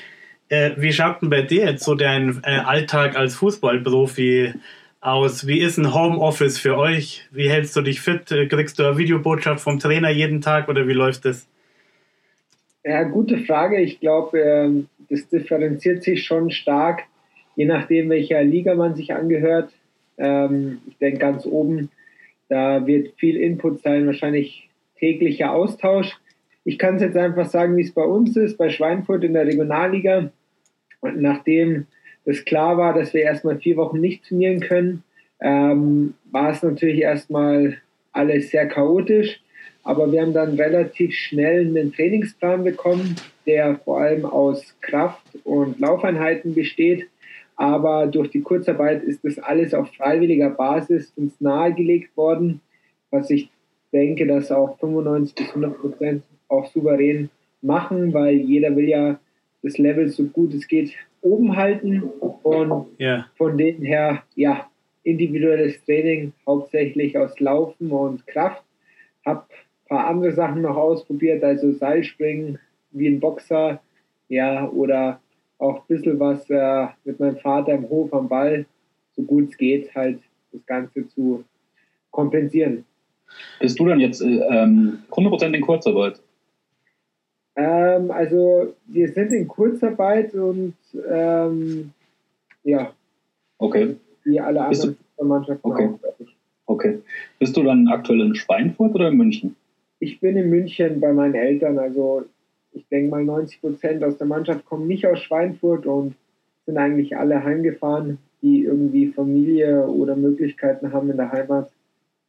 Äh, 0.49 0.71
wie 0.78 0.91
schaut 0.91 1.21
denn 1.21 1.30
bei 1.30 1.43
dir 1.43 1.65
jetzt 1.65 1.84
so 1.84 1.93
dein 1.93 2.41
äh, 2.43 2.58
Alltag 2.58 3.15
als 3.15 3.36
Fußballprofi 3.36 4.56
aus? 4.99 5.45
Wie 5.45 5.60
ist 5.60 5.78
ein 5.78 5.93
Homeoffice 5.93 6.58
für 6.58 6.75
euch? 6.75 7.28
Wie 7.32 7.51
hältst 7.51 7.75
du 7.75 7.82
dich 7.82 8.01
fit? 8.01 8.32
Äh, 8.32 8.47
kriegst 8.47 8.80
du 8.80 8.88
eine 8.88 8.97
Videobotschaft 8.97 9.62
vom 9.62 9.78
Trainer 9.78 10.10
jeden 10.10 10.41
Tag 10.41 10.69
oder 10.69 10.88
wie 10.88 10.93
läuft 10.93 11.25
das? 11.25 11.47
Ja, 12.88 13.02
gute 13.02 13.39
Frage. 13.39 13.82
Ich 13.82 14.00
glaube, 14.00 14.39
ähm, 14.39 14.88
das 15.10 15.28
differenziert 15.28 16.04
sich 16.04 16.24
schon 16.24 16.52
stark, 16.52 17.02
je 17.56 17.65
nachdem, 17.65 18.10
welcher 18.10 18.43
Liga 18.43 18.76
man 18.76 18.93
sich 18.93 19.12
angehört. 19.12 19.74
Ähm, 20.19 20.82
ich 20.88 20.95
denke, 21.00 21.17
ganz 21.17 21.48
oben, 21.48 21.89
da 22.48 22.86
wird 22.86 23.15
viel 23.17 23.38
Input 23.38 23.82
sein, 23.82 24.06
wahrscheinlich 24.06 24.69
täglicher 25.00 25.52
Austausch. 25.52 26.15
Ich 26.63 26.78
kann 26.78 26.98
es 26.98 27.02
jetzt 27.02 27.17
einfach 27.17 27.50
sagen, 27.50 27.76
wie 27.76 27.82
es 27.82 27.91
bei 27.91 28.04
uns 28.04 28.38
ist, 28.38 28.56
bei 28.56 28.69
Schweinfurt 28.69 29.24
in 29.24 29.34
der 29.34 29.48
Regionalliga. 29.48 30.32
Und 31.02 31.19
nachdem 31.19 31.88
es 32.24 32.45
klar 32.45 32.78
war, 32.78 32.93
dass 32.93 33.15
wir 33.15 33.24
erstmal 33.24 33.58
vier 33.58 33.78
Wochen 33.78 34.00
nicht 34.00 34.26
trainieren 34.26 34.60
können, 34.60 35.04
ähm, 35.41 36.13
war 36.30 36.52
es 36.52 36.62
natürlich 36.62 37.02
erstmal 37.02 37.78
alles 38.12 38.52
sehr 38.52 38.67
chaotisch. 38.67 39.41
Aber 39.86 40.12
wir 40.12 40.21
haben 40.21 40.34
dann 40.34 40.56
relativ 40.56 41.13
schnell 41.13 41.67
einen 41.67 41.93
Trainingsplan 41.93 42.63
bekommen, 42.63 43.15
der 43.45 43.78
vor 43.86 44.02
allem 44.02 44.26
aus 44.26 44.76
Kraft- 44.82 45.38
und 45.43 45.80
Laufeinheiten 45.80 46.56
besteht. 46.56 47.08
Aber 47.56 48.08
durch 48.08 48.32
die 48.32 48.41
Kurzarbeit 48.41 49.04
ist 49.04 49.24
das 49.24 49.38
alles 49.38 49.76
auf 49.76 49.93
freiwilliger 49.93 50.50
Basis 50.50 51.13
uns 51.15 51.39
nahegelegt 51.39 52.17
worden, 52.17 52.62
was 53.12 53.30
ich 53.30 53.50
denke, 53.93 54.26
dass 54.26 54.52
auch 54.52 54.78
95 54.80 55.36
bis 55.36 55.50
100 55.50 55.78
Prozent 55.80 56.24
auch 56.48 56.65
souverän 56.71 57.30
machen, 57.62 58.12
weil 58.12 58.36
jeder 58.36 58.76
will 58.76 58.89
ja 58.89 59.19
das 59.62 59.78
Level 59.78 60.10
so 60.10 60.26
gut 60.26 60.54
es 60.56 60.67
geht 60.67 60.93
oben 61.21 61.56
halten. 61.56 62.02
Und 62.02 62.88
yeah. 63.00 63.28
von 63.38 63.56
dem 63.58 63.84
her, 63.84 64.24
ja, 64.36 64.67
individuelles 65.04 65.84
Training 65.86 66.34
hauptsächlich 66.48 67.17
aus 67.17 67.39
Laufen 67.39 67.91
und 67.91 68.26
Kraft. 68.26 68.63
Habe 69.89 70.02
paar 70.02 70.08
andere 70.08 70.34
Sachen 70.34 70.62
noch 70.62 70.78
ausprobiert, 70.78 71.43
also 71.43 71.71
Seilspringen 71.71 72.60
wie 72.91 73.08
ein 73.08 73.19
Boxer, 73.19 73.82
ja, 74.30 74.67
oder 74.69 75.19
auch 75.58 75.78
ein 75.78 75.88
bisschen 75.88 76.19
was 76.19 76.50
äh, 76.50 76.88
mit 77.04 77.19
meinem 77.19 77.38
Vater 77.38 77.74
im 77.74 77.89
Hof 77.89 78.13
am 78.13 78.28
Ball, 78.28 78.65
so 79.15 79.21
gut 79.24 79.50
es 79.50 79.58
geht, 79.58 79.93
halt 79.95 80.19
das 80.52 80.65
Ganze 80.65 81.08
zu 81.10 81.43
kompensieren. 82.12 82.86
Bist 83.60 83.80
du 83.80 83.86
dann 83.86 84.00
jetzt 84.00 84.21
äh, 84.21 84.26
100% 84.26 85.54
in 85.54 85.62
Kurzarbeit? 85.62 86.21
Ähm, 87.56 88.12
also 88.12 88.74
wir 88.88 89.10
sind 89.13 89.32
in 89.32 89.48
Kurzarbeit 89.48 90.34
und 90.34 90.76
ähm, 91.10 91.91
ja. 92.63 92.91
Okay. 93.58 93.95
Wie 94.24 94.39
alle 94.39 94.62
anderen 94.62 94.98
Mannschaften 95.21 95.67
okay. 95.67 95.89
auch. 95.89 96.26
Okay. 96.67 97.00
Bist 97.39 97.56
du 97.56 97.63
dann 97.63 97.88
aktuell 97.88 98.21
in 98.21 98.36
Schweinfurt 98.36 98.95
oder 98.95 99.10
in 99.10 99.17
München? 99.17 99.56
Ich 99.99 100.19
bin 100.19 100.38
in 100.38 100.49
München 100.49 100.99
bei 100.99 101.13
meinen 101.13 101.36
Eltern, 101.36 101.79
also 101.79 102.25
ich 102.71 102.88
denke 102.89 103.10
mal 103.10 103.23
90 103.23 103.62
Prozent 103.62 104.03
aus 104.03 104.17
der 104.17 104.27
Mannschaft 104.27 104.65
kommen 104.65 104.88
nicht 104.88 105.08
aus 105.08 105.19
Schweinfurt 105.19 105.86
und 105.86 106.15
sind 106.65 106.77
eigentlich 106.77 107.15
alle 107.15 107.43
heimgefahren, 107.43 108.17
die 108.41 108.63
irgendwie 108.63 109.08
Familie 109.08 109.88
oder 109.88 110.15
Möglichkeiten 110.15 110.91
haben 110.91 111.10
in 111.10 111.17
der 111.17 111.31
Heimat 111.31 111.71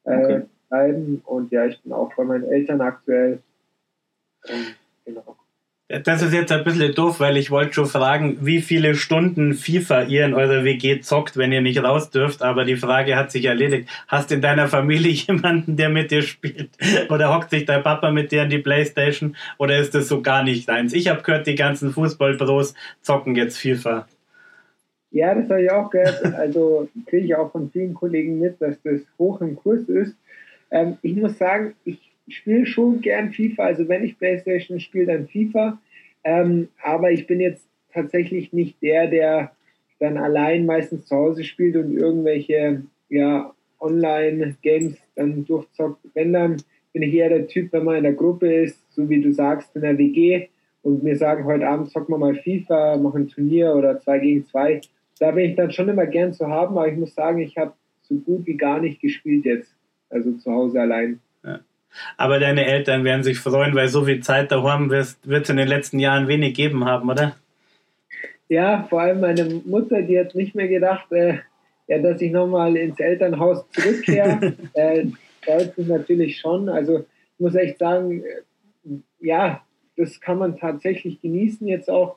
äh, 0.04 0.16
okay. 0.16 0.42
bleiben. 0.68 1.22
Und 1.24 1.50
ja, 1.50 1.66
ich 1.66 1.82
bin 1.82 1.92
auch 1.92 2.14
bei 2.14 2.24
meinen 2.24 2.44
Eltern 2.44 2.80
aktuell. 2.80 3.40
Und, 4.48 4.76
genau. 5.04 5.36
Das 5.88 6.20
ist 6.20 6.32
jetzt 6.32 6.50
ein 6.50 6.64
bisschen 6.64 6.94
doof, 6.94 7.20
weil 7.20 7.36
ich 7.36 7.52
wollte 7.52 7.74
schon 7.74 7.86
fragen, 7.86 8.38
wie 8.40 8.60
viele 8.60 8.96
Stunden 8.96 9.54
FIFA 9.54 10.02
ihr 10.02 10.24
in 10.24 10.34
eurer 10.34 10.64
WG 10.64 11.00
zockt, 11.00 11.36
wenn 11.36 11.52
ihr 11.52 11.60
nicht 11.60 11.80
raus 11.80 12.10
dürft, 12.10 12.42
aber 12.42 12.64
die 12.64 12.74
Frage 12.74 13.14
hat 13.14 13.30
sich 13.30 13.44
erledigt. 13.44 13.88
Hast 14.08 14.32
in 14.32 14.40
deiner 14.40 14.66
Familie 14.66 15.12
jemanden, 15.28 15.76
der 15.76 15.88
mit 15.88 16.10
dir 16.10 16.22
spielt? 16.22 16.70
Oder 17.08 17.32
hockt 17.32 17.50
sich 17.50 17.66
dein 17.66 17.84
Papa 17.84 18.10
mit 18.10 18.32
dir 18.32 18.42
in 18.42 18.50
die 18.50 18.58
Playstation? 18.58 19.36
Oder 19.58 19.78
ist 19.78 19.94
das 19.94 20.08
so 20.08 20.22
gar 20.22 20.42
nicht 20.42 20.68
deins? 20.68 20.92
Ich 20.92 21.06
habe 21.06 21.22
gehört, 21.22 21.46
die 21.46 21.54
ganzen 21.54 21.92
Fußballbros 21.92 22.74
zocken 23.02 23.36
jetzt 23.36 23.56
FIFA. 23.56 24.08
Ja, 25.12 25.36
das 25.36 25.48
habe 25.48 25.62
ich 25.62 25.70
auch 25.70 25.88
gehört. 25.88 26.24
Also 26.34 26.88
kriege 27.06 27.26
ich 27.26 27.34
auch 27.36 27.52
von 27.52 27.70
vielen 27.70 27.94
Kollegen 27.94 28.40
mit, 28.40 28.60
dass 28.60 28.74
das 28.82 29.02
hoch 29.20 29.40
im 29.40 29.54
Kurs 29.54 29.88
ist. 29.88 30.16
Ähm, 30.72 30.98
ich 31.02 31.14
muss 31.14 31.38
sagen, 31.38 31.74
ich 31.84 32.05
ich 32.26 32.38
spiele 32.38 32.66
schon 32.66 33.00
gern 33.00 33.32
FIFA. 33.32 33.64
Also 33.64 33.88
wenn 33.88 34.04
ich 34.04 34.18
Playstation 34.18 34.80
spiele, 34.80 35.06
dann 35.06 35.28
FIFA. 35.28 35.78
Ähm, 36.24 36.68
aber 36.82 37.12
ich 37.12 37.26
bin 37.26 37.40
jetzt 37.40 37.66
tatsächlich 37.92 38.52
nicht 38.52 38.82
der, 38.82 39.06
der 39.06 39.52
dann 39.98 40.18
allein 40.18 40.66
meistens 40.66 41.06
zu 41.06 41.16
Hause 41.16 41.44
spielt 41.44 41.76
und 41.76 41.96
irgendwelche 41.96 42.82
ja, 43.08 43.52
Online-Games 43.80 44.96
dann 45.14 45.44
durchzockt. 45.44 46.00
Wenn 46.14 46.32
dann 46.32 46.56
bin 46.92 47.02
ich 47.02 47.14
eher 47.14 47.28
der 47.28 47.46
Typ, 47.46 47.72
wenn 47.72 47.84
man 47.84 47.96
in 47.96 48.02
der 48.02 48.12
Gruppe 48.12 48.52
ist, 48.52 48.80
so 48.92 49.08
wie 49.08 49.20
du 49.20 49.32
sagst, 49.32 49.74
in 49.76 49.82
der 49.82 49.98
WG 49.98 50.48
und 50.82 51.02
mir 51.02 51.16
sagen, 51.16 51.44
heute 51.44 51.66
Abend 51.66 51.90
zocken 51.90 52.14
wir 52.14 52.18
mal 52.18 52.34
FIFA, 52.34 52.96
machen 52.96 53.22
ein 53.22 53.28
Turnier 53.28 53.74
oder 53.74 53.98
zwei 54.00 54.18
gegen 54.18 54.46
zwei. 54.46 54.80
Da 55.18 55.30
bin 55.30 55.50
ich 55.50 55.56
dann 55.56 55.70
schon 55.70 55.88
immer 55.88 56.06
gern 56.06 56.32
zu 56.32 56.46
haben, 56.46 56.76
aber 56.76 56.88
ich 56.88 56.98
muss 56.98 57.14
sagen, 57.14 57.40
ich 57.40 57.56
habe 57.56 57.72
so 58.02 58.16
gut 58.16 58.46
wie 58.46 58.56
gar 58.56 58.80
nicht 58.80 59.00
gespielt 59.00 59.44
jetzt. 59.44 59.74
Also 60.10 60.32
zu 60.32 60.50
Hause 60.52 60.80
allein. 60.80 61.20
Aber 62.16 62.38
deine 62.38 62.66
Eltern 62.66 63.04
werden 63.04 63.22
sich 63.22 63.38
freuen, 63.38 63.74
weil 63.74 63.88
so 63.88 64.04
viel 64.04 64.20
Zeit 64.20 64.52
daheim 64.52 64.90
wird 64.90 65.16
es 65.24 65.50
in 65.50 65.56
den 65.56 65.68
letzten 65.68 65.98
Jahren 65.98 66.28
wenig 66.28 66.54
geben 66.54 66.84
haben, 66.84 67.10
oder? 67.10 67.36
Ja, 68.48 68.86
vor 68.88 69.00
allem 69.00 69.20
meine 69.20 69.62
Mutter, 69.64 70.02
die 70.02 70.18
hat 70.18 70.34
nicht 70.34 70.54
mehr 70.54 70.68
gedacht, 70.68 71.10
äh, 71.10 71.38
ja, 71.88 71.98
dass 71.98 72.20
ich 72.20 72.30
nochmal 72.30 72.76
ins 72.76 72.98
Elternhaus 72.98 73.64
zurückkehre. 73.70 74.54
äh, 74.74 75.06
freut 75.44 75.76
mich 75.76 75.86
natürlich 75.86 76.38
schon. 76.38 76.68
Also 76.68 77.00
ich 77.00 77.40
muss 77.40 77.54
echt 77.54 77.78
sagen, 77.78 78.22
äh, 78.22 78.98
ja, 79.20 79.62
das 79.96 80.20
kann 80.20 80.38
man 80.38 80.58
tatsächlich 80.58 81.20
genießen 81.20 81.66
jetzt 81.66 81.90
auch 81.90 82.16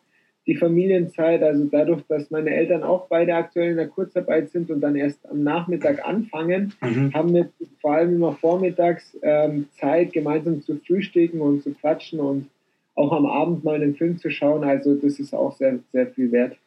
die 0.49 0.55
Familienzeit, 0.55 1.43
also 1.43 1.65
dadurch, 1.65 2.01
dass 2.07 2.31
meine 2.31 2.49
Eltern 2.49 2.81
auch 2.81 3.05
beide 3.07 3.35
aktuell 3.35 3.69
in 3.69 3.77
der 3.77 3.87
Kurzarbeit 3.87 4.49
sind 4.49 4.71
und 4.71 4.81
dann 4.81 4.95
erst 4.95 5.19
am 5.29 5.43
Nachmittag 5.43 6.03
anfangen, 6.03 6.73
mhm. 6.81 7.13
haben 7.13 7.35
wir 7.35 7.49
vor 7.79 7.93
allem 7.93 8.15
immer 8.15 8.33
vormittags 8.33 9.15
ähm, 9.21 9.67
Zeit, 9.79 10.11
gemeinsam 10.11 10.63
zu 10.63 10.77
frühstücken 10.77 11.39
und 11.39 11.61
zu 11.61 11.75
quatschen 11.75 12.19
und 12.19 12.49
auch 12.95 13.11
am 13.11 13.27
Abend 13.27 13.63
mal 13.63 13.75
einen 13.75 13.95
Film 13.95 14.17
zu 14.17 14.31
schauen. 14.31 14.63
Also 14.63 14.95
das 14.95 15.19
ist 15.19 15.35
auch 15.35 15.55
sehr, 15.55 15.77
sehr 15.93 16.07
viel 16.07 16.31
wert. 16.31 16.57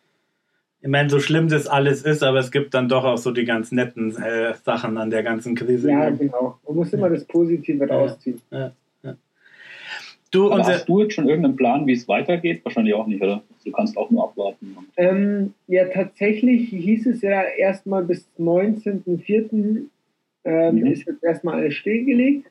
Ich 0.81 0.89
meine, 0.89 1.11
so 1.11 1.19
schlimm 1.19 1.49
das 1.49 1.67
alles 1.67 2.03
ist, 2.03 2.23
aber 2.23 2.39
es 2.39 2.53
gibt 2.53 2.75
dann 2.75 2.89
doch 2.89 3.03
auch 3.03 3.19
so 3.19 3.33
die 3.33 3.45
ganz 3.45 3.73
netten 3.73 4.15
äh, 4.17 4.55
Sachen 4.65 4.97
an 4.97 5.11
der 5.11 5.25
ganzen 5.25 5.57
Krise. 5.57 5.91
Ja, 5.91 6.09
genau. 6.11 6.57
Man 6.69 6.77
muss 6.77 6.93
immer 6.93 7.11
das 7.11 7.25
Positive 7.25 7.85
rausziehen. 7.89 8.41
Ja, 8.53 8.71
Du, 10.33 10.51
hast 10.51 10.89
du 10.89 11.03
jetzt 11.03 11.13
schon 11.13 11.29
irgendeinen 11.29 11.57
Plan, 11.57 11.87
wie 11.87 11.93
es 11.93 12.09
weitergeht? 12.09 12.65
Wahrscheinlich 12.65 12.95
auch 12.95 13.07
nicht, 13.07 13.23
oder? 13.23 13.43
Du 13.65 13.71
kannst 13.71 13.99
auch 13.99 14.11
nur 14.11 14.25
abwarten. 14.25 14.77
Ähm, 14.97 15.53
ja, 15.69 15.85
tatsächlich 15.89 16.71
hieß 16.71 17.07
es 17.07 17.21
ja 17.21 17.43
erstmal 17.43 18.03
bis 18.03 18.27
19.04. 18.39 19.85
Ähm, 20.45 20.75
mhm. 20.75 20.87
ist 20.87 21.07
jetzt 21.07 21.23
erstmal 21.23 21.61
alles 21.61 21.75
stillgelegt. 21.75 22.51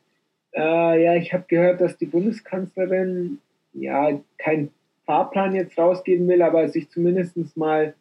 Äh, 0.53 1.03
ja, 1.03 1.15
ich 1.15 1.33
habe 1.33 1.45
gehört, 1.47 1.81
dass 1.81 1.97
die 1.97 2.05
Bundeskanzlerin 2.05 3.39
ja 3.73 4.21
keinen 4.37 4.69
Fahrplan 5.05 5.55
jetzt 5.55 5.77
rausgeben 5.77 6.27
will, 6.27 6.43
aber 6.43 6.69
sich 6.69 6.87
zumindest 6.89 7.57
mal 7.57 7.95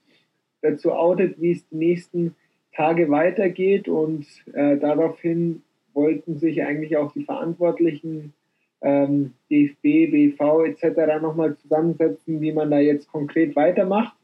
dazu 0.60 0.92
outet, 0.92 1.40
wie 1.40 1.52
es 1.52 1.66
die 1.68 1.76
nächsten 1.76 2.36
Tage 2.74 3.08
weitergeht. 3.08 3.88
Und 3.88 4.26
äh, 4.52 4.76
daraufhin 4.76 5.62
wollten 5.94 6.38
sich 6.38 6.62
eigentlich 6.62 6.98
auch 6.98 7.12
die 7.12 7.24
Verantwortlichen 7.24 8.34
ähm, 8.82 9.34
DFB, 9.50 10.10
BV 10.10 10.64
etc. 10.64 11.20
nochmal 11.20 11.56
zusammensetzen, 11.56 12.40
wie 12.40 12.52
man 12.52 12.70
da 12.70 12.78
jetzt 12.78 13.10
konkret 13.10 13.56
weitermacht. 13.56 14.14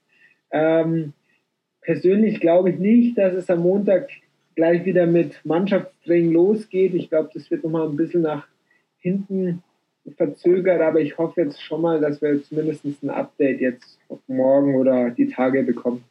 Ähm, 0.51 1.13
persönlich 1.81 2.41
glaube 2.41 2.71
ich 2.71 2.79
nicht, 2.79 3.19
dass 3.19 3.35
es 3.35 3.51
am 3.51 3.61
Montag 3.61 4.09
gleich 4.55 4.85
wieder 4.85 5.07
mit 5.07 5.41
Mannschaftstraining 5.45 6.33
losgeht. 6.33 6.95
Ich 6.95 7.11
glaube, 7.11 7.31
das 7.35 7.51
wird 7.51 7.63
nochmal 7.63 7.89
ein 7.89 7.97
bisschen 7.97 8.23
nach 8.23 8.47
hinten 8.99 9.63
verzögert, 10.17 10.81
aber 10.81 11.01
ich 11.01 11.19
hoffe 11.19 11.43
jetzt 11.43 11.63
schon 11.63 11.83
mal, 11.83 12.01
dass 12.01 12.23
wir 12.23 12.43
zumindest 12.43 12.85
ein 13.03 13.11
Update 13.11 13.61
jetzt 13.61 13.99
morgen 14.27 14.77
oder 14.77 15.11
die 15.11 15.29
Tage 15.29 15.63
bekommen. 15.63 16.05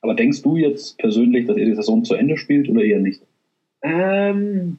Aber 0.00 0.14
denkst 0.14 0.42
du 0.42 0.56
jetzt 0.56 0.98
persönlich, 0.98 1.46
dass 1.46 1.56
ihr 1.56 1.66
die 1.66 1.74
Saison 1.74 2.04
zu 2.04 2.14
Ende 2.14 2.36
spielt 2.36 2.68
oder 2.68 2.82
eher 2.82 3.00
nicht? 3.00 3.22
Ähm, 3.82 4.78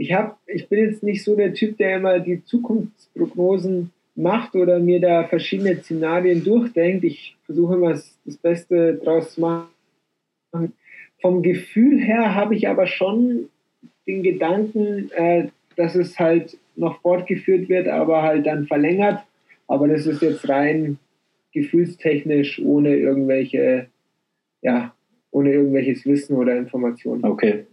ich, 0.00 0.14
hab, 0.14 0.38
ich 0.46 0.66
bin 0.70 0.78
jetzt 0.78 1.02
nicht 1.02 1.22
so 1.22 1.36
der 1.36 1.52
Typ, 1.52 1.76
der 1.76 1.96
immer 1.96 2.20
die 2.20 2.42
Zukunftsprognosen 2.42 3.90
macht 4.14 4.54
oder 4.54 4.78
mir 4.78 4.98
da 4.98 5.24
verschiedene 5.24 5.76
Szenarien 5.76 6.42
durchdenkt. 6.42 7.04
Ich 7.04 7.36
versuche 7.44 7.74
immer 7.74 7.90
das 7.90 8.36
Beste 8.40 8.94
draus 8.94 9.34
zu 9.34 9.42
machen. 9.42 10.72
Vom 11.20 11.42
Gefühl 11.42 12.00
her 12.00 12.34
habe 12.34 12.54
ich 12.54 12.66
aber 12.66 12.86
schon 12.86 13.50
den 14.06 14.22
Gedanken, 14.22 15.10
äh, 15.14 15.48
dass 15.76 15.94
es 15.94 16.18
halt 16.18 16.56
noch 16.76 17.02
fortgeführt 17.02 17.68
wird, 17.68 17.86
aber 17.86 18.22
halt 18.22 18.46
dann 18.46 18.66
verlängert. 18.66 19.22
Aber 19.66 19.86
das 19.86 20.06
ist 20.06 20.22
jetzt 20.22 20.48
rein 20.48 20.98
gefühlstechnisch 21.52 22.58
ohne 22.60 22.96
irgendwelche, 22.96 23.88
ja, 24.62 24.94
ohne 25.30 25.52
irgendwelches 25.52 26.06
Wissen 26.06 26.36
oder 26.36 26.56
Informationen. 26.56 27.22
Okay. 27.22 27.66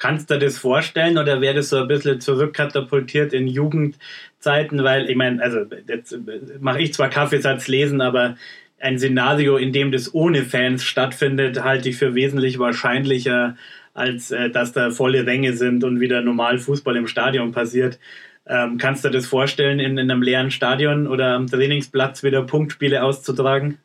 Kannst 0.00 0.30
du 0.30 0.34
dir 0.34 0.46
das 0.46 0.56
vorstellen 0.56 1.18
oder 1.18 1.42
wäre 1.42 1.56
das 1.56 1.68
so 1.68 1.76
ein 1.76 1.86
bisschen 1.86 2.22
zurückkatapultiert 2.22 3.34
in 3.34 3.46
Jugendzeiten? 3.46 4.82
Weil, 4.82 5.10
ich 5.10 5.16
meine, 5.16 5.42
also 5.42 5.66
jetzt 5.86 6.18
mache 6.58 6.80
ich 6.80 6.94
zwar 6.94 7.10
Kaffeesatz 7.10 7.68
lesen, 7.68 8.00
aber 8.00 8.36
ein 8.80 8.98
Szenario, 8.98 9.58
in 9.58 9.74
dem 9.74 9.92
das 9.92 10.14
ohne 10.14 10.44
Fans 10.44 10.84
stattfindet, 10.84 11.62
halte 11.62 11.90
ich 11.90 11.96
für 11.98 12.14
wesentlich 12.14 12.58
wahrscheinlicher, 12.58 13.58
als 13.92 14.30
äh, 14.30 14.48
dass 14.48 14.72
da 14.72 14.90
volle 14.90 15.26
Ränge 15.26 15.52
sind 15.52 15.84
und 15.84 16.00
wieder 16.00 16.22
normal 16.22 16.58
Fußball 16.58 16.96
im 16.96 17.06
Stadion 17.06 17.52
passiert. 17.52 17.98
Ähm, 18.46 18.78
kannst 18.78 19.04
du 19.04 19.10
dir 19.10 19.18
das 19.18 19.26
vorstellen, 19.26 19.80
in, 19.80 19.98
in 19.98 20.10
einem 20.10 20.22
leeren 20.22 20.50
Stadion 20.50 21.08
oder 21.08 21.34
am 21.34 21.46
Trainingsplatz 21.46 22.22
wieder 22.22 22.42
Punktspiele 22.42 23.02
auszutragen? 23.02 23.76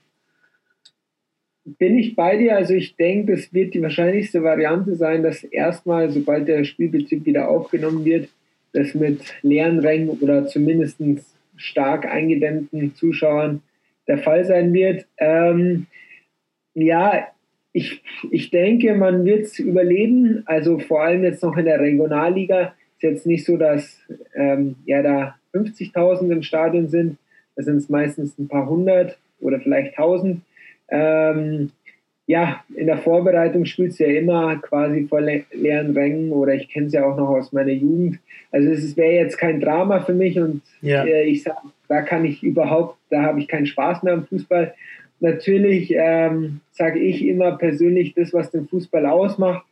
Bin 1.66 1.98
ich 1.98 2.16
bei 2.16 2.38
dir. 2.38 2.56
Also 2.56 2.74
ich 2.74 2.96
denke, 2.96 3.36
das 3.36 3.54
wird 3.54 3.74
die 3.74 3.82
wahrscheinlichste 3.82 4.44
Variante 4.44 4.96
sein, 4.96 5.24
dass 5.24 5.44
erstmal, 5.44 6.10
sobald 6.12 6.48
der 6.48 6.64
Spielbetrieb 6.64 7.26
wieder 7.26 7.50
aufgenommen 7.50 8.06
wird, 8.06 8.30
das 8.74 8.94
mit 8.94 9.22
leeren 9.42 9.80
Rängen 9.80 10.10
oder 10.10 10.46
zumindest 10.48 11.00
stark 11.58 12.06
eingedämmten 12.06 12.94
Zuschauern 12.96 13.62
der 14.08 14.20
Fall 14.20 14.46
sein 14.46 14.74
wird. 14.74 15.06
Ähm, 15.18 15.88
ja, 16.74 17.28
ich, 17.74 18.02
ich 18.32 18.52
denke, 18.52 18.94
man 18.94 19.26
wird 19.26 19.46
es 19.46 19.60
überleben. 19.60 20.44
Also 20.46 20.80
vor 20.80 21.04
allem 21.04 21.24
jetzt 21.24 21.42
noch 21.42 21.58
in 21.58 21.66
der 21.66 21.80
Regionalliga. 21.80 22.74
Ist 22.98 23.04
jetzt 23.04 23.26
nicht 23.26 23.46
so, 23.46 23.58
dass 23.58 24.00
ähm, 24.36 24.76
ja 24.86 25.02
da 25.02 25.36
50.000 25.54 26.32
im 26.32 26.44
Stadion 26.44 26.88
sind. 26.90 27.18
Da 27.56 27.64
sind 27.64 27.78
es 27.78 27.90
meistens 27.90 28.38
ein 28.38 28.48
paar 28.48 28.70
hundert 28.70 29.18
oder 29.40 29.60
vielleicht 29.60 29.96
tausend. 29.96 30.42
Ähm, 30.90 31.72
ja, 32.28 32.64
in 32.76 32.88
der 32.88 32.98
Vorbereitung 32.98 33.66
spielst 33.66 34.00
du 34.00 34.04
ja 34.04 34.20
immer 34.20 34.56
quasi 34.58 35.06
vor 35.08 35.22
le 35.22 35.44
leeren 35.52 35.92
Rängen 35.92 36.32
oder 36.32 36.56
ich 36.56 36.70
kenne 36.70 36.88
es 36.88 36.94
ja 36.94 37.06
auch 37.06 37.16
noch 37.16 37.30
aus 37.30 37.54
meiner 37.54 37.72
Jugend. 37.72 38.20
Also 38.52 38.70
es 38.70 38.98
wäre 38.98 39.14
jetzt 39.14 39.38
kein 39.38 39.60
Drama 39.60 40.00
für 40.00 40.14
mich 40.14 40.40
und 40.40 40.62
ja. 40.82 41.06
äh, 41.06 41.26
ich 41.26 41.44
sag, 41.44 41.58
da 41.88 42.02
kann 42.02 42.26
ich 42.26 42.42
überhaupt, 42.42 42.98
da 43.10 43.22
habe 43.22 43.40
ich 43.40 43.48
keinen 43.48 43.68
Spaß 43.68 44.02
mehr 44.02 44.14
am 44.14 44.26
Fußball. 44.26 44.74
Natürlich 45.20 45.94
ähm, 45.96 46.62
sage 46.72 47.00
ich 47.00 47.26
immer 47.26 47.58
persönlich, 47.58 48.14
das, 48.16 48.34
was 48.34 48.50
den 48.50 48.68
Fußball 48.68 49.06
ausmacht, 49.06 49.66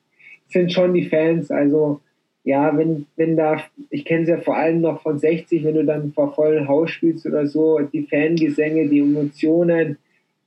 sind 0.48 0.72
schon 0.72 0.94
die 0.94 1.06
Fans. 1.06 1.50
Also 1.50 2.02
ja, 2.44 2.78
wenn, 2.78 3.08
wenn 3.16 3.36
da, 3.36 3.62
ich 3.90 4.06
kenne 4.06 4.24
es 4.24 4.30
ja 4.30 4.38
vor 4.38 4.58
allem 4.58 4.82
noch 4.82 5.02
von 5.02 5.18
60, 5.18 5.64
wenn 5.64 5.76
du 5.76 5.86
dann 5.86 6.12
vor 6.14 6.36
vollem 6.36 6.68
Haus 6.68 6.92
spielst 6.92 7.26
oder 7.26 7.48
so, 7.48 7.80
die 7.80 8.04
Fangesänge, 8.04 8.88
die 8.88 9.00
Emotionen, 9.00 9.98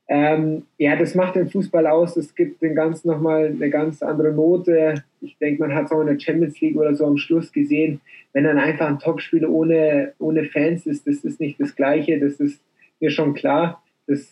ähm, 0.09 0.63
ja, 0.79 0.95
das 0.97 1.15
macht 1.15 1.35
den 1.35 1.49
Fußball 1.49 1.87
aus. 1.87 2.17
Es 2.17 2.35
gibt 2.35 2.63
den 2.63 2.77
Ganzen 2.77 3.09
nochmal 3.09 3.47
eine 3.47 3.71
ganz 3.71 4.03
andere 4.03 4.33
Note. 4.33 5.03
Ich 5.21 5.37
denke, 5.39 5.63
man 5.63 5.75
hat 5.75 5.87
es 5.87 5.93
auch 5.93 6.01
in 6.01 6.07
der 6.07 6.21
Champions 6.21 6.61
League 6.61 6.77
oder 6.77 6.95
so 6.95 7.07
am 7.07 7.17
Schluss 7.17 7.53
gesehen. 7.53 8.01
Wenn 8.33 8.45
dann 8.45 8.59
einfach 8.59 8.87
ein 8.87 9.01
Topspiel 9.01 9.45
ohne, 9.45 10.13
ohne 10.19 10.45
Fans 10.45 10.87
ist, 10.87 11.07
das 11.09 11.25
ist 11.25 11.41
nicht 11.41 11.61
das 11.61 11.75
Gleiche. 11.75 12.21
Das 12.21 12.39
ist 12.39 12.61
mir 13.01 13.11
schon 13.11 13.35
klar. 13.35 13.83
Das 14.07 14.31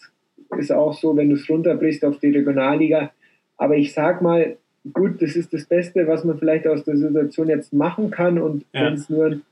ist 0.58 0.70
auch 0.70 0.94
so, 0.94 1.16
wenn 1.16 1.30
du 1.30 1.34
es 1.34 1.48
runterbrichst 1.48 2.04
auf 2.04 2.18
die 2.18 2.30
Regionalliga. 2.30 3.10
Aber 3.56 3.76
ich 3.76 3.92
sag 3.92 4.22
mal, 4.22 4.56
gut, 4.92 5.20
das 5.20 5.34
ist 5.34 5.52
das 5.52 5.64
Beste, 5.64 6.06
was 6.06 6.24
man 6.24 6.38
vielleicht 6.38 6.68
aus 6.68 6.84
der 6.84 6.96
Situation 6.96 7.48
jetzt 7.48 7.72
machen 7.72 8.12
kann. 8.12 8.38
Und 8.38 8.64
ja. 8.72 8.86
wenn 8.86 8.94
es 8.94 9.10
nur 9.10 9.26
ein 9.26 9.42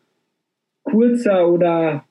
kurzer 0.84 1.48
oder 1.48 2.04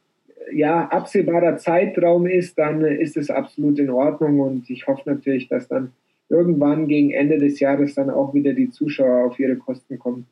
ja, 0.51 0.87
absehbarer 0.87 1.57
Zeitraum 1.57 2.25
ist, 2.25 2.57
dann 2.57 2.83
ist 2.83 3.17
es 3.17 3.29
absolut 3.29 3.79
in 3.79 3.89
Ordnung 3.89 4.39
und 4.39 4.69
ich 4.69 4.87
hoffe 4.87 5.03
natürlich, 5.05 5.47
dass 5.47 5.67
dann 5.67 5.91
irgendwann 6.29 6.87
gegen 6.87 7.11
Ende 7.11 7.37
des 7.37 7.59
Jahres 7.59 7.95
dann 7.95 8.09
auch 8.09 8.33
wieder 8.33 8.53
die 8.53 8.69
Zuschauer 8.69 9.25
auf 9.25 9.39
ihre 9.39 9.57
Kosten 9.57 9.99
kommen. 9.99 10.25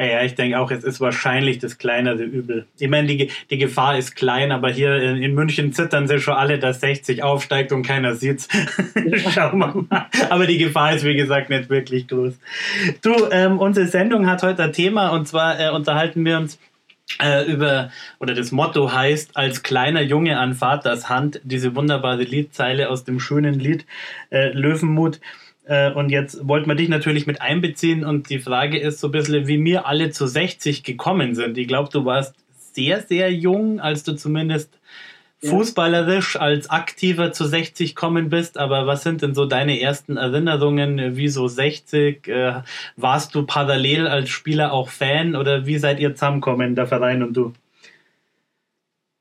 Ja, 0.00 0.22
ich 0.22 0.34
denke 0.34 0.58
auch, 0.58 0.70
es 0.70 0.82
ist 0.82 1.02
wahrscheinlich 1.02 1.58
das 1.58 1.76
kleinere 1.76 2.22
Übel. 2.22 2.64
Ich 2.78 2.88
meine, 2.88 3.06
die, 3.06 3.30
die 3.50 3.58
Gefahr 3.58 3.98
ist 3.98 4.16
klein, 4.16 4.50
aber 4.50 4.70
hier 4.70 4.96
in, 4.96 5.22
in 5.22 5.34
München 5.34 5.74
zittern 5.74 6.08
sie 6.08 6.18
schon 6.20 6.32
alle, 6.32 6.58
dass 6.58 6.80
60 6.80 7.22
aufsteigt 7.22 7.70
und 7.70 7.82
keiner 7.82 8.14
sieht's. 8.14 8.48
Schauen 9.34 9.58
wir 9.58 9.84
mal. 9.90 10.06
Aber 10.30 10.46
die 10.46 10.56
Gefahr 10.56 10.94
ist, 10.94 11.04
wie 11.04 11.16
gesagt, 11.16 11.50
nicht 11.50 11.68
wirklich 11.68 12.08
groß. 12.08 12.32
Du, 13.02 13.12
ähm, 13.30 13.58
unsere 13.58 13.88
Sendung 13.88 14.26
hat 14.26 14.42
heute 14.42 14.62
ein 14.62 14.72
Thema 14.72 15.10
und 15.10 15.28
zwar 15.28 15.60
äh, 15.60 15.68
unterhalten 15.68 16.24
wir 16.24 16.38
uns 16.38 16.58
äh, 17.18 17.50
über, 17.50 17.90
oder 18.18 18.34
das 18.34 18.52
Motto 18.52 18.92
heißt, 18.92 19.36
als 19.36 19.62
kleiner 19.62 20.02
Junge 20.02 20.38
an 20.38 20.54
Vaters 20.54 21.08
Hand, 21.08 21.40
diese 21.42 21.74
wunderbare 21.74 22.22
Liedzeile 22.22 22.88
aus 22.90 23.04
dem 23.04 23.20
schönen 23.20 23.58
Lied 23.58 23.86
äh, 24.30 24.52
Löwenmut. 24.52 25.20
Äh, 25.64 25.92
und 25.92 26.10
jetzt 26.10 26.46
wollten 26.46 26.68
wir 26.68 26.74
dich 26.74 26.88
natürlich 26.88 27.26
mit 27.26 27.40
einbeziehen 27.40 28.04
und 28.04 28.30
die 28.30 28.38
Frage 28.38 28.78
ist 28.78 29.00
so 29.00 29.08
ein 29.08 29.12
bisschen, 29.12 29.46
wie 29.46 29.62
wir 29.64 29.86
alle 29.86 30.10
zu 30.10 30.26
60 30.26 30.82
gekommen 30.82 31.34
sind. 31.34 31.58
Ich 31.58 31.68
glaube, 31.68 31.90
du 31.92 32.04
warst 32.04 32.34
sehr, 32.72 33.00
sehr 33.00 33.32
jung, 33.32 33.80
als 33.80 34.04
du 34.04 34.14
zumindest 34.14 34.79
fußballerisch 35.42 36.36
als 36.36 36.68
Aktiver 36.68 37.32
zu 37.32 37.44
60 37.44 37.94
kommen 37.94 38.28
bist, 38.28 38.58
aber 38.58 38.86
was 38.86 39.02
sind 39.02 39.22
denn 39.22 39.34
so 39.34 39.46
deine 39.46 39.80
ersten 39.80 40.16
Erinnerungen? 40.16 41.16
Wieso 41.16 41.48
60? 41.48 42.28
Äh, 42.28 42.52
warst 42.96 43.34
du 43.34 43.46
parallel 43.46 44.06
als 44.06 44.28
Spieler 44.28 44.72
auch 44.72 44.90
Fan 44.90 45.36
oder 45.36 45.66
wie 45.66 45.78
seid 45.78 45.98
ihr 46.00 46.14
zusammengekommen, 46.14 46.74
der 46.74 46.86
Verein 46.86 47.22
und 47.22 47.34
du? 47.34 47.52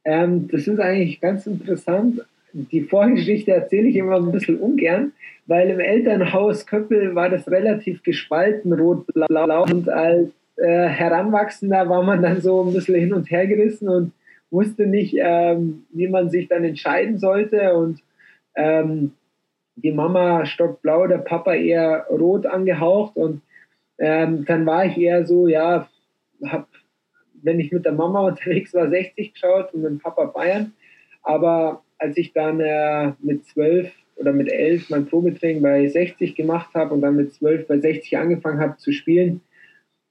Ähm, 0.04 0.50
das 0.52 0.68
ist 0.68 0.80
eigentlich 0.80 1.22
ganz 1.22 1.48
interessant. 1.48 2.22
Die 2.52 2.82
Vorgeschichte 2.82 3.52
erzähle 3.52 3.88
ich 3.88 3.96
immer 3.96 4.16
ein 4.16 4.32
bisschen 4.32 4.60
ungern, 4.60 5.14
weil 5.46 5.70
im 5.70 5.80
Elternhaus 5.80 6.66
Köppel 6.66 7.16
war 7.16 7.30
das 7.30 7.50
relativ 7.50 8.04
gespalten, 8.04 8.74
rot-blau. 8.74 9.64
Und 9.64 9.88
als 9.88 10.30
äh, 10.58 10.88
Heranwachsender 10.88 11.88
war 11.88 12.04
man 12.04 12.22
dann 12.22 12.42
so 12.42 12.64
ein 12.64 12.74
bisschen 12.74 12.96
hin 12.96 13.14
und 13.14 13.30
her 13.30 13.48
gerissen 13.48 13.88
und 13.88 14.12
wusste 14.52 14.86
nicht, 14.86 15.16
ähm, 15.18 15.86
wie 15.92 16.08
man 16.08 16.30
sich 16.30 16.48
dann 16.48 16.64
entscheiden 16.64 17.18
sollte. 17.18 17.76
Und 17.76 18.02
ähm, 18.56 19.14
die 19.76 19.92
Mama 19.92 20.46
stockblau, 20.46 21.08
der 21.08 21.20
Papa 21.20 21.54
eher 21.54 22.08
rot 22.10 22.46
angehaucht. 22.46 23.16
Und 23.16 23.42
ähm, 23.98 24.46
dann 24.46 24.66
war 24.66 24.86
ich 24.86 24.98
eher 24.98 25.26
so, 25.26 25.48
ja, 25.48 25.88
hab, 26.46 26.68
wenn 27.42 27.60
ich 27.60 27.72
mit 27.72 27.86
der 27.86 27.94
Mama 27.94 28.22
unterwegs 28.28 28.74
war, 28.74 28.90
60 28.90 29.34
geschaut 29.34 29.74
und 29.74 29.82
mit 29.82 29.92
dem 29.92 30.00
Papa 30.00 30.26
Bayern. 30.26 30.74
Aber 31.24 31.84
als 31.98 32.18
ich 32.18 32.34
dann 32.34 32.60
äh, 32.60 33.14
mit 33.20 33.46
12 33.46 33.92
oder 34.16 34.34
mit 34.34 34.52
11 34.52 34.90
mein 34.90 35.06
Probetraining 35.06 35.62
bei 35.62 35.88
60 35.88 36.36
gemacht 36.36 36.74
habe 36.74 36.94
und 36.94 37.02
dann 37.02 37.16
mit 37.16 37.34
12 37.34 37.68
bei 37.68 37.80
60 37.80 38.18
angefangen 38.18 38.60
habe 38.60 38.78
zu 38.78 38.92
spielen, 38.92 39.42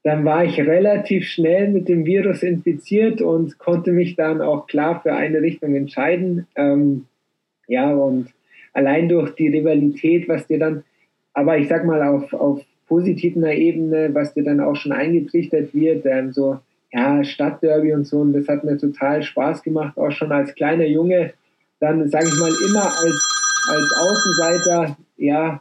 dann 0.08 0.24
war 0.24 0.42
ich 0.42 0.58
relativ 0.58 1.26
schnell 1.26 1.68
mit 1.68 1.86
dem 1.86 2.06
Virus 2.06 2.42
infiziert 2.42 3.20
und 3.20 3.58
konnte 3.58 3.92
mich 3.92 4.16
dann 4.16 4.40
auch 4.40 4.66
klar 4.66 5.02
für 5.02 5.12
eine 5.12 5.42
Richtung 5.42 5.74
entscheiden. 5.74 6.46
Ähm, 6.56 7.04
ja, 7.66 7.92
und 7.92 8.28
allein 8.72 9.10
durch 9.10 9.34
die 9.34 9.48
Rivalität, 9.48 10.26
was 10.26 10.46
dir 10.46 10.58
dann, 10.58 10.82
aber 11.34 11.58
ich 11.58 11.68
sag 11.68 11.84
mal 11.84 12.02
auf, 12.02 12.32
auf 12.32 12.62
positiver 12.86 13.52
Ebene, 13.52 14.08
was 14.14 14.32
dir 14.32 14.44
dann 14.44 14.60
auch 14.60 14.76
schon 14.76 14.92
eingetrichtert 14.92 15.74
wird, 15.74 16.06
ähm, 16.06 16.32
so 16.32 16.58
ja, 16.90 17.22
Stadtderby 17.22 17.92
und 17.92 18.06
so, 18.06 18.20
und 18.20 18.32
das 18.32 18.48
hat 18.48 18.64
mir 18.64 18.78
total 18.78 19.22
Spaß 19.22 19.62
gemacht, 19.62 19.98
auch 19.98 20.10
schon 20.10 20.32
als 20.32 20.54
kleiner 20.54 20.86
Junge, 20.86 21.34
dann 21.80 22.08
sage 22.08 22.28
ich 22.28 22.40
mal 22.40 22.50
immer 22.66 22.84
als, 22.84 23.66
als 23.68 23.92
Außenseiter, 24.00 24.96
ja, 25.18 25.60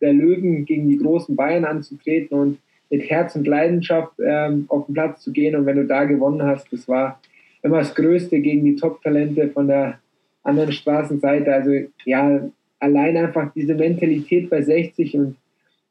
der 0.00 0.12
Löwen 0.12 0.66
gegen 0.66 0.88
die 0.88 0.98
großen 0.98 1.34
Bayern 1.34 1.64
anzutreten 1.64 2.38
und 2.38 2.58
mit 2.90 3.08
Herz 3.08 3.34
und 3.36 3.46
Leidenschaft 3.46 4.12
ähm, 4.24 4.66
auf 4.68 4.86
den 4.86 4.94
Platz 4.94 5.22
zu 5.22 5.32
gehen. 5.32 5.56
Und 5.56 5.66
wenn 5.66 5.76
du 5.76 5.86
da 5.86 6.04
gewonnen 6.04 6.42
hast, 6.42 6.72
das 6.72 6.88
war 6.88 7.20
immer 7.62 7.78
das 7.78 7.94
Größte 7.94 8.40
gegen 8.40 8.64
die 8.64 8.76
Top-Talente 8.76 9.48
von 9.48 9.68
der 9.68 9.98
anderen 10.42 10.72
Straßenseite. 10.72 11.52
Also 11.52 11.72
ja, 12.04 12.48
allein 12.80 13.16
einfach 13.16 13.52
diese 13.54 13.74
Mentalität 13.74 14.50
bei 14.50 14.62
60 14.62 15.14
und 15.16 15.36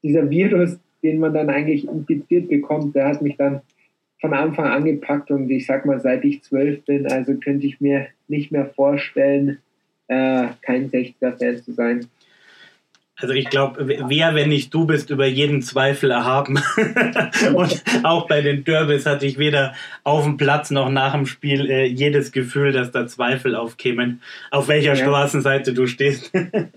dieser 0.02 0.28
Virus, 0.30 0.78
den 1.02 1.20
man 1.20 1.34
dann 1.34 1.50
eigentlich 1.50 1.86
infiziert 1.86 2.48
bekommt, 2.48 2.94
der 2.94 3.08
hat 3.08 3.22
mich 3.22 3.36
dann 3.36 3.60
von 4.20 4.32
Anfang 4.32 4.66
an 4.66 4.84
gepackt 4.84 5.30
und 5.30 5.48
ich 5.50 5.66
sag 5.66 5.86
mal, 5.86 6.00
seit 6.00 6.24
ich 6.24 6.42
zwölf 6.42 6.84
bin, 6.84 7.06
also 7.06 7.34
könnte 7.34 7.66
ich 7.66 7.80
mir 7.80 8.08
nicht 8.26 8.50
mehr 8.50 8.66
vorstellen, 8.66 9.58
äh, 10.08 10.48
kein 10.62 10.90
60er-Fan 10.90 11.62
zu 11.62 11.72
sein. 11.72 12.06
Also 13.20 13.34
ich 13.34 13.50
glaube, 13.50 13.88
wer, 14.08 14.34
wenn 14.36 14.48
nicht 14.48 14.72
du 14.72 14.86
bist, 14.86 15.10
über 15.10 15.26
jeden 15.26 15.60
Zweifel 15.60 16.12
erhaben. 16.12 16.60
und 17.54 17.82
auch 18.04 18.28
bei 18.28 18.42
den 18.42 18.62
Derbys 18.62 19.06
hatte 19.06 19.26
ich 19.26 19.38
weder 19.38 19.74
auf 20.04 20.22
dem 20.22 20.36
Platz 20.36 20.70
noch 20.70 20.88
nach 20.88 21.14
dem 21.14 21.26
Spiel 21.26 21.68
äh, 21.68 21.84
jedes 21.84 22.30
Gefühl, 22.30 22.70
dass 22.70 22.92
da 22.92 23.08
Zweifel 23.08 23.56
aufkämen, 23.56 24.22
auf 24.52 24.68
welcher 24.68 24.94
ja. 24.94 24.96
Straßenseite 24.96 25.74
du 25.74 25.88
stehst. 25.88 26.30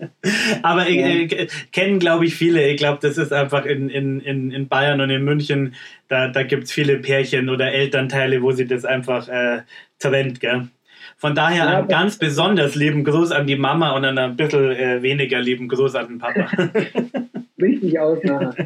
Aber 0.62 0.88
ja. 0.90 1.06
äh, 1.06 1.46
kennen, 1.70 2.00
glaube 2.00 2.26
ich, 2.26 2.34
viele. 2.34 2.66
Ich 2.68 2.76
glaube, 2.76 2.98
das 3.00 3.18
ist 3.18 3.32
einfach 3.32 3.64
in, 3.64 3.88
in, 3.88 4.18
in, 4.50 4.66
Bayern 4.66 5.00
und 5.00 5.10
in 5.10 5.22
München, 5.22 5.76
da, 6.08 6.26
da 6.26 6.42
gibt 6.42 6.64
es 6.64 6.72
viele 6.72 6.98
Pärchen 6.98 7.50
oder 7.50 7.72
Elternteile, 7.72 8.42
wo 8.42 8.50
sie 8.50 8.66
das 8.66 8.84
einfach 8.84 9.28
äh, 9.28 9.62
trennt, 10.00 10.40
gell? 10.40 10.68
Von 11.22 11.36
daher 11.36 11.66
ja, 11.66 11.78
einen 11.78 11.86
ganz 11.86 12.18
besonders 12.18 12.74
lieben 12.74 13.04
Gruß 13.04 13.30
an 13.30 13.46
die 13.46 13.54
Mama 13.54 13.94
und 13.94 14.04
ein 14.04 14.34
bisschen 14.34 14.72
äh, 14.72 15.02
weniger 15.02 15.40
lieben 15.40 15.68
Gruß 15.68 15.94
an 15.94 16.08
den 16.08 16.18
Papa. 16.18 16.48
Richtig 17.62 17.96
aus. 18.00 18.18
Eine 18.24 18.56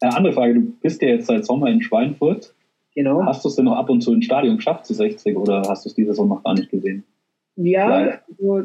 andere 0.16 0.32
Frage, 0.32 0.54
du 0.54 0.72
bist 0.82 1.00
ja 1.02 1.10
jetzt 1.10 1.28
seit 1.28 1.44
Sommer 1.46 1.68
in 1.68 1.80
Schweinfurt. 1.80 2.52
Genau. 2.96 3.24
Hast 3.24 3.44
du 3.44 3.48
es 3.48 3.54
denn 3.54 3.66
noch 3.66 3.76
ab 3.76 3.88
und 3.88 4.00
zu 4.00 4.12
ins 4.12 4.24
Stadion 4.24 4.56
geschafft 4.56 4.86
zu 4.86 4.94
60 4.94 5.36
oder 5.36 5.62
hast 5.68 5.84
du 5.84 5.90
es 5.90 5.94
diese 5.94 6.08
Saison 6.08 6.28
noch 6.28 6.42
gar 6.42 6.54
nicht 6.54 6.68
gesehen? 6.68 7.04
Ja, 7.54 8.18
also 8.28 8.64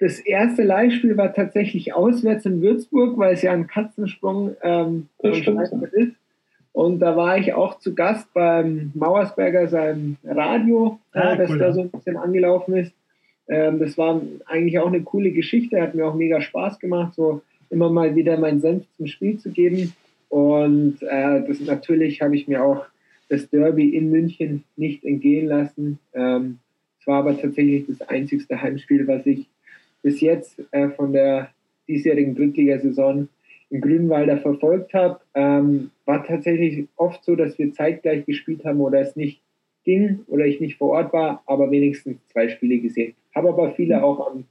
das 0.00 0.18
erste 0.18 0.64
Live-Spiel 0.64 1.16
war 1.16 1.32
tatsächlich 1.32 1.94
auswärts 1.94 2.44
in 2.44 2.60
Würzburg, 2.60 3.16
weil 3.16 3.32
es 3.32 3.40
ja 3.40 3.52
ein 3.52 3.68
Katzensprung 3.68 4.54
ähm, 4.60 5.08
von 5.18 5.34
Schweinfurt 5.34 5.94
ist. 5.94 6.12
Und 6.72 7.00
da 7.00 7.16
war 7.16 7.38
ich 7.38 7.54
auch 7.54 7.78
zu 7.78 7.94
Gast 7.94 8.32
beim 8.34 8.92
Mauersberger, 8.94 9.68
seinem 9.68 10.16
Radio, 10.24 10.98
ah, 11.12 11.34
das 11.34 11.50
cool. 11.50 11.58
da 11.58 11.72
so 11.72 11.80
ein 11.82 11.90
bisschen 11.90 12.16
angelaufen 12.16 12.76
ist. 12.76 12.92
Ähm, 13.48 13.78
das 13.78 13.96
war 13.98 14.20
eigentlich 14.46 14.78
auch 14.78 14.86
eine 14.86 15.02
coole 15.02 15.32
Geschichte, 15.32 15.80
hat 15.80 15.94
mir 15.94 16.06
auch 16.06 16.14
mega 16.14 16.40
Spaß 16.40 16.78
gemacht, 16.78 17.14
so 17.14 17.42
immer 17.70 17.90
mal 17.90 18.14
wieder 18.14 18.38
meinen 18.38 18.60
Senf 18.60 18.84
zum 18.96 19.06
Spiel 19.06 19.38
zu 19.38 19.50
geben. 19.50 19.92
Und 20.28 21.02
äh, 21.02 21.42
das 21.46 21.60
natürlich 21.60 22.20
habe 22.20 22.36
ich 22.36 22.46
mir 22.46 22.62
auch 22.62 22.84
das 23.28 23.48
Derby 23.50 23.90
in 23.90 24.10
München 24.10 24.64
nicht 24.76 25.04
entgehen 25.04 25.46
lassen. 25.46 25.98
Ähm, 26.14 26.58
es 27.00 27.06
war 27.06 27.20
aber 27.20 27.40
tatsächlich 27.40 27.86
das 27.86 28.06
einzigste 28.08 28.60
Heimspiel, 28.60 29.06
was 29.06 29.24
ich 29.26 29.46
bis 30.02 30.20
jetzt 30.20 30.62
äh, 30.70 30.88
von 30.90 31.12
der 31.12 31.50
diesjährigen 31.88 32.34
Drittligasaison 32.34 33.28
im 33.70 33.80
Grünwalder 33.80 34.38
verfolgt 34.38 34.94
habe, 34.94 35.20
ähm, 35.34 35.90
war 36.08 36.24
tatsächlich 36.24 36.88
oft 36.96 37.22
so, 37.22 37.36
dass 37.36 37.58
wir 37.58 37.72
zeitgleich 37.74 38.24
gespielt 38.24 38.64
haben 38.64 38.80
oder 38.80 39.00
es 39.00 39.14
nicht 39.14 39.42
ging 39.84 40.20
oder 40.26 40.46
ich 40.46 40.58
nicht 40.58 40.78
vor 40.78 40.92
Ort 40.92 41.12
war, 41.12 41.42
aber 41.44 41.70
wenigstens 41.70 42.16
zwei 42.28 42.48
Spiele 42.48 42.78
gesehen. 42.78 43.14
Habe 43.34 43.50
aber 43.50 43.72
viele 43.72 44.02
auch 44.02 44.32
am 44.32 44.44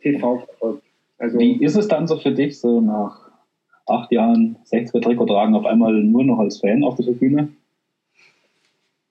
TV 0.00 0.38
verfolgt. 0.38 0.82
Also, 1.18 1.38
Wie 1.38 1.62
ist 1.62 1.76
es 1.76 1.88
dann 1.88 2.08
so 2.08 2.16
für 2.16 2.32
dich, 2.32 2.58
so 2.58 2.80
nach 2.80 3.30
acht 3.86 4.10
Jahren 4.12 4.56
60er 4.64 5.02
Trikot 5.02 5.26
tragen, 5.26 5.54
auf 5.54 5.66
einmal 5.66 5.92
nur 5.92 6.24
noch 6.24 6.38
als 6.38 6.58
Fan 6.60 6.82
auf 6.84 6.96
der 6.96 7.04
Tribüne? 7.04 7.48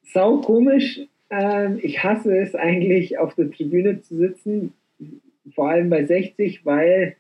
Sau 0.01 0.37
komisch. 0.37 1.01
Ähm, 1.29 1.79
ich 1.83 2.03
hasse 2.03 2.35
es 2.37 2.55
eigentlich, 2.55 3.19
auf 3.19 3.35
der 3.35 3.51
Tribüne 3.51 4.01
zu 4.01 4.17
sitzen, 4.17 4.73
vor 5.53 5.69
allem 5.69 5.91
bei 5.91 6.05
60, 6.05 6.65
weil 6.65 7.15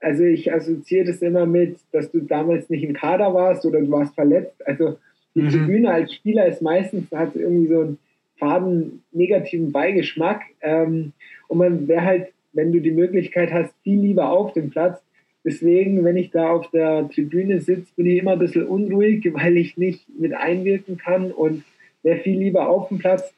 also 0.00 0.24
ich 0.24 0.52
assoziiere 0.52 1.06
das 1.06 1.22
immer 1.22 1.46
mit, 1.46 1.78
dass 1.92 2.10
du 2.10 2.20
damals 2.20 2.68
nicht 2.68 2.84
im 2.84 2.92
Kader 2.92 3.32
warst 3.34 3.64
oder 3.64 3.80
du 3.80 3.90
warst 3.90 4.14
verletzt. 4.14 4.66
Also 4.66 4.96
die 5.34 5.42
mhm. 5.42 5.50
Tribüne 5.50 5.90
als 5.90 6.14
Spieler 6.14 6.46
ist 6.46 6.62
meistens, 6.62 7.10
hat 7.12 7.34
irgendwie 7.34 7.68
so 7.68 7.80
einen 7.80 7.98
faden 8.38 9.02
negativen 9.12 9.72
Beigeschmack. 9.72 10.42
Ähm, 10.60 11.12
und 11.48 11.58
man 11.58 11.88
wäre 11.88 12.04
halt, 12.04 12.28
wenn 12.52 12.72
du 12.72 12.80
die 12.80 12.90
Möglichkeit 12.90 13.52
hast, 13.52 13.74
viel 13.82 14.00
lieber 14.00 14.30
auf 14.30 14.52
dem 14.52 14.70
Platz. 14.70 15.00
Deswegen, 15.44 16.04
wenn 16.04 16.16
ich 16.16 16.30
da 16.30 16.50
auf 16.50 16.70
der 16.70 17.08
Tribüne 17.08 17.60
sitze, 17.60 17.92
bin 17.96 18.06
ich 18.06 18.18
immer 18.18 18.32
ein 18.32 18.38
bisschen 18.38 18.66
unruhig, 18.66 19.28
weil 19.32 19.56
ich 19.56 19.76
nicht 19.76 20.06
mit 20.18 20.34
einwirken 20.34 20.98
kann 20.98 21.30
und 21.32 21.64
wäre 22.02 22.20
viel 22.20 22.38
lieber 22.38 22.68
auf 22.68 22.88
dem 22.88 22.98
Platz. 22.98 23.32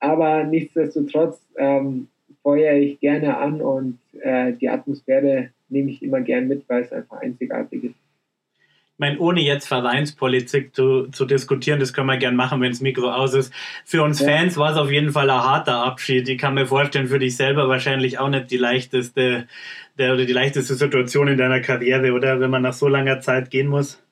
Aber 0.00 0.44
nichtsdestotrotz 0.44 1.40
ähm, 1.56 2.08
feuere 2.42 2.76
ich 2.76 2.98
gerne 3.00 3.36
an 3.36 3.60
und 3.60 3.98
äh, 4.20 4.52
die 4.54 4.68
Atmosphäre 4.68 5.50
nehme 5.72 5.90
ich 5.90 6.02
immer 6.02 6.20
gern 6.20 6.48
mit, 6.48 6.68
weil 6.68 6.82
es 6.82 6.92
einfach 6.92 7.20
einzigartig 7.20 7.84
ist. 7.84 7.94
Ich 8.94 8.98
meine, 8.98 9.18
ohne 9.18 9.40
jetzt 9.40 9.66
Vereinspolitik 9.66 10.76
zu, 10.76 11.08
zu 11.08 11.24
diskutieren, 11.24 11.80
das 11.80 11.92
können 11.92 12.06
wir 12.06 12.18
gern 12.18 12.36
machen, 12.36 12.60
wenn 12.60 12.70
das 12.70 12.80
Mikro 12.80 13.10
aus 13.10 13.34
ist. 13.34 13.52
Für 13.84 14.02
uns 14.02 14.20
ja. 14.20 14.28
Fans 14.28 14.56
war 14.56 14.72
es 14.72 14.76
auf 14.76 14.90
jeden 14.90 15.10
Fall 15.10 15.28
ein 15.28 15.42
harter 15.42 15.82
Abschied. 15.84 16.28
Ich 16.28 16.38
kann 16.38 16.54
mir 16.54 16.66
vorstellen, 16.66 17.08
für 17.08 17.18
dich 17.18 17.36
selber 17.36 17.68
wahrscheinlich 17.68 18.18
auch 18.18 18.28
nicht 18.28 18.50
die 18.50 18.58
leichteste 18.58 19.48
der, 19.98 20.14
oder 20.14 20.24
die 20.24 20.32
leichteste 20.32 20.74
Situation 20.74 21.28
in 21.28 21.38
deiner 21.38 21.60
Karriere, 21.60 22.12
oder 22.12 22.38
wenn 22.38 22.50
man 22.50 22.62
nach 22.62 22.72
so 22.74 22.86
langer 22.86 23.20
Zeit 23.20 23.50
gehen 23.50 23.66
muss. 23.66 24.02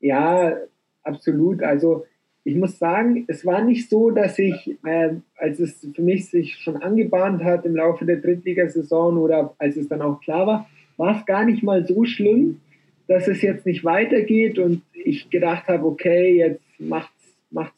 Ja, 0.00 0.56
absolut. 1.02 1.62
Also 1.62 2.06
ich 2.46 2.54
muss 2.54 2.78
sagen, 2.78 3.24
es 3.26 3.44
war 3.44 3.64
nicht 3.64 3.90
so, 3.90 4.12
dass 4.12 4.38
ich, 4.38 4.78
äh, 4.84 5.14
als 5.36 5.58
es 5.58 5.84
für 5.92 6.00
mich 6.00 6.30
sich 6.30 6.54
schon 6.54 6.76
angebahnt 6.76 7.42
hat 7.42 7.66
im 7.66 7.74
Laufe 7.74 8.04
der 8.04 8.18
Drittligasaison 8.18 9.18
oder 9.18 9.52
als 9.58 9.76
es 9.76 9.88
dann 9.88 10.00
auch 10.00 10.20
klar 10.20 10.46
war, 10.46 10.70
war 10.96 11.18
es 11.18 11.26
gar 11.26 11.44
nicht 11.44 11.64
mal 11.64 11.84
so 11.84 12.04
schlimm, 12.04 12.60
dass 13.08 13.26
es 13.26 13.42
jetzt 13.42 13.66
nicht 13.66 13.84
weitergeht 13.84 14.60
und 14.60 14.82
ich 14.92 15.28
gedacht 15.28 15.66
habe, 15.66 15.84
okay, 15.86 16.36
jetzt 16.36 16.62
macht, 16.78 17.10
macht 17.50 17.74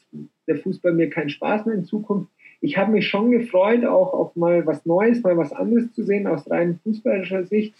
der 0.47 0.59
Fußball 0.59 0.93
mir 0.93 1.09
keinen 1.09 1.31
Spaß 1.31 1.65
mehr 1.65 1.77
in 1.77 1.87
Zukunft. 1.87 2.31
Ich 2.61 2.77
habe 2.77 2.93
mich 2.93 3.09
schon 3.09 3.31
gefreut, 3.31 3.87
auch 3.87 4.13
auf 4.13 4.37
mal 4.37 4.67
was 4.67 4.85
Neues, 4.85 5.23
mal 5.23 5.39
was 5.39 5.55
anderes 5.55 5.95
zu 5.95 6.03
sehen 6.03 6.27
aus 6.27 6.51
rein 6.51 6.79
fußballischer 6.85 7.45
Sicht. 7.45 7.73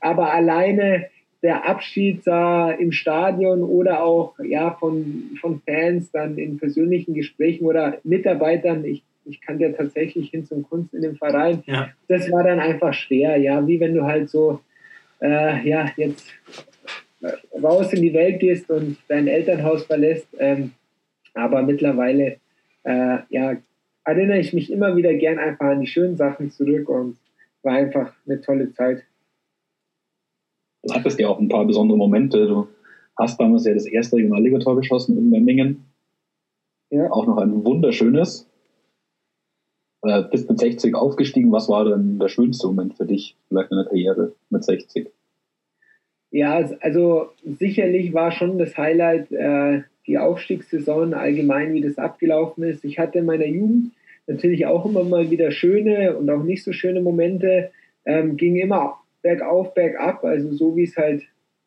Aber 0.00 0.32
alleine 0.32 1.08
der 1.42 1.68
Abschied 1.68 2.22
sah 2.22 2.70
im 2.70 2.92
Stadion 2.92 3.62
oder 3.62 4.02
auch 4.02 4.38
ja, 4.40 4.72
von, 4.72 5.38
von 5.40 5.60
Fans 5.66 6.10
dann 6.10 6.36
in 6.36 6.58
persönlichen 6.58 7.14
Gesprächen 7.14 7.64
oder 7.64 7.98
Mitarbeitern, 8.04 8.84
ich, 8.84 9.02
ich 9.24 9.40
kannte 9.40 9.64
ja 9.64 9.72
tatsächlich 9.72 10.30
hin 10.30 10.44
zum 10.44 10.68
Kunst 10.68 10.92
in 10.92 11.02
dem 11.02 11.16
Verein, 11.16 11.62
ja. 11.66 11.88
das 12.08 12.30
war 12.30 12.44
dann 12.44 12.60
einfach 12.60 12.92
schwer, 12.92 13.36
ja, 13.38 13.66
wie 13.66 13.80
wenn 13.80 13.94
du 13.94 14.04
halt 14.04 14.28
so, 14.28 14.60
äh, 15.22 15.66
ja, 15.66 15.90
jetzt 15.96 16.28
raus 17.62 17.92
in 17.92 18.02
die 18.02 18.14
Welt 18.14 18.40
gehst 18.40 18.70
und 18.70 18.96
dein 19.08 19.28
Elternhaus 19.28 19.84
verlässt. 19.84 20.28
Ähm, 20.38 20.72
aber 21.34 21.62
mittlerweile, 21.62 22.36
äh, 22.84 23.18
ja, 23.28 23.56
erinnere 24.04 24.38
ich 24.38 24.52
mich 24.52 24.72
immer 24.72 24.96
wieder 24.96 25.14
gern 25.14 25.38
einfach 25.38 25.66
an 25.66 25.80
die 25.80 25.86
schönen 25.86 26.16
Sachen 26.16 26.50
zurück 26.50 26.88
und 26.88 27.18
war 27.62 27.74
einfach 27.74 28.12
eine 28.26 28.40
tolle 28.40 28.72
Zeit 28.72 29.04
du 30.82 30.94
hattest 30.94 31.18
ja 31.18 31.28
auch 31.28 31.38
ein 31.38 31.48
paar 31.48 31.64
besondere 31.64 31.98
Momente. 31.98 32.46
Du 32.46 32.68
hast 33.16 33.38
damals 33.40 33.64
ja 33.64 33.74
das 33.74 33.86
erste 33.86 34.16
Regionalligator 34.16 34.76
geschossen 34.76 35.16
in 35.18 35.30
Memmingen. 35.30 35.84
Ja. 36.90 37.10
Auch 37.10 37.26
noch 37.26 37.38
ein 37.38 37.64
wunderschönes. 37.64 38.48
Äh, 40.02 40.22
bist 40.30 40.48
mit 40.48 40.58
60 40.58 40.94
aufgestiegen. 40.94 41.52
Was 41.52 41.68
war 41.68 41.84
denn 41.84 42.18
der 42.18 42.28
schönste 42.28 42.66
Moment 42.66 42.94
für 42.94 43.06
dich, 43.06 43.36
vielleicht 43.48 43.70
in 43.70 43.76
der 43.76 43.86
Karriere 43.86 44.32
mit 44.48 44.64
60? 44.64 45.10
Ja, 46.30 46.64
also 46.80 47.30
sicherlich 47.44 48.14
war 48.14 48.32
schon 48.32 48.58
das 48.58 48.76
Highlight 48.78 49.30
äh, 49.32 49.82
die 50.06 50.18
Aufstiegssaison 50.18 51.12
allgemein, 51.12 51.74
wie 51.74 51.82
das 51.82 51.98
abgelaufen 51.98 52.64
ist. 52.64 52.84
Ich 52.84 52.98
hatte 52.98 53.18
in 53.18 53.26
meiner 53.26 53.46
Jugend 53.46 53.92
natürlich 54.26 54.66
auch 54.66 54.86
immer 54.86 55.04
mal 55.04 55.30
wieder 55.30 55.50
schöne 55.50 56.16
und 56.16 56.30
auch 56.30 56.42
nicht 56.42 56.64
so 56.64 56.72
schöne 56.72 57.02
Momente. 57.02 57.70
Ähm, 58.06 58.36
ging 58.36 58.56
immer 58.56 58.99
bergauf, 59.22 59.74
bergab, 59.74 60.24
also 60.24 60.52
so 60.52 60.76
wie 60.76 60.84
es 60.84 60.96
halt 60.96 61.24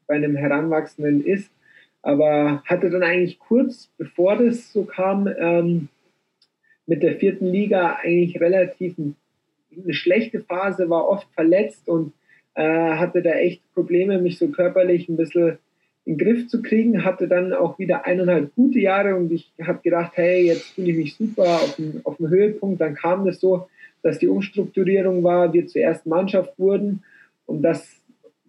bei 0.08 0.16
einem 0.16 0.36
Heranwachsenden 0.36 1.26
ist. 1.26 1.50
aber 2.02 2.62
hatte 2.66 2.90
dann 2.90 3.04
eigentlich 3.04 3.40
kurz 3.40 3.90
bevor 3.98 4.38
das 4.38 4.74
so 4.74 4.84
kam, 4.84 5.28
ähm, 5.40 5.88
mit 6.86 7.02
der 7.02 7.16
vierten 7.16 7.48
Liga 7.48 7.98
eigentlich 8.04 8.40
relativ 8.42 8.96
eine 8.98 9.94
schlechte 9.94 10.42
Phase, 10.42 10.90
war 10.90 11.08
oft 11.08 11.28
verletzt 11.34 11.88
und 11.88 12.12
äh, 12.56 12.96
hatte 12.96 13.22
da 13.22 13.32
echt 13.32 13.62
Probleme, 13.74 14.20
mich 14.20 14.38
so 14.38 14.50
körperlich 14.50 15.10
ein 15.10 15.18
bisschen 15.18 15.58
in 16.06 16.18
den 16.18 16.26
Griff 16.26 16.48
zu 16.48 16.62
kriegen. 16.62 17.06
Hatte 17.06 17.28
dann 17.28 17.54
auch 17.54 17.80
wieder 17.80 18.06
eineinhalb 18.06 18.54
gute 18.56 18.80
Jahre 18.80 19.16
und 19.16 19.32
ich 19.32 19.52
habe 19.62 19.80
gedacht, 19.82 20.12
hey, 20.16 20.46
jetzt 20.46 20.72
fühle 20.76 20.92
ich 20.92 20.98
mich 20.98 21.16
super 21.16 21.44
auf 21.44 21.76
dem, 21.78 22.02
auf 22.04 22.18
dem 22.18 22.30
Höhepunkt. 22.30 22.82
Dann 22.82 22.96
kam 22.96 23.26
das 23.26 23.40
so, 23.40 23.68
dass 24.02 24.20
die 24.20 24.28
Umstrukturierung 24.28 25.24
war, 25.24 25.54
wir 25.54 25.66
zur 25.68 25.82
ersten 25.82 26.10
Mannschaft 26.10 26.60
wurden 26.60 27.04
und 27.46 27.62
dass 27.62 28.04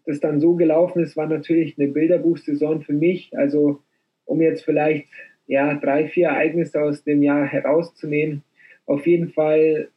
das 0.07 0.21
dann 0.21 0.41
so 0.41 0.55
gelaufen 0.55 1.03
ist, 1.03 1.17
war 1.17 1.27
natürlich 1.27 1.79
eine 1.79 1.89
Bilderbuchsaison 1.89 2.83
für 2.83 2.93
mich. 2.93 3.37
Also 3.37 3.81
um 4.27 4.41
jetzt 4.41 4.65
vielleicht 4.65 5.09
ja, 5.47 5.75
drei, 5.75 6.09
vier 6.09 6.29
Ereignisse 6.29 6.83
aus 6.83 7.05
dem 7.05 7.23
Jahr 7.23 7.45
herauszunehmen. 7.47 8.43
Auf 8.87 9.07
jeden 9.07 9.31
Fall, 9.31 9.89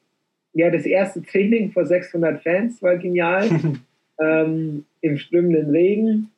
ja, 0.53 0.69
das 0.69 0.85
erste 0.85 1.21
Training 1.21 1.71
vor 1.71 1.85
600 1.85 2.41
Fans 2.41 2.81
war 2.81 2.97
genial. 2.97 3.49
ähm, 4.21 4.85
Im 5.01 5.17
strömenden 5.17 5.69
Regen. 5.69 6.29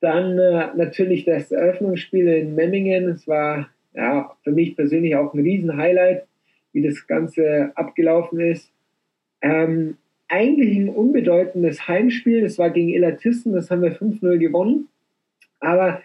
Dann 0.00 0.38
äh, 0.38 0.68
natürlich 0.76 1.24
das 1.24 1.52
Eröffnungsspiel 1.52 2.26
in 2.28 2.54
Memmingen. 2.54 3.08
Es 3.08 3.28
war 3.28 3.68
ja, 3.94 4.34
für 4.42 4.50
mich 4.50 4.74
persönlich 4.74 5.16
auch 5.16 5.32
ein 5.32 5.40
Riesenhighlight, 5.40 6.24
wie 6.72 6.82
das 6.82 7.06
Ganze 7.06 7.72
abgelaufen 7.74 8.40
ist. 8.40 8.72
Ähm, 9.42 9.96
eigentlich 10.32 10.76
ein 10.78 10.88
unbedeutendes 10.88 11.86
Heimspiel. 11.86 12.40
Das 12.40 12.58
war 12.58 12.70
gegen 12.70 12.88
Elatissen, 12.88 13.52
das 13.52 13.70
haben 13.70 13.82
wir 13.82 13.94
5-0 13.94 14.38
gewonnen. 14.38 14.88
Aber 15.60 16.00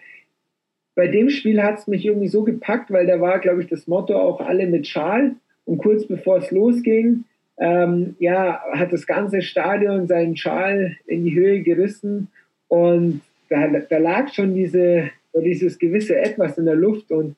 bei 0.94 1.08
dem 1.08 1.30
Spiel 1.30 1.62
hat 1.62 1.78
es 1.78 1.86
mich 1.86 2.04
irgendwie 2.04 2.28
so 2.28 2.44
gepackt, 2.44 2.90
weil 2.90 3.06
da 3.06 3.20
war, 3.20 3.38
glaube 3.38 3.62
ich, 3.62 3.68
das 3.68 3.86
Motto 3.86 4.14
auch 4.14 4.40
alle 4.40 4.66
mit 4.66 4.86
Schal. 4.86 5.36
Und 5.64 5.78
kurz 5.78 6.06
bevor 6.06 6.38
es 6.38 6.50
losging, 6.50 7.24
ähm, 7.58 8.16
ja, 8.18 8.60
hat 8.72 8.92
das 8.92 9.06
ganze 9.06 9.40
Stadion 9.40 10.06
seinen 10.06 10.36
Schal 10.36 10.96
in 11.06 11.24
die 11.24 11.34
Höhe 11.34 11.62
gerissen 11.62 12.28
und 12.68 13.22
da, 13.48 13.66
da 13.66 13.98
lag 13.98 14.32
schon 14.32 14.54
diese, 14.54 15.10
dieses 15.34 15.78
gewisse 15.78 16.16
Etwas 16.16 16.58
in 16.58 16.66
der 16.66 16.76
Luft 16.76 17.10
und 17.10 17.34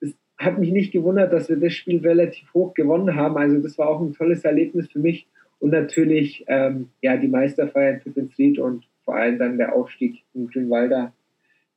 es 0.00 0.12
hat 0.36 0.58
mich 0.58 0.72
nicht 0.72 0.92
gewundert, 0.92 1.32
dass 1.32 1.48
wir 1.48 1.56
das 1.56 1.72
Spiel 1.72 2.00
relativ 2.00 2.52
hoch 2.52 2.74
gewonnen 2.74 3.14
haben. 3.14 3.36
Also 3.36 3.58
das 3.60 3.78
war 3.78 3.88
auch 3.88 4.00
ein 4.00 4.14
tolles 4.14 4.44
Erlebnis 4.44 4.90
für 4.90 4.98
mich 4.98 5.26
und 5.64 5.70
natürlich 5.70 6.44
ähm, 6.46 6.90
ja 7.00 7.16
die 7.16 7.26
Meisterfeier 7.26 7.94
in 7.94 8.00
Pippensried 8.00 8.58
und 8.58 8.84
vor 9.02 9.16
allem 9.16 9.38
dann 9.38 9.56
der 9.56 9.74
Aufstieg 9.74 10.22
in 10.34 10.50
Grünwalder. 10.50 11.14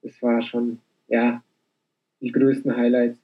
Das 0.03 0.21
war 0.21 0.41
schon 0.41 0.79
ja, 1.07 1.41
die 2.19 2.33
größten 2.33 2.75
Highlights. 2.75 3.17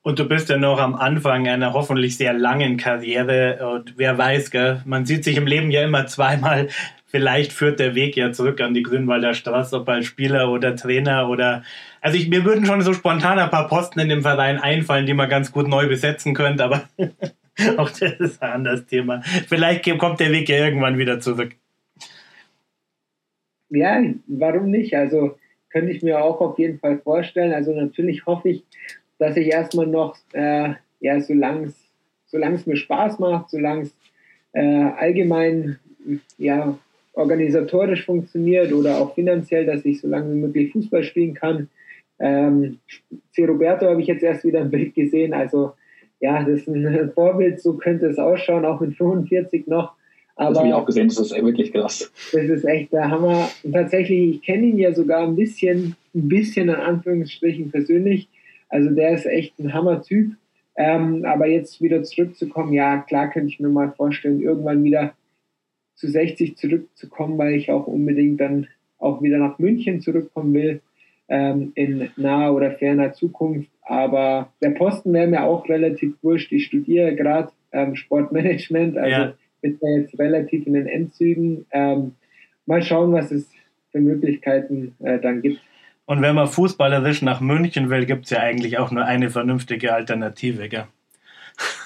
Und 0.00 0.18
du 0.18 0.26
bist 0.26 0.48
ja 0.48 0.56
noch 0.56 0.80
am 0.80 0.94
Anfang 0.94 1.46
einer 1.46 1.74
hoffentlich 1.74 2.16
sehr 2.16 2.32
langen 2.32 2.78
Karriere. 2.78 3.74
Und 3.74 3.98
wer 3.98 4.16
weiß, 4.16 4.50
gell, 4.50 4.80
man 4.86 5.04
sieht 5.04 5.24
sich 5.24 5.36
im 5.36 5.46
Leben 5.46 5.70
ja 5.70 5.84
immer 5.84 6.06
zweimal. 6.06 6.68
Vielleicht 7.04 7.52
führt 7.52 7.80
der 7.80 7.94
Weg 7.94 8.16
ja 8.16 8.32
zurück 8.32 8.62
an 8.62 8.72
die 8.72 8.82
Grünwalder 8.82 9.34
Straße, 9.34 9.76
ob 9.76 9.90
als 9.90 10.06
Spieler 10.06 10.50
oder 10.50 10.74
Trainer 10.74 11.28
oder. 11.28 11.64
Also 12.00 12.16
ich, 12.16 12.30
mir 12.30 12.46
würden 12.46 12.64
schon 12.64 12.80
so 12.80 12.94
spontan 12.94 13.38
ein 13.38 13.50
paar 13.50 13.68
Posten 13.68 14.00
in 14.00 14.08
dem 14.08 14.22
Verein 14.22 14.58
einfallen, 14.58 15.04
die 15.04 15.12
man 15.12 15.28
ganz 15.28 15.52
gut 15.52 15.68
neu 15.68 15.86
besetzen 15.86 16.32
könnte, 16.32 16.64
aber 16.64 16.88
auch 17.76 17.90
das 17.90 18.12
ist 18.18 18.42
ein 18.42 18.52
anderes 18.52 18.86
Thema. 18.86 19.22
Vielleicht 19.48 19.98
kommt 19.98 20.20
der 20.20 20.32
Weg 20.32 20.48
ja 20.48 20.64
irgendwann 20.64 20.98
wieder 20.98 21.20
zurück. 21.20 21.54
Ja, 23.70 24.02
warum 24.26 24.70
nicht? 24.70 24.94
Also 24.94 25.36
könnte 25.70 25.92
ich 25.92 26.02
mir 26.02 26.22
auch 26.22 26.40
auf 26.40 26.58
jeden 26.58 26.78
Fall 26.78 26.98
vorstellen. 26.98 27.52
Also 27.52 27.72
natürlich 27.72 28.26
hoffe 28.26 28.50
ich, 28.50 28.64
dass 29.18 29.36
ich 29.36 29.48
erstmal 29.48 29.86
noch, 29.86 30.16
äh, 30.32 30.70
ja, 31.00 31.20
solange 31.20 31.72
es 32.32 32.66
mir 32.66 32.76
Spaß 32.76 33.18
macht, 33.20 33.50
solange 33.50 33.82
es 33.82 33.94
äh, 34.52 34.90
allgemein 34.96 35.78
ja, 36.38 36.76
organisatorisch 37.12 38.04
funktioniert 38.04 38.72
oder 38.72 38.98
auch 38.98 39.14
finanziell, 39.14 39.66
dass 39.66 39.84
ich 39.84 40.00
so 40.00 40.08
lange 40.08 40.34
wie 40.34 40.38
möglich 40.38 40.72
Fußball 40.72 41.04
spielen 41.04 41.34
kann. 41.34 41.68
Ähm, 42.18 42.78
C. 43.32 43.44
Roberto 43.44 43.86
habe 43.86 44.00
ich 44.00 44.08
jetzt 44.08 44.22
erst 44.22 44.44
wieder 44.44 44.60
ein 44.60 44.70
Bild 44.70 44.94
gesehen, 44.94 45.32
also 45.32 45.74
ja, 46.20 46.42
das 46.42 46.60
ist 46.60 46.68
ein 46.68 47.10
Vorbild, 47.14 47.60
so 47.60 47.74
könnte 47.74 48.06
es 48.06 48.18
ausschauen, 48.18 48.64
auch 48.64 48.80
mit 48.80 48.96
45 48.96 49.66
noch. 49.66 49.94
Aber 50.36 50.50
das 50.50 50.58
habe 50.58 50.68
ich 50.68 50.74
auch 50.74 50.86
gesehen, 50.86 51.08
das 51.08 51.18
ist 51.18 51.34
wirklich 51.34 51.72
krass. 51.72 52.10
Das 52.32 52.44
ist 52.44 52.64
echt 52.64 52.92
der 52.92 53.10
Hammer. 53.10 53.50
Und 53.62 53.72
tatsächlich, 53.72 54.36
ich 54.36 54.42
kenne 54.42 54.68
ihn 54.68 54.78
ja 54.78 54.94
sogar 54.94 55.26
ein 55.26 55.36
bisschen, 55.36 55.96
ein 56.14 56.28
bisschen 56.28 56.68
in 56.70 56.76
Anführungsstrichen 56.76 57.70
persönlich. 57.70 58.28
Also 58.70 58.90
der 58.90 59.12
ist 59.12 59.26
echt 59.26 59.58
ein 59.58 59.74
Hammer-Typ. 59.74 60.32
Ähm, 60.76 61.26
aber 61.26 61.46
jetzt 61.46 61.82
wieder 61.82 62.02
zurückzukommen, 62.04 62.72
ja, 62.72 62.98
klar 62.98 63.28
könnte 63.30 63.48
ich 63.48 63.60
mir 63.60 63.68
mal 63.68 63.92
vorstellen, 63.92 64.40
irgendwann 64.40 64.82
wieder 64.82 65.12
zu 65.94 66.08
60 66.08 66.56
zurückzukommen, 66.56 67.36
weil 67.36 67.54
ich 67.54 67.70
auch 67.70 67.86
unbedingt 67.86 68.40
dann 68.40 68.66
auch 68.98 69.20
wieder 69.20 69.36
nach 69.36 69.58
München 69.58 70.00
zurückkommen 70.00 70.54
will, 70.54 70.80
ähm, 71.28 71.72
in 71.74 72.08
naher 72.16 72.54
oder 72.54 72.70
ferner 72.72 73.12
Zukunft. 73.12 73.69
Aber 73.90 74.52
der 74.62 74.70
Posten 74.70 75.12
wäre 75.12 75.26
mir 75.26 75.42
auch 75.42 75.68
relativ 75.68 76.14
wurscht. 76.22 76.52
Ich 76.52 76.66
studiere 76.66 77.14
gerade 77.14 77.50
ähm, 77.72 77.96
Sportmanagement, 77.96 78.96
also 78.96 79.10
ja 79.10 79.34
bin 79.60 79.78
ja 79.80 80.00
jetzt 80.00 80.18
relativ 80.18 80.66
in 80.66 80.74
den 80.74 80.86
Endzügen. 80.86 81.66
Ähm, 81.70 82.14
mal 82.66 82.82
schauen, 82.82 83.12
was 83.12 83.30
es 83.30 83.50
für 83.92 84.00
Möglichkeiten 84.00 84.94
äh, 85.00 85.18
dann 85.18 85.42
gibt. 85.42 85.60
Und 86.06 86.22
wenn 86.22 86.34
man 86.34 86.48
fußballerisch 86.48 87.22
nach 87.22 87.40
München 87.40 87.90
will, 87.90 88.04
gibt 88.04 88.24
es 88.24 88.30
ja 88.30 88.40
eigentlich 88.40 88.78
auch 88.78 88.90
nur 88.90 89.04
eine 89.04 89.30
vernünftige 89.30 89.94
Alternative, 89.94 90.68
gell? 90.68 90.86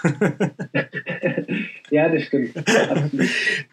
ja, 1.90 2.08
das 2.08 2.24
stimmt. 2.24 2.54